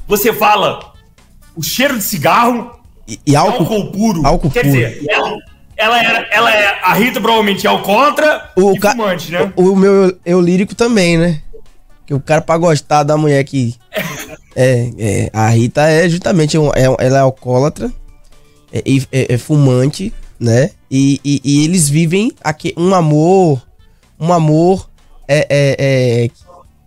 [0.06, 0.92] você fala
[1.56, 2.70] o cheiro de cigarro,
[3.08, 4.24] E, e álcool, álcool, puro.
[4.26, 4.72] álcool Quer puro.
[4.74, 5.36] dizer, ela,
[5.76, 9.52] ela, era, ela é, a Rita provavelmente é alcoólatra o, e fumante, né?
[9.56, 11.40] o, o meu eu, lírico também, né?
[12.06, 13.74] Que o cara pra gostar da mulher que.
[14.58, 16.56] É, é, a Rita é justamente.
[16.56, 17.92] um- é- ela é alcoólatra,
[18.72, 18.78] é,
[19.12, 20.70] é- é fumante, né?
[20.90, 23.60] E, e- e eles vivem aqui um amor.
[24.18, 24.88] Um amor
[25.28, 25.76] é, é-
[26.24, 26.30] é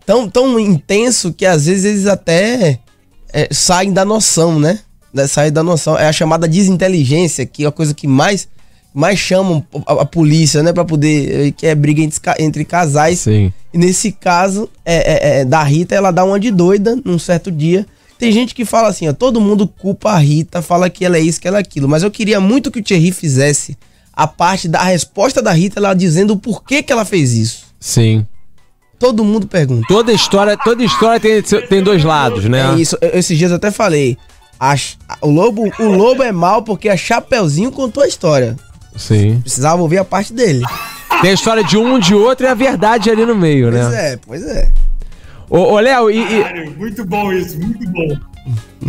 [0.04, 2.80] tão, tão intenso que às vezes eles até
[3.32, 4.80] é, saem da noção, né?
[5.14, 5.96] Da- Saem da noção.
[5.96, 8.48] É a chamada desinteligência, que é a coisa que mais,
[8.94, 10.74] mais chamam a, a polícia, né?
[10.74, 11.52] Pra poder.
[11.54, 13.20] que é briga entre, entre casais.
[13.20, 13.52] Sim.
[13.74, 17.52] E nesse caso, é, é- é, da Rita, ela dá uma de doida num certo
[17.52, 17.86] dia.
[18.18, 21.22] Tem gente que fala assim, ó, todo mundo culpa a Rita, fala que ela é
[21.22, 21.88] isso, que ela é aquilo.
[21.88, 23.78] Mas eu queria muito que o Thierry fizesse
[24.12, 27.64] a parte da resposta da Rita, ela dizendo o porquê que ela fez isso.
[27.80, 28.26] Sim.
[28.98, 29.86] Todo mundo pergunta.
[29.88, 32.74] Toda história, toda história tem, tem dois lados, né?
[32.76, 34.18] É isso, eu- esses dias eu até falei.
[34.60, 34.76] a
[35.22, 38.58] o, lobo, o lobo é mal porque a Chapeuzinho contou a história.
[39.00, 39.40] Sim.
[39.42, 40.64] Precisava ouvir a parte dele.
[41.22, 44.12] Tem a história de um, de outro e a verdade ali no meio, Pois né?
[44.14, 44.70] é, pois é.
[45.50, 48.16] Ô, ô Léo, e, e- muito bom isso, muito bom.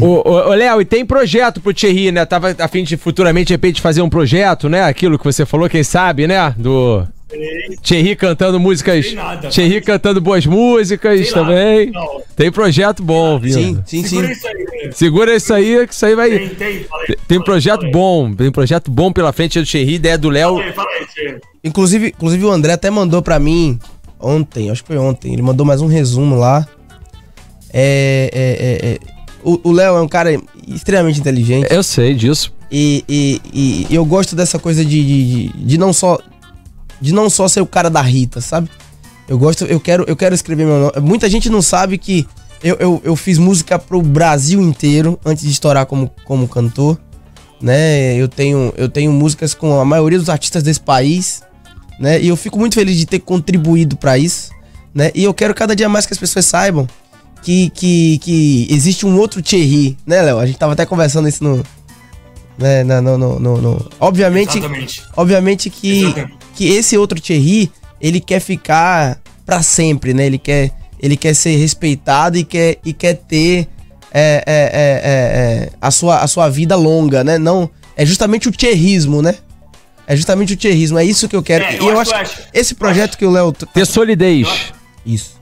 [0.00, 2.24] ô, ô, ô, Léo, e tem projeto pro Thierry, né?
[2.26, 4.84] Tava a fim de futuramente, de repente, fazer um projeto, né?
[4.84, 6.54] Aquilo que você falou, quem sabe, né?
[6.58, 7.06] Do
[7.82, 9.12] Thierry cantando músicas.
[9.14, 11.90] Nada, Thierry cantando boas músicas também.
[11.90, 12.22] Não.
[12.36, 13.82] Tem projeto bom vindo.
[13.86, 14.32] Sim, sim, Segura sim.
[14.32, 14.54] isso aí,
[14.84, 14.90] né?
[14.92, 16.30] Segura isso aí, que isso aí vai.
[16.30, 17.16] Tem, tem, fala aí.
[17.28, 17.92] Tem projeto fala aí.
[17.92, 20.56] bom, tem projeto bom pela frente do Thierry, ideia do Léo.
[21.62, 23.78] Inclusive, inclusive o André até mandou pra mim
[24.18, 25.32] ontem, acho que foi ontem.
[25.32, 26.66] Ele mandou mais um resumo lá.
[27.72, 28.98] É, é, é, é,
[29.44, 31.66] o Léo é um cara extremamente inteligente.
[31.70, 32.52] Eu sei disso.
[32.70, 36.18] E, e- e- eu gosto dessa coisa de, de- de não só
[37.00, 38.68] de não só ser o cara da Rita, sabe?
[39.28, 40.92] Eu gosto, eu quero, eu quero escrever meu nome.
[41.00, 42.26] Muita gente não sabe que
[42.62, 46.98] eu, eu, eu fiz música pro Brasil inteiro antes de estourar como, como cantor,
[47.60, 48.14] né?
[48.16, 51.42] Eu tenho, eu tenho músicas com a maioria dos artistas desse país,
[51.98, 52.20] né?
[52.20, 54.50] E eu fico muito feliz de ter contribuído pra isso,
[54.94, 55.10] né?
[55.14, 56.88] E eu quero cada dia mais que as pessoas saibam
[57.42, 60.38] que, que, que existe um outro Thierry, né, Léo?
[60.38, 61.62] A gente tava até conversando isso no,
[62.58, 65.02] né, no, no- no- Obviamente, Exatamente.
[65.16, 66.39] obviamente que, Exatamente.
[66.54, 67.70] Que esse outro Thierry,
[68.00, 70.26] ele quer ficar pra sempre, né?
[70.26, 70.70] Ele quer,
[71.00, 73.66] ele quer ser respeitado e quer, e quer ter
[74.12, 77.38] é, é, é, é, é, a, sua, a sua vida longa, né?
[77.38, 79.36] Não, é justamente o Thierrismo, né?
[80.06, 81.64] É justamente o Thierrismo, é isso que eu quero.
[81.64, 83.52] É, e eu eu acho- acho, acho- esse projeto que o Léo...
[83.52, 84.48] Ter solidez.
[85.06, 85.39] Isso.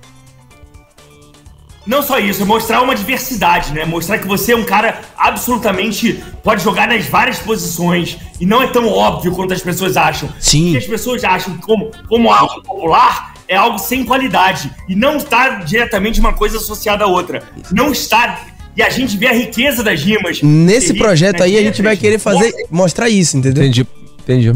[1.88, 3.86] Não só isso, é mostrar uma diversidade, né?
[3.86, 8.66] Mostrar que você é um cara absolutamente pode jogar nas várias posições e não é
[8.66, 10.28] tão óbvio quanto as pessoas acham.
[10.38, 10.68] Sim.
[10.68, 15.16] O que as pessoas acham como, como algo popular é algo sem qualidade e não
[15.16, 17.42] está diretamente uma coisa associada à outra.
[17.72, 18.38] Não está.
[18.76, 20.42] E a gente vê a riqueza das rimas.
[20.42, 23.62] Nesse projeto aí a gente vai querer fazer, mostrar isso, entendeu?
[23.64, 23.86] Entendi,
[24.20, 24.52] entendi.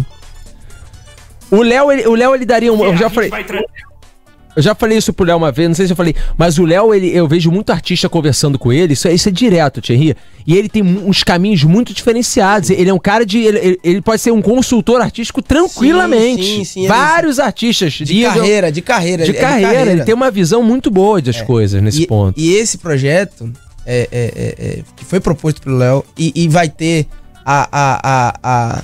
[1.51, 2.76] O Léo, ele, o Léo, ele daria um.
[2.78, 3.30] E Eu a já gente falei.
[3.30, 3.66] vai trazer-
[4.55, 6.64] Eu já falei isso pro Léo uma vez, não sei se eu falei, mas o
[6.66, 10.14] Léo, ele, eu vejo muito artista conversando com ele, isso, é- isso é direto, Thierry.
[10.46, 12.68] E ele tem uns caminhos muito diferenciados.
[12.68, 13.38] Ele é um cara de.
[13.38, 16.42] Ele, ele- ele pode ser um consultor artístico tranquilamente.
[16.44, 19.24] sim, sim, ele- Vários artistas De ligam- carreira, de carreira.
[19.24, 22.38] De é carreira, ele tem uma visão muito boa das coisas nesse e, ponto.
[22.38, 23.50] E esse projeto
[23.86, 27.07] é, é- é- é- que foi proposto pelo Léo e, e vai ter
[27.44, 28.00] a, a,
[28.42, 28.82] a,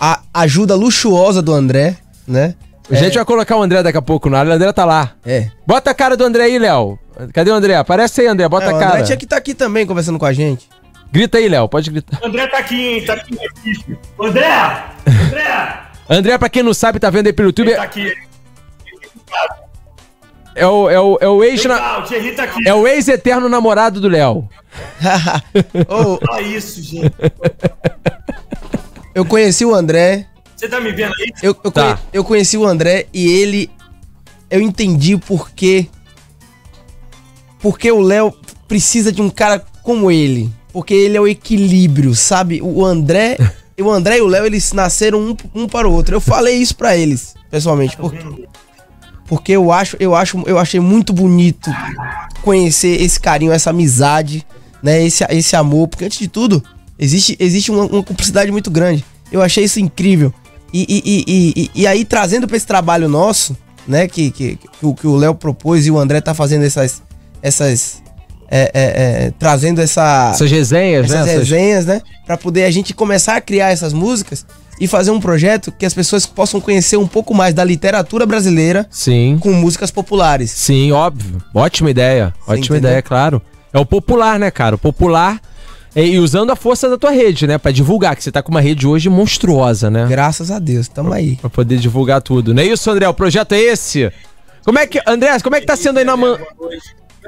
[0.00, 2.54] a, a ajuda luxuosa do André, né?
[2.90, 5.12] A gente vai colocar o André daqui a pouco na área, o André tá lá.
[5.24, 5.48] É.
[5.66, 6.98] Bota a cara do André aí, Léo.
[7.34, 7.74] Cadê o André?
[7.76, 9.02] Aparece aí, André, bota É, o a André cara.
[9.02, 10.68] tinha que estar aqui também conversando com a gente.
[11.12, 12.18] Grita aí, Léo, pode gritar.
[12.22, 13.04] O André tá aqui, hein?
[13.04, 13.98] Tá aqui Recife.
[14.20, 14.84] André!
[15.26, 15.78] André!
[16.08, 18.14] André, pra quem não sabe, tá vendo aí pelo YouTube, Ele tá aqui.
[20.54, 21.64] é o, é o, é o ex...
[21.66, 22.66] na- Ah, o Thierry tá aqui.
[22.66, 24.48] É o ex-eterno namorado do Léo.
[25.88, 27.12] Ô, Fala isso, gente.
[29.14, 30.26] eu conheci o André,
[30.58, 31.32] Você tá me vendo aí?
[31.42, 31.82] eu, eu, Tá.
[31.94, 33.70] conhe- eu conheci o André e ele.
[34.50, 35.86] Eu entendi o porquê.
[37.60, 38.34] Porque o Léo
[38.66, 40.50] precisa de um cara como ele.
[40.72, 42.60] Porque ele é o equilíbrio, sabe?
[42.62, 43.36] O André.
[43.80, 46.14] o André e o Léo, eles nasceram um, um para o outro.
[46.16, 47.96] Eu falei isso pra eles, pessoalmente.
[47.96, 48.18] Porque,
[49.26, 51.70] porque eu acho, eu acho, eu achei muito bonito
[52.42, 54.44] conhecer esse carinho, essa amizade,
[54.82, 55.04] né?
[55.04, 55.88] Esse, esse amor.
[55.88, 56.62] Porque antes de tudo,
[56.98, 59.04] existe, existe uma, uma cumplicidade muito grande.
[59.30, 60.32] Eu achei isso incrível.
[60.72, 63.56] E, e, e, e, e- aí, trazendo pra esse trabalho nosso,
[63.86, 67.02] né, que, que, que, o- que o Léo propôs e o André tá fazendo essas.
[67.42, 68.02] essas
[68.50, 71.32] é, é, é, trazendo essa, Essas resenhas, essas né?
[71.34, 72.00] Essas- resenhas, né?
[72.26, 74.46] Pra poder a gente começar a criar essas músicas
[74.80, 78.86] e fazer um projeto que as pessoas possam conhecer um pouco mais da literatura brasileira
[78.90, 79.36] Sim.
[79.40, 80.50] com músicas populares.
[80.50, 81.42] Sim, óbvio.
[81.54, 82.32] Ótima ideia.
[82.46, 82.78] Ótima entendeu?
[82.90, 83.42] ideia, claro.
[83.70, 84.76] É o popular, né, cara?
[84.76, 85.40] O popular.
[85.94, 87.58] É, E usando a força da tua rede, né?
[87.58, 90.06] Pra divulgar, que você tá com uma rede hoje monstruosa, né?
[90.08, 91.36] Graças a Deus, tamo aí.
[91.36, 92.54] Pra poder divulgar tudo.
[92.54, 93.08] Não é isso, André?
[93.08, 94.12] O projeto é esse?
[94.64, 95.00] Como é que.
[95.06, 96.38] André, como é que tá sendo aí na man...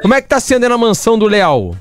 [0.03, 1.77] Como é que tá sendo aí na mansão do Léo?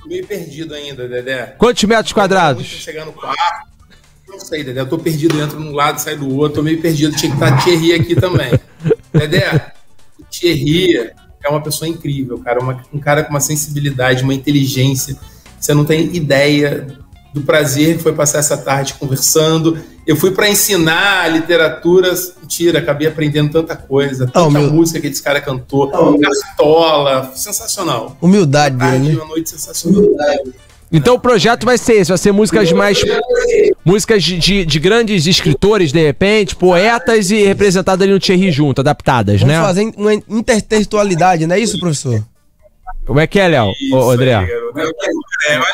[0.00, 1.54] Tô meio perdido ainda, Dedé.
[1.58, 2.66] Quantos metros quadrados?
[2.66, 3.38] chegar no quarto.
[4.28, 4.80] Não sei, Dedé.
[4.80, 6.56] Eu tô perdido, entro num lado, saio do outro.
[6.56, 7.16] Tô meio perdido.
[7.16, 8.52] Tinha que estar Thierry aqui também.
[9.12, 9.72] Dedé,
[10.30, 11.12] Thierry
[11.50, 12.60] é uma pessoa incrível, cara.
[12.60, 15.16] Uma- um cara com uma sensibilidade, uma inteligência.
[15.58, 16.86] Você não tem ideia
[17.34, 19.78] do prazer que foi passar essa tarde conversando.
[20.06, 22.12] Eu fui para ensinar literatura.
[22.40, 24.26] Mentira, acabei aprendendo tanta coisa.
[24.26, 25.88] Tanta Oh, meu- música que esse cara cantou.
[25.90, 27.30] Cartola.
[27.34, 28.16] Sensacional.
[28.20, 29.20] Humildade Tarde, dele, né?
[29.22, 30.02] uma noite sensacional.
[30.92, 33.00] Então o projeto vai ser esse, vai ser músicas mais.
[33.84, 38.80] Músicas de, de, de grandes escritores, de repente, poetas e representadas ali no Thierry junto,
[38.80, 39.62] adaptadas, Vamos né?
[39.62, 42.24] fazer uma intertextualidade, não é isso, professor?
[43.06, 43.72] Como é que é, Léo?
[43.92, 44.32] Ô, André?
[44.32, 45.64] É, olha,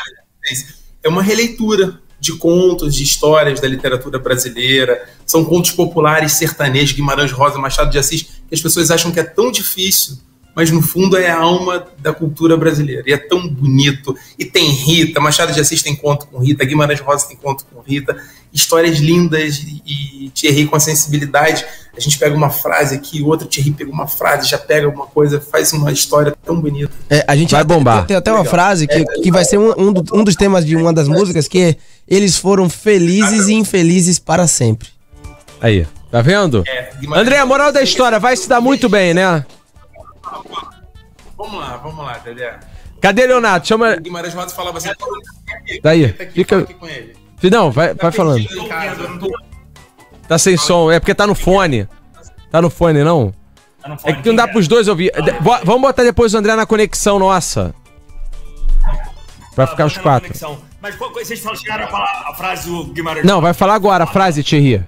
[1.03, 5.07] é uma releitura de contos, de histórias da literatura brasileira.
[5.25, 9.23] São contos populares sertanejos, Guimarães Rosa, Machado de Assis, que as pessoas acham que é
[9.23, 10.17] tão difícil,
[10.57, 13.03] mas no fundo é a alma da cultura brasileira.
[13.05, 14.15] E é tão bonito.
[14.39, 17.79] E tem Rita, Machado de Assis tem conto com Rita, Guimarães Rosa tem conto com
[17.79, 18.17] Rita.
[18.51, 21.63] Histórias lindas e, Thierry com a sensibilidade.
[21.95, 25.39] A gente pega uma frase aqui, outra Thierry pega uma frase, já pega alguma coisa,
[25.39, 26.91] faz uma história tão bonita.
[27.07, 28.07] É, a gente Vai até- bombar.
[28.07, 30.75] Tem, até uma frase que, que vai ser um, um, do- um dos temas de
[30.75, 31.75] uma das músicas, que é
[32.07, 34.89] Eles foram felizes e infelizes para sempre.
[35.61, 36.63] Aí, tá vendo?
[36.67, 39.45] É, Guimarães André, a moral da história, vai se dar muito bem, né?
[41.37, 42.59] Vamos lá, vamos lá, Dedé.
[43.01, 43.67] Cadê Leonardo?
[43.67, 43.93] Chama.
[43.95, 44.89] O Guimarães Rosa falava assim:
[45.83, 46.57] Daí, Fica aqui, fica.
[46.59, 47.15] aqui com ele.
[47.51, 48.43] Não, vai, vai falando.
[48.67, 49.07] casa.
[50.27, 51.87] Tá sem som, é porque tá no fone.
[52.51, 53.31] Tá no fone, não?
[53.81, 55.11] Tá no É fone, que não dá pros dois ouvir.
[55.11, 57.73] De- bo- Vamos botar depois o André na conexão nossa.
[59.55, 60.31] Vai Ah, ficar os quatro.
[60.81, 63.25] Mas qual, vocês falaram, chegaram a falar a frase do Guimarães?
[63.25, 64.83] Não, vai falar agora a frase, Thierry.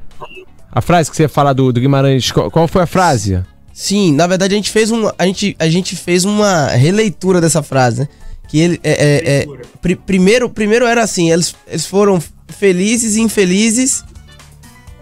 [0.71, 2.31] A frase que você ia falar do, do Guimarães.
[2.31, 3.43] Qual foi a frase?
[3.82, 7.63] Sim, na verdade a gente fez uma, a gente, a gente fez uma releitura dessa
[7.63, 8.07] frase, né?
[8.49, 9.47] Que ele é, é- é-
[9.82, 14.03] pri- primeiro, primeiro era assim, eles, eles foram felizes e infelizes.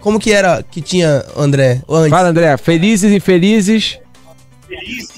[0.00, 2.10] Como que era que tinha André antes?
[2.10, 2.56] Fala, André.
[2.56, 3.98] Felizes, infelizes.
[4.68, 5.08] Feliz.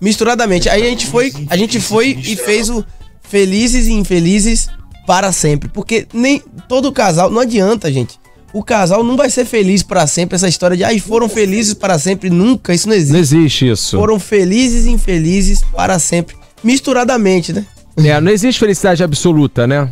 [0.00, 0.68] misturadamente.
[0.68, 2.84] Aí a gente foi, a gente foi e fez o
[3.22, 4.68] felizes e infelizes
[5.06, 8.18] para sempre, porque nem todo casal, não adianta, gente.
[8.52, 11.98] O casal não vai ser feliz para sempre essa história de ai, foram felizes para
[11.98, 13.12] sempre, nunca, isso não existe.
[13.12, 13.96] Não existe isso.
[13.96, 17.64] Foram felizes e infelizes para sempre, misturadamente, né?
[17.96, 19.90] É, não existe felicidade absoluta, né?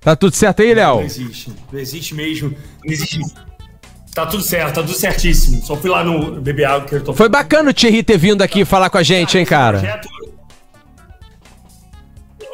[0.00, 1.04] Tá tudo certo aí, Não Léo?
[1.06, 1.52] existe.
[1.72, 2.50] Não existe mesmo.
[2.84, 3.20] Não existe.
[4.14, 5.60] Tá tudo certo, tá tudo certíssimo.
[5.64, 8.40] Só fui lá no beber água que eu tô Foi bacana o Thierry ter vindo
[8.42, 9.78] aqui falar com a gente, hein, cara?
[9.78, 10.08] Projeto-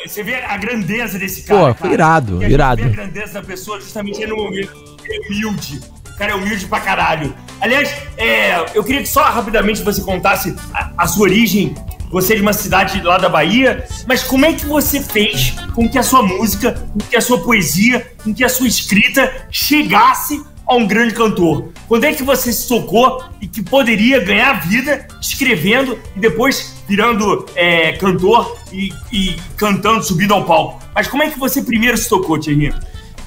[0.07, 1.59] Você vê a grandeza desse cara.
[1.59, 1.75] Pô, cara.
[1.77, 2.83] foi irado, E a irado.
[2.83, 4.73] vê a grandeza da pessoa justamente no momento.
[5.05, 5.81] Ele é humilde.
[6.09, 7.35] O cara é humilde pra caralho.
[7.61, 11.75] Aliás, é, eu queria que só rapidamente você contasse a, a sua origem.
[12.11, 15.89] Você é de uma cidade lá da Bahia, mas como é que você fez com
[15.89, 20.43] que a sua música, com que a sua poesia, com que a sua escrita chegasse
[20.67, 21.73] a um grande cantor?
[21.89, 27.47] Quando é que você se tocou e que poderia ganhar vida escrevendo e depois virando
[27.55, 30.83] é, cantor e, e cantando, subindo ao palco?
[30.95, 32.75] Mas como é que você primeiro se tocou, Thierry?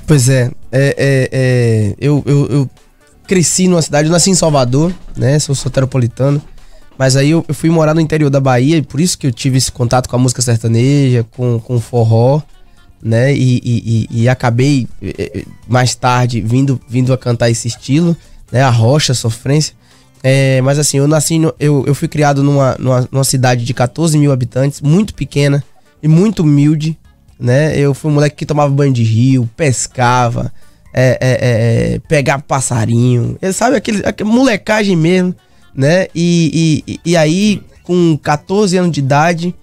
[0.07, 2.69] Pois é, é, é, é, eu, eu, eu
[3.27, 5.39] cresci numa cidade, eu nasci em Salvador, né?
[5.39, 6.41] Sou soteropolitano.
[6.97, 9.31] Mas aí eu, eu fui morar no interior da Bahia e por isso que eu
[9.31, 12.41] tive esse contato com a música sertaneja, com, com o forró,
[13.05, 13.31] né?
[13.35, 18.17] E, e, e- e acabei eh, eh, mais tarde vindo, vindo a cantar esse estilo,
[18.51, 18.63] né?
[18.63, 19.75] A rocha, a sofrência.
[20.23, 23.73] É, mas assim, eu nasci, no- eu, eu fui criado numa, numa, numa cidade de
[23.75, 25.63] 14 mil habitantes, muito pequena
[26.01, 26.97] e muito humilde,
[27.39, 27.77] né?
[27.77, 30.51] Eu fui um moleque que tomava banho de rio, pescava,
[30.91, 31.29] é, é,
[31.91, 35.35] é, é, pegava passarinho, sabe, aquele, aquele molecagem mesmo,
[35.75, 36.07] né?
[36.15, 39.53] E, e, e aí, com 14 anos de idade,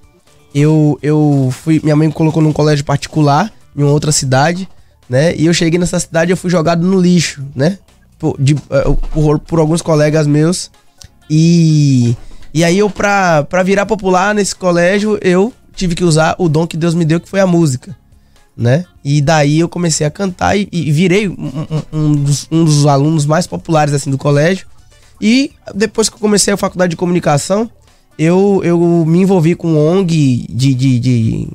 [0.54, 1.80] eu, eu fui.
[1.82, 4.68] Minha mãe me colocou num colégio particular, em uma outra cidade,
[5.08, 5.34] né?
[5.36, 7.78] E eu cheguei nessa cidade e eu fui jogado no lixo, né?
[8.18, 10.70] Por, de- eh, por, por alguns colegas meus.
[11.30, 12.14] E,
[12.52, 16.66] e aí eu, pra, pra virar popular nesse colégio, eu tive que usar o dom
[16.66, 17.96] que Deus me deu, que foi a música.
[18.56, 18.84] né?
[19.02, 22.86] E daí eu comecei a cantar e, e virei um, um- um dos, um dos
[22.86, 24.66] alunos mais populares assim do colégio.
[25.20, 27.70] E depois que eu comecei a faculdade de comunicação,
[28.18, 31.48] eu, eu me envolvi com ONG de, de, de-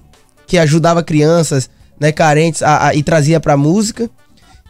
[0.46, 1.70] que ajudava crianças
[2.00, 4.10] né, carentes a, a- e trazia pra música.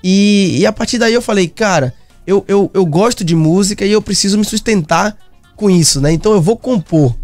[0.03, 1.93] E, e a partir daí eu falei, cara,
[2.25, 5.17] eu, eu, eu gosto de música e eu preciso me sustentar
[5.55, 6.11] com isso, né?
[6.11, 7.15] Então eu vou compor.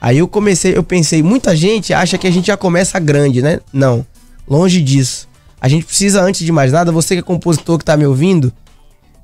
[0.00, 3.60] Aí eu comecei, eu pensei, muita gente acha que a gente já começa grande, né?
[3.72, 4.04] Não,
[4.48, 5.28] longe disso.
[5.60, 8.52] A gente precisa, antes de mais nada, você que é compositor que tá me ouvindo,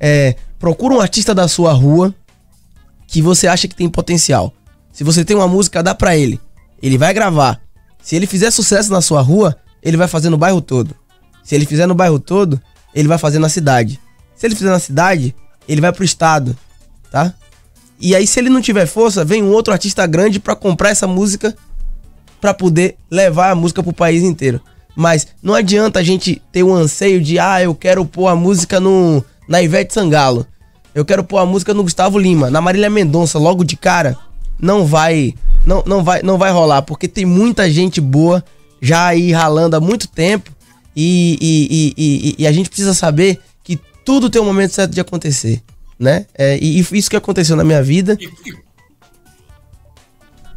[0.00, 2.14] é, procura um artista da sua rua
[3.06, 4.52] que você acha que tem potencial.
[4.92, 6.40] Se você tem uma música, dá pra ele.
[6.82, 7.60] Ele vai gravar.
[8.02, 10.94] Se ele fizer sucesso na sua rua, ele vai fazer no bairro todo.
[11.42, 12.60] Se ele fizer no bairro todo,
[12.94, 13.98] ele vai fazer na cidade.
[14.36, 15.34] Se ele fizer na cidade,
[15.68, 16.56] ele vai pro estado,
[17.10, 17.32] tá?
[17.98, 21.06] E aí se ele não tiver força, vem um outro artista grande pra comprar essa
[21.06, 21.56] música
[22.40, 24.60] pra poder levar a música pro país inteiro.
[24.94, 28.78] Mas não adianta a gente ter o anseio de, ah, eu quero pôr a música
[28.80, 30.46] no na Ivete Sangalo.
[30.94, 34.18] Eu quero pôr a música no Gustavo Lima, na Marília Mendonça, logo de cara.
[34.62, 35.34] Não vai,
[35.66, 38.42] não, não vai, não vai rolar, porque tem muita gente boa
[38.80, 40.50] já aí ralando há muito tempo
[40.96, 44.92] e, e, e, e- e a gente precisa saber que tudo tem um momento certo
[44.92, 45.60] de acontecer,
[45.98, 46.26] né?
[46.38, 48.16] É, e, e isso que aconteceu na minha vida,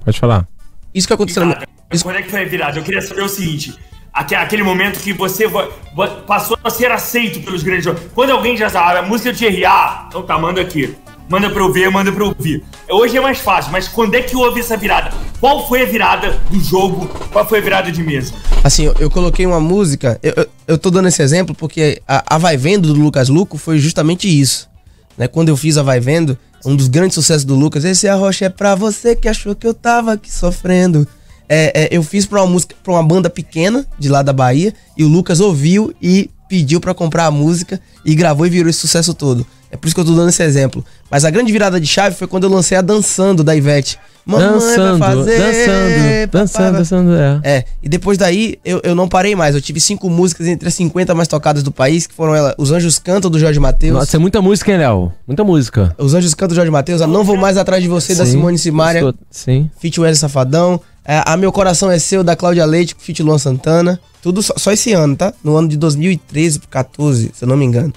[0.04, 0.48] Pode falar.
[0.94, 1.68] isso que aconteceu na minha...
[1.92, 2.78] Isso, quando é que foi a virada?
[2.80, 3.74] Eu queria saber o seguinte:
[4.14, 8.02] aque- aquele momento que você vo- vo- passou a ser aceito pelos grandes jogos.
[8.14, 10.96] Quando alguém já sabe, a música de ah, então tá, manda aqui.
[11.28, 12.64] Manda pra eu ver, manda pra eu ouvir.
[12.90, 15.12] Hoje é mais fácil, mas quando é que houve essa virada?
[15.40, 17.08] Qual foi a virada do jogo?
[17.32, 18.32] Qual foi a virada de mesa?
[18.64, 20.20] Assim, eu, eu coloquei uma música.
[20.22, 23.58] Eu, eu, eu tô dando esse exemplo porque a, a Vai Vendo do Lucas Luco
[23.58, 24.70] foi justamente isso.
[25.18, 25.28] Né?
[25.28, 28.50] Quando eu fiz a Vai Vendo, um dos grandes sucessos do Lucas, esse arrocha é
[28.50, 31.08] pra você que achou que eu tava aqui sofrendo.
[31.50, 34.74] É, é, eu fiz pra uma música, pra uma banda pequena de lá da Bahia,
[34.98, 38.80] e o Lucas ouviu e pediu pra comprar a música e gravou e virou esse
[38.80, 39.46] sucesso todo.
[39.72, 40.86] É por isso que eu tô dando esse exemplo.
[41.10, 44.00] Mas a grande virada de chave foi quando eu lancei a Dançando da Ivete.
[44.26, 47.40] Mamãe vai dançando, fazer, dançando, dançando, vai- dançando, é.
[47.44, 49.54] é, e depois daí eu, eu não parei mais.
[49.54, 52.72] Eu tive cinco músicas entre as 50 mais tocadas do país, que foram ela, Os
[52.72, 53.94] Anjos Cantam do Jorge Matheus.
[53.94, 55.12] Nossa, é muita música, hein, Léo?
[55.28, 55.94] Muita música.
[56.00, 58.32] Os Anjos Cantam do Jorge Matheus, a Não Vou Mais Atrás de Você, da Sim,
[58.32, 59.14] Simone Simaria.
[59.30, 59.70] Sim.
[59.84, 60.82] Wesley Safadão.
[61.06, 64.00] É, a Meu Coração é Seu, da Cláudia Leite, Fit Luan Santana.
[64.22, 65.32] Tudo só, só esse ano, tá?
[65.44, 67.94] No ano de 2013 pro 14, se eu não me engano.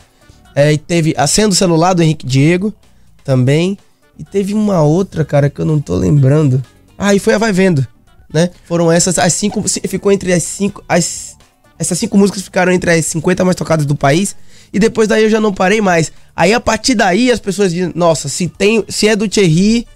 [0.54, 2.74] É, e teve Acendo o Celular, do Henrique Diego,
[3.24, 3.78] também.
[4.18, 6.62] E teve uma outra, cara, que eu não tô lembrando.
[6.98, 7.86] Ah, e foi a Vai Vendo,
[8.32, 8.50] né?
[8.64, 11.36] Foram essas, as cinco, ficou entre as cinco, as,
[11.78, 14.36] essas cinco músicas ficaram entre as 50 mais tocadas do país.
[14.70, 16.12] E depois daí eu já não parei mais.
[16.36, 19.86] Aí a partir daí as pessoas dizem, nossa, se tem, se é do Thierry,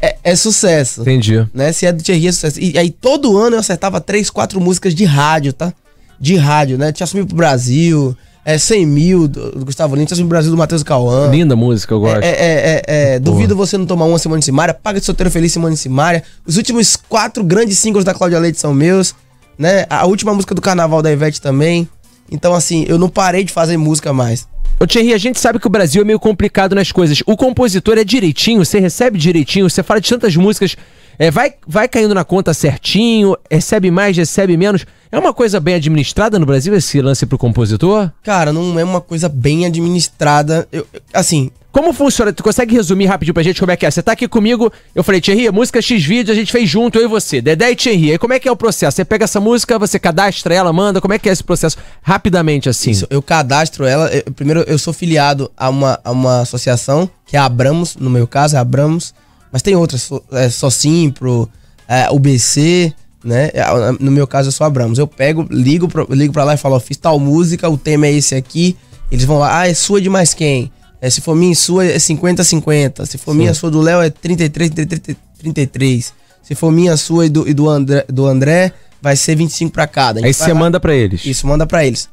[0.00, 1.46] é, é sucesso Entendi.
[1.52, 1.72] né?
[1.72, 2.60] Se é do Thierry, é sucesso.
[2.60, 5.72] E aí todo ano eu acertava três, quatro músicas de rádio, tá?
[6.20, 6.92] De rádio, né?
[6.92, 10.56] Tinha Sumiu pro Brasil, é 100 mil do, Gustavo Lima, tinha Sumiu pro Brasil do
[10.56, 11.28] Matheus Cauã.
[11.28, 12.22] Linda música, eu gosto.
[12.22, 15.52] É, é, é, é, Duvido você não tomar uma Simone Simaria, Paga de Solteiro Feliz
[15.52, 16.22] Simone Simaria.
[16.46, 19.14] Os últimos quatro grandes singles da Cláudia Leite são meus,
[19.58, 19.84] né?
[19.90, 21.88] A última música do Carnaval da Ivete também.
[22.30, 24.46] Então, assim, eu não parei de fazer música mais.
[24.80, 27.22] Ô Thierry, a gente sabe que o Brasil é meio complicado nas coisas.
[27.26, 30.76] O compositor é direitinho, você recebe direitinho, você fala de tantas músicas,
[31.18, 34.86] é, vai, vai caindo na conta certinho, recebe mais, recebe menos.
[35.10, 38.12] É uma coisa bem administrada no Brasil esse lance pro compositor?
[38.22, 40.68] Cara, não é uma coisa bem administrada.
[40.70, 42.32] Eu, eu- assim, Como funciona?
[42.32, 43.90] Tu consegue resumir rapidinho pra gente como é que é?
[43.90, 47.04] Você tá aqui comigo, eu falei, Thierry, música X vídeo, a gente fez junto, eu
[47.04, 48.10] e você, Dedé e Thierry.
[48.10, 48.96] Aí como é que é o processo?
[48.96, 51.76] Você pega essa música, você cadastra ela, manda, como é que é esse processo?
[52.02, 52.90] Rapidamente assim.
[52.90, 54.08] Isso, eu cadastro ela.
[54.12, 58.10] eu- primeiro, eu sou filiado a uma, a uma associação, que é a Abramos, no
[58.10, 59.14] meu caso, é a Abramos.
[59.52, 61.48] Mas tem outras, so- é, Socimpro,
[61.86, 62.92] é, UBC,
[63.22, 63.50] né?
[63.54, 63.62] É,
[64.00, 64.98] No meu caso, eu sou Abramos.
[64.98, 68.08] Eu pego, ligo pra, ligo pra lá e falo, ó, fiz tal música, o tema
[68.08, 68.76] é esse aqui.
[69.12, 70.72] Eles vão lá, ah, é sua de mais quem?
[71.00, 73.06] É, se for minha e sua, é 50-50.
[73.06, 76.12] Se for minha e sua do Léo, é 33, 33, 33.
[76.42, 79.86] Se for minha, sua e do, e do, André, do André, vai ser 25 pra
[79.86, 80.24] cada.
[80.24, 81.24] Aí você manda pra eles.
[81.24, 82.08] isso, manda pra eles.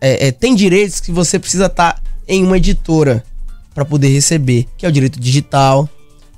[0.00, 3.22] É, é, tem direitos que você precisa estar em uma editora
[3.74, 5.88] pra poder receber, que é o direito digital,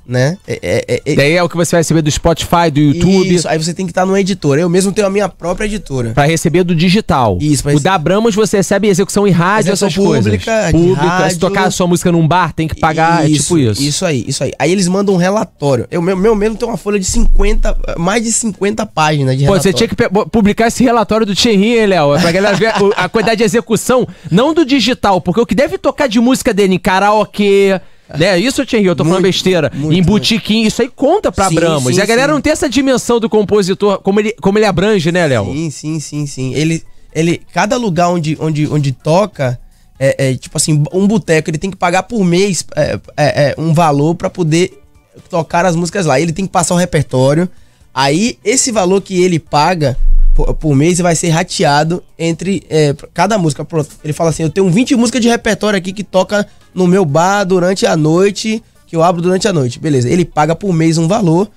[0.05, 0.37] né?
[0.47, 3.33] É, é, é- é- Daí é o que você vai receber do Spotify, do YouTube.
[3.33, 4.59] Isso, aí você tem que estar numa editora.
[4.61, 6.11] Eu mesmo tenho a minha própria editora.
[6.11, 7.37] Pra receber do digital.
[7.41, 10.23] Isso, O da Abramos você recebe execução em rádio, Execução essas coisas.
[10.25, 11.01] pública, de Pública.
[11.01, 11.39] Se rádio.
[11.39, 13.25] tocar a sua música num bar, tem que pagar.
[13.25, 13.81] é tipo isso.
[13.81, 14.51] Isso aí, isso aí.
[14.59, 15.87] Aí eles mandam um relatório.
[15.89, 19.51] Eu meu, meu mesmo tem uma folha de 50, mais de 50 páginas de Pô,
[19.53, 19.63] relatório.
[19.63, 19.95] você tinha que
[20.29, 22.15] publicar esse relatório do Thierry, hein, Léo?
[22.15, 25.55] É pra galera ver a, a quantidade de execução, não do digital, porque o que
[25.55, 27.79] deve tocar de música dele em karaokê,
[28.17, 28.37] Né?
[28.37, 29.71] Isso, Thierry, eu tô falando Muito, besteira.
[29.73, 32.33] muito, em botiquim, isso aí conta pra Sim, sim, e a galera sim.
[32.33, 35.45] não tem essa dimensão do compositor, como ele, como ele abrange, né, Léo?
[35.45, 36.53] Sim, sim, sim, sim.
[36.53, 39.59] Ele, ele, cada lugar onde, onde, onde toca,
[39.99, 43.55] é, é, tipo assim, um boteco, ele tem que pagar por mês é, é, é,
[43.57, 44.81] um valor pra poder
[45.29, 46.19] tocar as músicas lá.
[46.19, 47.49] Ele tem que passar o repertório.
[47.93, 49.97] Aí, esse valor que ele paga
[50.33, 53.63] por, por mês vai ser rateado entre é, cada música.
[53.63, 53.89] Pronto.
[54.03, 57.43] Ele fala assim: eu tenho 20 músicas de repertório aqui que toca no meu bar
[57.43, 59.79] durante a noite, que eu abro durante a noite.
[59.79, 60.09] Beleza.
[60.09, 61.49] Ele paga por mês um valor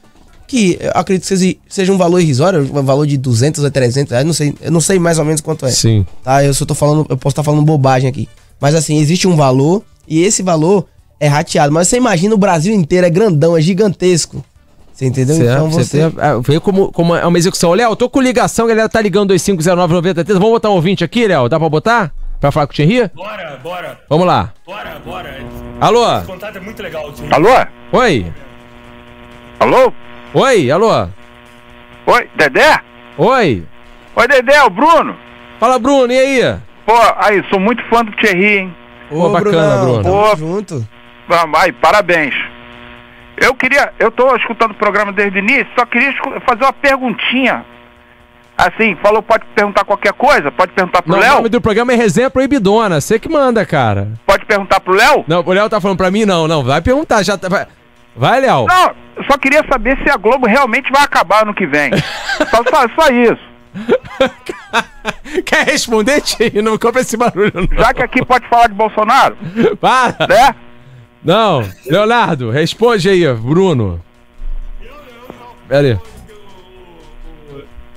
[0.46, 4.24] que eu acredito que seja, um valor irrisório, um valor de 200 a 300 reais,
[4.24, 5.70] não sei, eu não sei mais ou menos quanto é.
[5.70, 6.06] Sim.
[6.22, 8.28] Tá, eu só tô falando, eu posso estar falando bobagem aqui.
[8.60, 10.86] Mas assim, existe um valor e esse valor
[11.18, 11.72] é rateado.
[11.72, 14.44] Mas você imagina o Brasil inteiro, é grandão, é gigantesco.
[14.96, 15.36] Você entendeu?
[15.36, 16.12] Certo, então você você.
[16.18, 17.68] ah, vê como, como é uma execução.
[17.68, 20.38] Ô, Léo, tô com ligação, galera tá ligando 250993.
[20.38, 21.50] Vamos botar um ouvinte aqui, Léo?
[21.50, 22.12] Dá pra botar?
[22.40, 23.10] Pra falar com o Thierry?
[23.14, 24.54] Bora, bora, Vamos lá.
[24.66, 25.36] bora, bora.
[25.82, 26.16] Alô?
[26.16, 27.26] Esse contato é muito legal, tio.
[27.30, 27.50] Alô?
[27.92, 28.32] Oi?
[29.60, 29.92] Alô?
[30.32, 30.70] Oi?
[30.70, 31.08] Alô?
[32.06, 32.80] Oi, Dedé?
[33.18, 33.64] Oi?
[34.16, 35.14] Oi, Dedé, é o Bruno.
[35.60, 36.56] Fala, Bruno, e aí?
[36.86, 38.76] Pô, aí, sou muito fã do Thierry, hein?
[39.10, 40.02] Pô, bacana, Bruno.
[40.02, 40.36] tamo Pô.
[40.36, 40.88] junto.
[41.28, 42.34] Vamos, aí, parabéns.
[43.36, 46.12] Eu queria, eu tô escutando o programa desde o início, só queria
[46.46, 47.64] fazer uma perguntinha.
[48.56, 50.50] Assim, falou, pode perguntar qualquer coisa?
[50.50, 51.34] Pode perguntar pro Não, o Léo?
[51.34, 53.02] nome do programa é Resenha Proibidona.
[53.02, 54.08] Você que manda, cara.
[54.26, 55.24] Pode perguntar pro Léo?
[55.28, 56.24] Não, o Léo tá falando pra mim?
[56.24, 56.64] Não, não.
[56.64, 57.22] Vai perguntar.
[57.22, 57.66] Já tá, vai,
[58.16, 58.64] vai Léo.
[58.66, 61.90] Não, eu só queria saber se a Globo realmente vai acabar ano que vem.
[62.50, 63.46] só, só, só isso.
[65.44, 66.62] Quer responder, Thierry?
[66.62, 67.68] Não compra esse barulho, não.
[67.78, 69.36] Já que aqui pode falar de Bolsonaro,
[69.78, 70.26] Para.
[70.26, 70.54] né?
[71.26, 71.68] Não.
[71.84, 74.00] Leonardo, responde aí, Bruno.
[75.68, 75.98] Pera aí.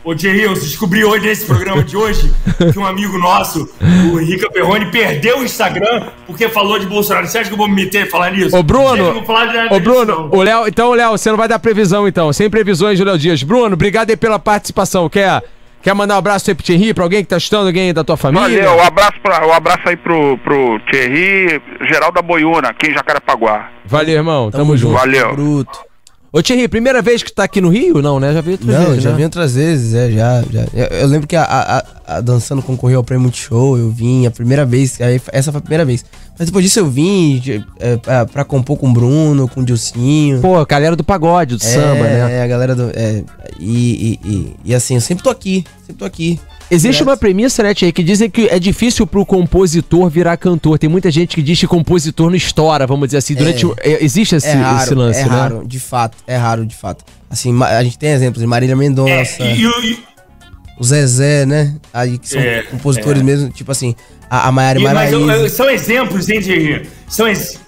[0.03, 2.33] Ô, Thierry, eu descobri hoje nesse programa de hoje
[2.73, 3.69] que um amigo nosso,
[4.11, 7.27] o Rica Perrone, perdeu o Instagram porque falou de Bolsonaro.
[7.27, 8.57] Você acha que eu vou me meter a falar nisso?
[8.57, 9.23] Ô, Bruno.
[9.69, 10.67] Ô, Bruno, o Léo.
[10.67, 12.33] Então, Léo, você não vai dar previsão, então.
[12.33, 13.43] Sem previsões do Léo Dias.
[13.43, 15.07] Bruno, obrigado aí pela participação.
[15.07, 15.43] Quer,
[15.81, 18.17] quer mandar um abraço aí pro Thierry, pra alguém que tá assistindo, alguém da tua
[18.17, 18.63] família?
[18.63, 22.93] Valeu, um abraço, pra, um abraço aí pro, pro Thierry, geral da Boiúna, aqui em
[22.93, 23.69] Jacarepaguá.
[23.85, 24.51] Valeu, irmão.
[24.51, 24.93] Tamo, junto.
[24.93, 25.33] Valeu.
[25.33, 25.88] Bruto.
[26.31, 28.03] Ô, Thierry, primeira vez que tá aqui no Rio?
[28.03, 28.31] Não, né?
[28.33, 29.17] Já veio outras Não, vezes, já né?
[29.17, 30.65] vim outras vezes, é, já, já.
[31.01, 31.83] Eu, lembro que a, a, a-
[32.17, 35.61] a Dançando concorreu ao Prêmio Multishow, eu vim a primeira vez, aí, essa foi a
[35.61, 36.05] primeira vez.
[36.37, 39.65] Mas depois disso eu vim de- é, pra, pra compor com o Bruno, com o
[39.65, 40.39] Dilcinho.
[40.39, 42.37] Pô, galera do pagode, do samba, né?
[42.37, 42.91] É, a galera do.
[42.93, 43.23] É,
[43.59, 46.39] e, e, e, e assim, eu sempre tô aqui, sempre tô aqui.
[46.71, 50.77] Existe uma premissa, né, Tia, que dizem que é difícil pro compositor virar cantor.
[50.77, 53.33] Tem muita gente que diz que compositor não estoura, vamos dizer assim.
[53.33, 55.29] Durante o- é, existe esse, É raro, esse lance, é né?
[55.29, 57.03] raro, de fato, é raro, de fato.
[57.29, 59.99] Assim, a gente tem exemplos de Marília É, Mendonça, e, e- e-
[60.79, 61.75] o Zezé, né?
[61.93, 63.23] Aí que são É, compositores é.
[63.23, 63.95] mesmo, tipo assim,
[64.29, 66.39] a, a Maiara e- mas eu- eu- são exemplos, hein?
[67.07, 67.59] São, ex-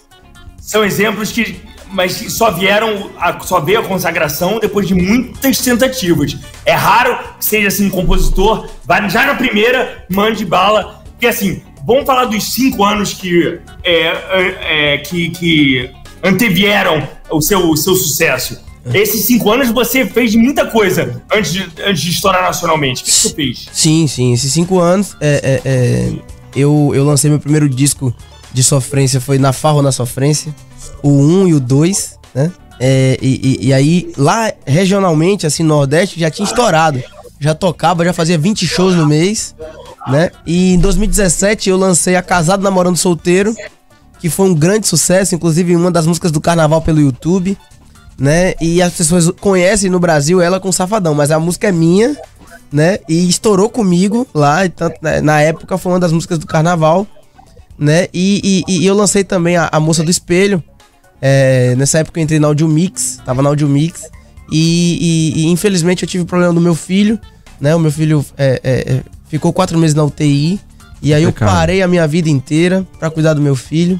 [0.61, 1.55] são exemplos que.
[1.91, 3.11] Mas só vieram.
[3.19, 6.37] A, só veio a consagração depois de muitas tentativas.
[6.65, 11.03] É raro que seja assim, um compositor, vai já na primeira, mande bala.
[11.11, 13.59] Porque assim, vamos falar dos cinco anos que.
[13.83, 15.91] é, é, é, que, que
[16.23, 18.59] antevieram o seu, o seu sucesso.
[18.93, 23.01] Esses cinco anos você fez muita coisa antes de, antes de estourar nacionalmente.
[23.01, 23.69] O que que você fez?
[23.71, 26.13] Sim, sim, esses cinco anos, é, é, é,
[26.55, 28.13] eu, eu lancei meu primeiro disco
[28.51, 30.53] de sofrência, foi Na Farro na Sofrência,
[31.03, 32.51] o 1 e o 2, né?
[32.79, 37.01] É, e, e- e aí, lá regionalmente, assim, no Nordeste, já tinha estourado.
[37.39, 39.55] Já tocava, já fazia 20 shows no mês,
[40.07, 40.31] né?
[40.45, 43.55] E em 2017 eu lancei a Casado Namorando Solteiro,
[44.19, 47.57] que foi um grande sucesso, inclusive uma das músicas do carnaval pelo YouTube,
[48.17, 48.53] né?
[48.61, 52.15] E as pessoas conhecem no Brasil ela com Safadão, mas a música é minha,
[52.71, 52.99] né?
[53.09, 54.59] E estourou comigo lá,
[55.01, 57.07] né, na época foi uma das músicas do carnaval,
[57.77, 58.07] né?
[58.13, 60.63] E, e- e eu lancei também a, a Moça do Espelho.
[61.21, 64.03] É, nessa época eu entrei na Audio Mix, tava na Audio Mix.
[64.51, 67.19] E, e- e, infelizmente eu tive problema do meu filho,
[67.59, 67.73] né?
[67.75, 70.59] O meu filho é, é, é, ficou quatro meses na UTI.
[71.01, 73.99] E aí eu parei a minha vida inteira pra cuidar do meu filho.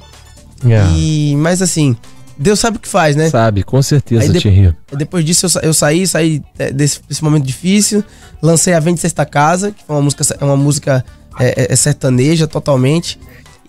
[0.65, 0.83] É.
[0.95, 1.95] E, mas assim,
[2.37, 3.29] Deus sabe o que faz, né?
[3.29, 4.75] Sabe, com certeza, Aí de- Thierry.
[4.95, 8.03] Depois disso eu, eu saí, saí é, desse, desse momento difícil,
[8.41, 11.03] lancei a Vem de Sexta Casa, que foi uma música, é uma música
[11.39, 13.19] é, é- sertaneja totalmente.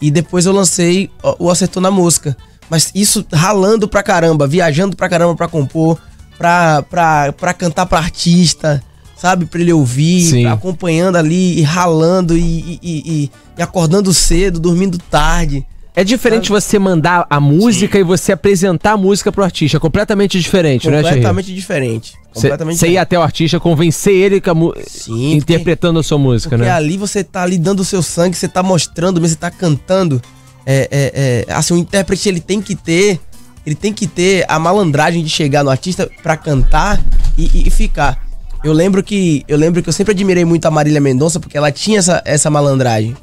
[0.01, 2.37] E depois eu lancei o, o Acertou na Mosca.
[2.73, 5.99] Mas isso ralando pra caramba, viajando pra caramba pra compor,
[6.39, 8.83] pra, pra, pra cantar pra artista,
[9.15, 9.45] sabe?
[9.45, 10.47] Pra ele ouvir, Sim.
[10.47, 15.67] acompanhando ali e ralando e, e- e- acordando cedo, dormindo tarde.
[15.95, 19.77] É diferente você mandar a música e você apresentar a música pro artista.
[19.77, 21.17] É completamente diferente, né, Thierry?
[21.17, 22.15] Completamente diferente.
[22.33, 26.17] Completamente Você ir até o artista, convencer ele com a mu- Sim, interpretando a sua
[26.17, 26.75] música, Porque né?
[26.75, 30.23] ali você tá ali dando o seu sangue, você tá mostrando, mesmo, você tá cantando.
[30.67, 33.21] É, é, é, assim, o intérprete ele tem que ter.
[33.65, 37.01] Ele tem que ter a malandragem de chegar no artista pra cantar
[37.39, 38.19] e, e- ficar.
[38.65, 39.45] Eu lembro que.
[39.47, 42.51] Eu lembro que eu sempre admirei muito a Marília Mendonça, porque ela tinha essa, essa
[42.51, 43.17] malandragem.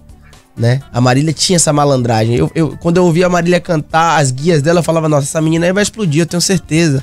[0.55, 0.81] Né?
[0.91, 2.35] A Marília tinha essa malandragem.
[2.35, 5.41] Eu, eu, quando eu ouvia a Marília cantar as guias dela, eu falava, nossa, essa
[5.41, 7.01] menina aí vai explodir, eu tenho certeza.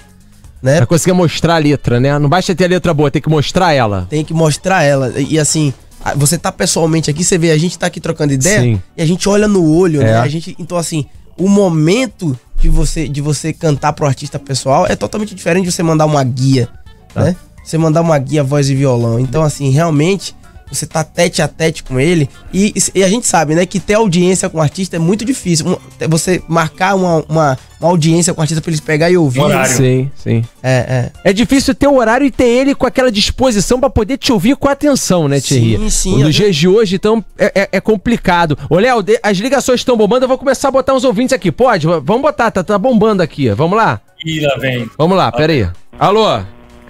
[0.62, 0.76] Né?
[0.78, 2.18] Pra conseguir mostrar a letra, né?
[2.18, 4.06] Não basta ter a letra boa, tem que mostrar ela.
[4.10, 5.12] Tem que mostrar ela.
[5.16, 5.72] E assim,
[6.14, 8.82] você tá pessoalmente aqui, você vê, a gente tá aqui trocando ideia Sim.
[8.96, 10.04] e a gente olha no olho, É.
[10.04, 10.16] né?
[10.18, 11.06] A gente, então assim,
[11.36, 15.82] o momento de você de você cantar pro artista pessoal é totalmente diferente de você
[15.82, 16.68] mandar uma guia,
[17.12, 17.24] Tá.
[17.24, 17.36] né?
[17.64, 19.18] Você mandar uma guia voz e violão.
[19.18, 20.34] Então assim, realmente
[20.70, 23.94] você tá tete a tete com ele e, e a gente sabe, né, que ter
[23.94, 25.66] audiência com o artista é muito difícil.
[25.66, 29.40] Um- Você marcar uma, uma, uma audiência com o artista pra eles pegar e ouvir.
[29.40, 29.72] Horário.
[29.76, 30.44] Sim, sim.
[30.62, 31.30] É, é.
[31.30, 34.56] É difícil ter o horário e ter ele com aquela disposição pra poder te ouvir
[34.56, 35.78] com atenção, né, Thierry?
[35.78, 38.58] Sim, sim, Nos dias de hoje, então, é, é- é complicado.
[38.68, 41.50] Ô, Léo, de- as ligações estão bombando, eu vou começar a botar uns ouvintes aqui.
[41.52, 41.86] Pode?
[41.86, 43.48] Vamos botar, tá, tá bombando aqui.
[43.50, 44.00] Vamos lá?
[44.24, 44.88] Ih, lá vem.
[44.98, 45.68] Vamos lá, pera aí.
[45.98, 46.26] Alô?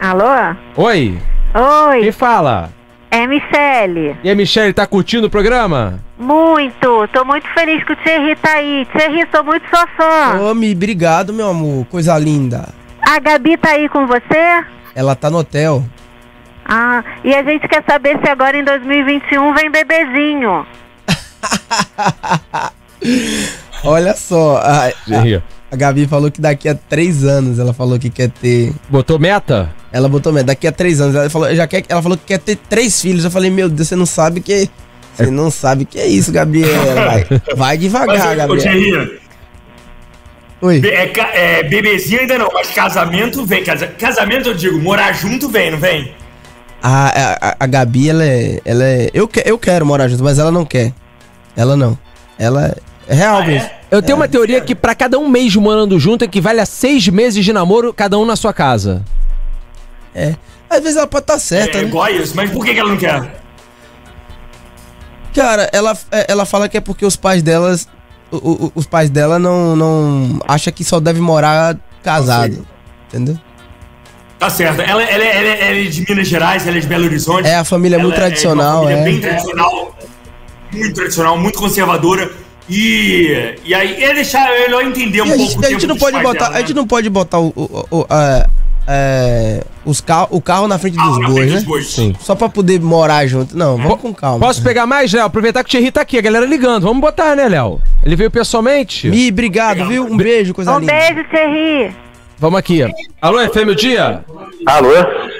[0.00, 0.56] Alô?
[0.76, 1.18] Oi?
[1.52, 2.70] Quem Oi, fala?
[3.16, 4.16] É Michele.
[4.22, 6.00] E a Michelle, tá curtindo o programa?
[6.18, 8.86] Muito, tô muito feliz que o Thierry tá aí.
[8.92, 10.40] Thierry, sou muito sua fã.
[10.40, 11.86] Ô, Mi, obrigado, meu amor.
[11.86, 12.68] Coisa linda.
[13.00, 14.64] A Gabi tá aí com você?
[14.94, 15.82] Ela tá no hotel.
[16.64, 20.66] Ah, e a gente quer saber se agora em 2021 vem bebezinho.
[23.84, 25.42] Olha só, a, Thierry.
[25.70, 28.72] A Gabi falou que daqui a três anos ela falou que quer ter.
[28.88, 29.72] Botou meta?
[29.92, 31.14] Ela botou meta, daqui a três anos.
[31.16, 33.24] Ela falou, já quer, ela falou que quer ter três filhos.
[33.24, 34.68] Eu falei, meu Deus, você não sabe que.
[35.16, 36.94] Você não sabe que é isso, Gabriela.
[36.94, 37.26] Vai,
[37.56, 39.08] vai devagar, Gabriela.
[40.60, 40.80] Oi.
[40.84, 43.62] é, é, bebezinho ainda não, mas casamento vem.
[43.64, 46.14] Casa- casamento, eu digo, morar junto vem, não vem?
[46.82, 48.60] A, a, a- a Gabi, ela é.
[48.64, 50.92] Ela é eu, que, eu quero morar junto, mas ela não quer.
[51.56, 51.98] Ela não.
[52.38, 52.76] Ela
[53.08, 53.68] é real Ah, mesmo.
[53.68, 53.76] é?
[53.90, 57.44] Eu tenho uma teoria que pra cada um mês morando junto equivale a seis meses
[57.44, 59.02] de namoro, cada um na sua casa.
[60.14, 60.34] É.
[60.68, 61.88] Às vezes ela pode estar certa, é né?
[61.88, 63.40] igual isso, mas por que, que ela não quer?
[65.34, 67.86] Cara, ela, é, ela fala que é porque os pais delas.
[68.32, 70.40] o- o- os pais dela não, não.
[70.48, 72.66] acha que só deve morar casado.
[73.08, 73.38] Entendeu?
[74.38, 74.80] Tá certo.
[74.82, 77.46] Ela, ela, é- ela, é- ela é de Minas Gerais, ela é de Belo Horizonte.
[77.48, 79.04] É, a família é muito tradicional, uma família é.
[79.04, 79.96] bem tradicional.
[80.72, 82.30] Muito tradicional, muito conservadora.
[82.68, 86.20] E, e aí é deixar ela entender um a pouco gente, a gente não pode
[86.20, 86.44] botar.
[86.46, 86.80] dela, A gente né?
[86.80, 87.48] não pode botar o.
[87.56, 88.46] o, o- a-
[88.88, 91.56] é, os carro, o carro na frente Ah, dos na bois, frente né?
[91.56, 91.86] dos bois.
[91.88, 92.14] Sim.
[92.20, 93.56] Só pra poder morar junto.
[93.58, 94.38] Não, vamos com calma.
[94.38, 95.24] Posso pegar mais, Léo?
[95.24, 96.84] Aproveitar que o Thierry tá aqui, a galera ligando.
[96.84, 97.80] Vamos botar, né, Léo?
[98.04, 99.08] Ele veio pessoalmente?
[99.08, 100.04] Mi, obrigado, viu?
[100.04, 100.92] Um beijo, coisa Um linda.
[100.92, 101.96] beijo, Thierry.
[102.38, 102.82] Vamos aqui.
[103.20, 104.24] Alô, FM o Dia?
[104.66, 104.90] Alô?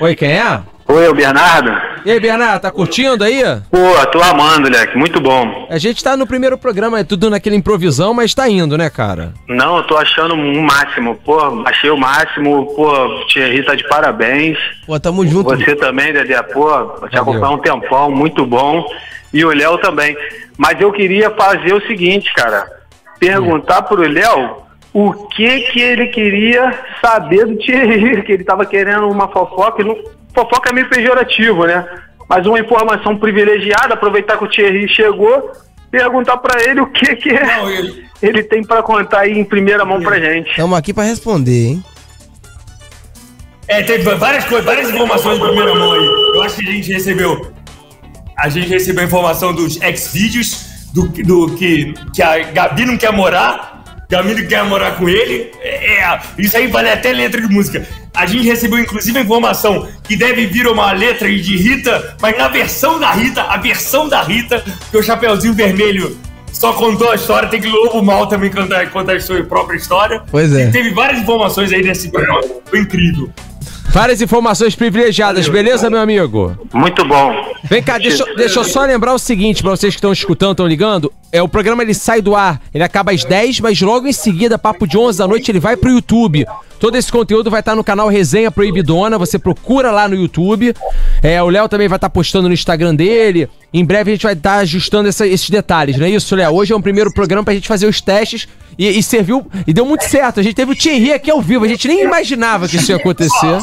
[0.00, 0.60] Oi, quem é?
[0.88, 1.70] Oi, é o Bernardo?
[2.04, 3.42] E aí, Bernardo, tá curtindo aí?
[3.70, 5.66] Pô, tô amando, Leque, muito bom.
[5.68, 9.34] A gente tá no primeiro programa, é tudo naquele improvisão, mas tá indo, né, cara?
[9.48, 11.16] Não, eu tô achando o máximo.
[11.24, 12.66] Pô, achei o máximo.
[12.76, 12.92] Pô,
[13.26, 14.56] Thierry tá de parabéns.
[14.86, 15.50] Pô, tamo junto.
[15.50, 16.40] Você também, Dedé.
[16.42, 16.70] Pô,
[17.10, 18.86] te acompanhar um tempão, muito bom.
[19.34, 20.16] E o Léo também.
[20.56, 22.64] Mas eu queria fazer o seguinte, cara.
[23.18, 26.72] Perguntar pro Léo o que que ele queria
[27.04, 29.82] saber do Thierry, que ele tava querendo uma fofoca.
[29.82, 29.96] e Não,
[30.36, 31.84] fofoca é meio pejorativo, né?
[32.28, 35.52] Mas uma informação privilegiada, aproveitar que o Thierry chegou,
[35.90, 39.44] perguntar pra ele o que que é- Não, eu- ele tem pra contar aí em
[39.44, 40.54] primeira mão pra gente.
[40.56, 41.84] Tamo aqui pra responder, hein?
[43.68, 46.06] É, teve várias coisas, várias informações de primeira mão aí.
[46.34, 47.52] Eu acho que a gente recebeu.
[48.38, 53.75] A gente recebeu informação dos ex-vídeos, do, do que, que a Gabi não quer morar,
[54.08, 55.50] Gabi não quer morar com ele.
[55.60, 57.86] É, é, isso aí vale até letra de música.
[58.14, 62.48] A gente recebeu inclusive a informação que deve vir uma letra de Rita, mas na
[62.48, 66.16] versão da Rita, a versão da Rita, que o Chapeuzinho Vermelho
[66.52, 70.22] só contou a história, tem que Lobo Mal também contar, contar a sua própria história.
[70.30, 70.68] Pois é.
[70.68, 72.42] E teve várias informações aí nesse programa.
[72.64, 73.30] Foi incrível.
[73.90, 76.56] Várias informações privilegiadas, beleza, meu amigo?
[76.72, 77.32] Muito bom.
[77.64, 80.66] Vem cá, deixa, deixa eu só lembrar o seguinte, pra vocês que estão escutando, estão
[80.66, 81.12] ligando.
[81.32, 84.58] É, o programa ele sai do ar, ele acaba às 10, mas logo em seguida,
[84.58, 86.46] papo de 11 da noite, ele vai pro YouTube.
[86.78, 90.74] Todo esse conteúdo vai estar no canal Resenha Proibidona, você procura lá no YouTube.
[91.22, 93.48] É, o Léo também vai estar postando no Instagram dele.
[93.72, 96.54] Em breve a gente vai estar ajustando essa- esses detalhes, não é isso, Léo?
[96.54, 98.46] Hoje é um primeiro programa pra gente fazer os testes
[98.78, 100.38] e, e serviu, e deu muito certo.
[100.38, 102.96] A gente teve o Thierry aqui ao vivo, a gente nem imaginava que isso ia
[102.96, 103.58] acontecer.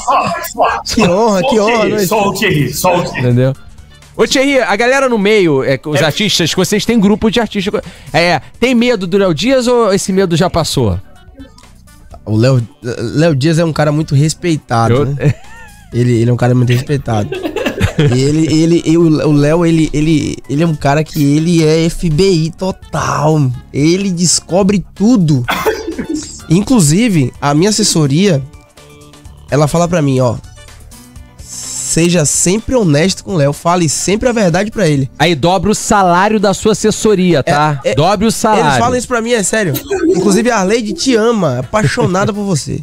[0.93, 3.19] Que honra, que honra, nós- Só o Thierry, só o Thierry.
[3.19, 3.53] Entendeu?
[4.17, 7.81] Ô Thierry, a galera no meio, é, os artistas, que vocês têm grupo de artistas.
[8.11, 10.99] É, tem medo do Léo Dias ou esse medo já passou?
[12.25, 15.33] O Léo Léo Dias é um cara muito respeitado, Eu- né?
[15.93, 17.29] Ele, ele é um cara muito respeitado.
[18.15, 18.47] E ele,
[18.81, 23.51] ele, o o Léo, ele, ele, ele é um cara que ele é FBI total.
[23.71, 25.45] Ele descobre tudo.
[26.49, 28.41] Inclusive, a minha assessoria,
[29.51, 30.35] ela fala pra mim, ó.
[31.93, 35.07] Seja sempre honesto com o Léo, fale sempre a verdade pra ele.
[35.19, 37.79] Aí dobra o salário da sua assessoria, tá?
[37.83, 38.65] É, é, Dobre o salário.
[38.65, 39.73] Eles falam isso pra mim, é sério.
[40.07, 42.81] Inclusive, a Arleide te ama, apaixonada por você.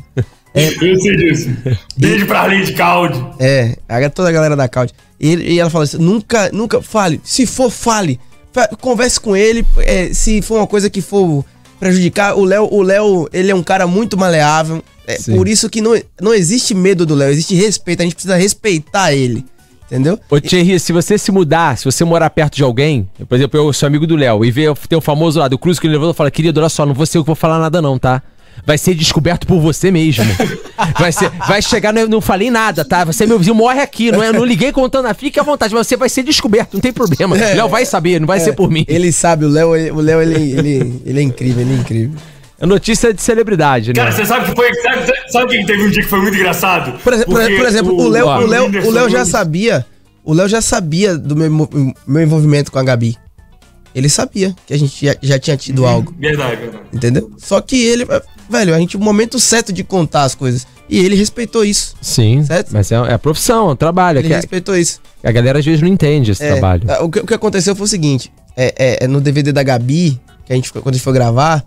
[0.54, 1.50] Eu sei disso.
[1.96, 3.24] Beijo pra Arlene Caldi.
[3.40, 4.92] É, a- toda a galera da Caud.
[5.18, 7.20] E, ele- e ela fala assim: nunca, nunca, fale.
[7.24, 8.18] Se for, fale.
[8.52, 9.66] Fa- Converse com ele.
[9.78, 11.44] é, se for uma coisa que for
[11.80, 14.82] prejudicar, o Léo, o Léo, ele é um cara muito maleável.
[15.12, 15.36] É Sim.
[15.36, 18.00] por isso que não, não existe medo do Léo, existe respeito.
[18.00, 19.44] A gente precisa respeitar ele.
[19.86, 20.20] Entendeu?
[20.30, 23.72] Ô Thierry, se você se mudar, se você morar perto de alguém, por exemplo, eu
[23.72, 26.12] sou amigo do Léo, e vê, tem o famoso lá do Cruz que ele levou
[26.12, 28.22] e fala, querido, olha só, não vou ser eu que vou falar nada não, tá?
[28.64, 30.24] Vai ser descoberto por você mesmo.
[30.98, 33.04] Vai, ser, vai chegar, não, não falei nada, tá?
[33.04, 34.10] Você, meu vizinho, morre aqui.
[34.10, 36.80] Não, é, não liguei contando, a- fique à vontade, mas você vai ser descoberto, não
[36.80, 37.36] tem problema.
[37.38, 37.54] É.
[37.54, 38.84] Léo vai saber, não vai ser por mim.
[38.88, 42.18] Ele sabe, o Léo, o Léo, ele, ele, ele é incrível, ele é incrível.
[42.60, 43.94] É notícia de celebridade, né?
[43.94, 44.68] Cara, você sabe que foi.
[44.82, 46.92] Sabe, sabe o que teve um dia que foi muito engraçado?
[46.98, 47.26] Por, por-
[47.56, 49.86] por exemplo, o Léo, o Léo, o Léo já sabia.
[50.22, 51.50] O Léo já sabia do meu,
[52.06, 53.16] meu envolvimento com a Gabi.
[53.94, 56.84] Ele sabia que a gente já, já tinha tido algo, Verdade, verdade.
[56.92, 57.30] entendeu?
[57.38, 58.06] Só que ele,
[58.48, 60.64] velho, a gente, o momento certo de contar as coisas.
[60.88, 61.96] E ele respeitou isso.
[62.00, 62.70] Sim, Certo?
[62.72, 64.18] mas é, é a profissão, é o trabalho.
[64.20, 65.00] Ele que a, respeitou isso.
[65.24, 66.82] a galera às vezes não entende esse É, trabalho.
[67.00, 70.20] O que, o que aconteceu foi o seguinte: é, é, é no DVD da Gabi,
[70.44, 71.64] que a gente, quando a gente foi gravar,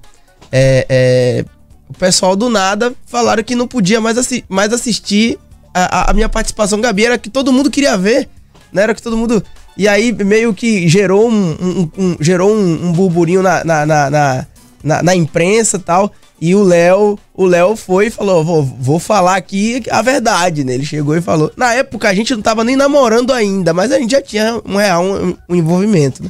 [0.56, 1.46] é, é,
[1.90, 5.40] o pessoal do nada falaram que não podia mais, assi- mais assistir
[5.74, 7.06] a, a- a minha participação Gabi.
[7.06, 8.30] Era que todo mundo queria ver,
[8.72, 8.84] né?
[8.84, 9.44] Era que todo mundo.
[9.76, 14.10] E aí meio que gerou um, um- um- gerou um, um burburinho na, na, na,
[14.12, 14.46] na,
[14.84, 16.12] na- na imprensa e tal.
[16.40, 20.74] E o Léo, o Léo foi e falou: vou, vou falar aqui a verdade, né?
[20.76, 21.52] Ele chegou e falou.
[21.58, 24.76] Na época a gente não tava nem namorando ainda, mas a gente já tinha um
[24.76, 26.30] real um, um envolvimento, né?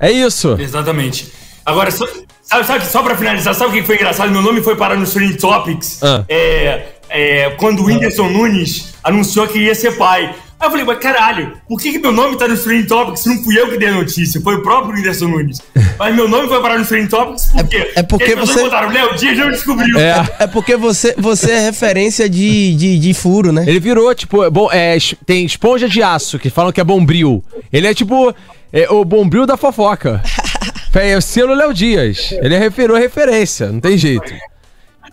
[0.00, 0.56] É isso.
[0.58, 1.30] Exatamente.
[1.64, 2.06] Agora, só,
[2.42, 4.30] sabe, sabe, só pra finalizar, sabe o que foi engraçado?
[4.30, 6.24] Meu nome foi parar no Stream Topics Ah.
[6.28, 10.34] é, é, quando o Whindersson Nunes anunciou que ia ser pai.
[10.58, 13.28] Aí eu falei, mas caralho, por que, que meu nome tá no Stream Topics se
[13.28, 14.40] não fui eu que dei a notícia?
[14.40, 15.60] Foi o próprio Whindersson Nunes.
[15.98, 17.92] Mas meu nome foi parar no Stream Topics por quê?
[17.94, 19.98] é porque as pessoas você- botaram, Léo, Dias não descobriu.
[19.98, 20.24] É.
[20.40, 23.64] É porque você, você é referência de, de, de furo, né?
[23.66, 27.44] Ele virou, tipo, bom, é, tem esponja de aço, que falam que é bombril.
[27.72, 28.34] Ele é tipo
[28.72, 30.22] é, o bombril da fofoca.
[30.94, 32.32] É o selo Léo Dias.
[32.32, 34.32] Ele é virou referência, não tem jeito.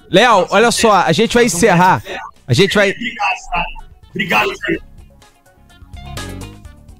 [0.09, 2.03] Léo, olha só, a gente vai encerrar.
[2.47, 2.93] A gente vai.
[4.09, 4.81] Obrigado, Dias.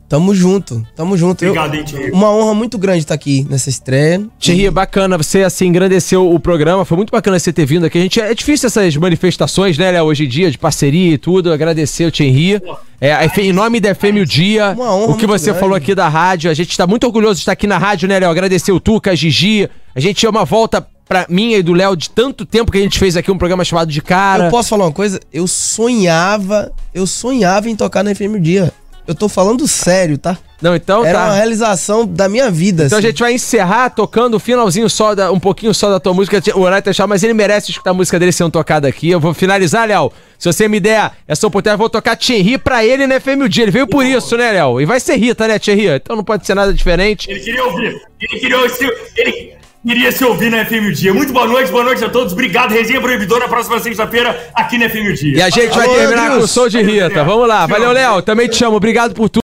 [0.09, 1.45] Tamo junto, tamo junto.
[1.45, 2.11] Obrigado, hein, Thierry.
[2.11, 4.25] uma honra muito grande estar aqui nessa estreia.
[4.39, 7.99] Thierry, bacana, você assim engrandeceu o programa, foi muito bacana você ter vindo aqui.
[7.99, 11.53] A gente é difícil essas manifestações, né, Léo, hoje em dia, de parceria e tudo.
[11.53, 12.59] Agradecer o Thierry.
[12.99, 15.59] É, em nome da FM o Dia, Uma honra o que você grande.
[15.59, 18.19] falou aqui da rádio, a gente tá muito orgulhoso de estar aqui na rádio, né,
[18.19, 18.31] Léo?
[18.31, 19.69] Agradecer o Tuca, a Gigi.
[19.95, 22.81] A gente é uma volta pra mim e do Léo de tanto tempo que a
[22.81, 24.45] gente fez aqui um programa chamado de cara.
[24.45, 25.19] Eu posso falar uma coisa?
[25.31, 28.73] Eu sonhava, eu sonhava em tocar na FM o Dia.
[29.09, 30.37] Eu tô falando sério, tá?
[30.61, 31.25] Não, então Era tá.
[31.25, 32.85] uma realização da minha vida.
[32.85, 33.07] Então a assim.
[33.07, 36.39] gente vai encerrar tocando o finalzinho só, da, um pouquinho só da tua música.
[36.53, 39.09] O horário tá chato, mas ele merece escutar a música dele sendo tocada aqui.
[39.09, 40.11] Eu vou finalizar, Léo.
[40.37, 43.49] Se você me der essa oportunidade, eu vou tocar Thierry pra ele na FM o
[43.49, 43.63] dia.
[43.63, 44.79] Ele veio por isso, né, Léo?
[44.79, 45.87] E vai ser Rita, né, Thierry?
[45.87, 47.31] Então não pode ser nada diferente.
[47.31, 47.99] Ele queria ouvir.
[48.21, 48.85] Ele queria, se,
[49.17, 51.13] ele queria se ouvir na FM o Dia.
[51.13, 52.33] Muito boa noite, boa noite a todos.
[52.33, 53.47] Obrigado, Resenha Proibidora.
[53.47, 55.37] Próxima sexta-feira, aqui na FM o Dia.
[55.37, 56.37] E a gente vai Alô, terminar Andrius.
[56.39, 57.23] com o som de Rita.
[57.23, 57.65] Vamos lá.
[57.65, 58.21] Valeu, Léo.
[58.21, 58.75] Também te chamo.
[58.75, 59.37] Obrigado por tudo.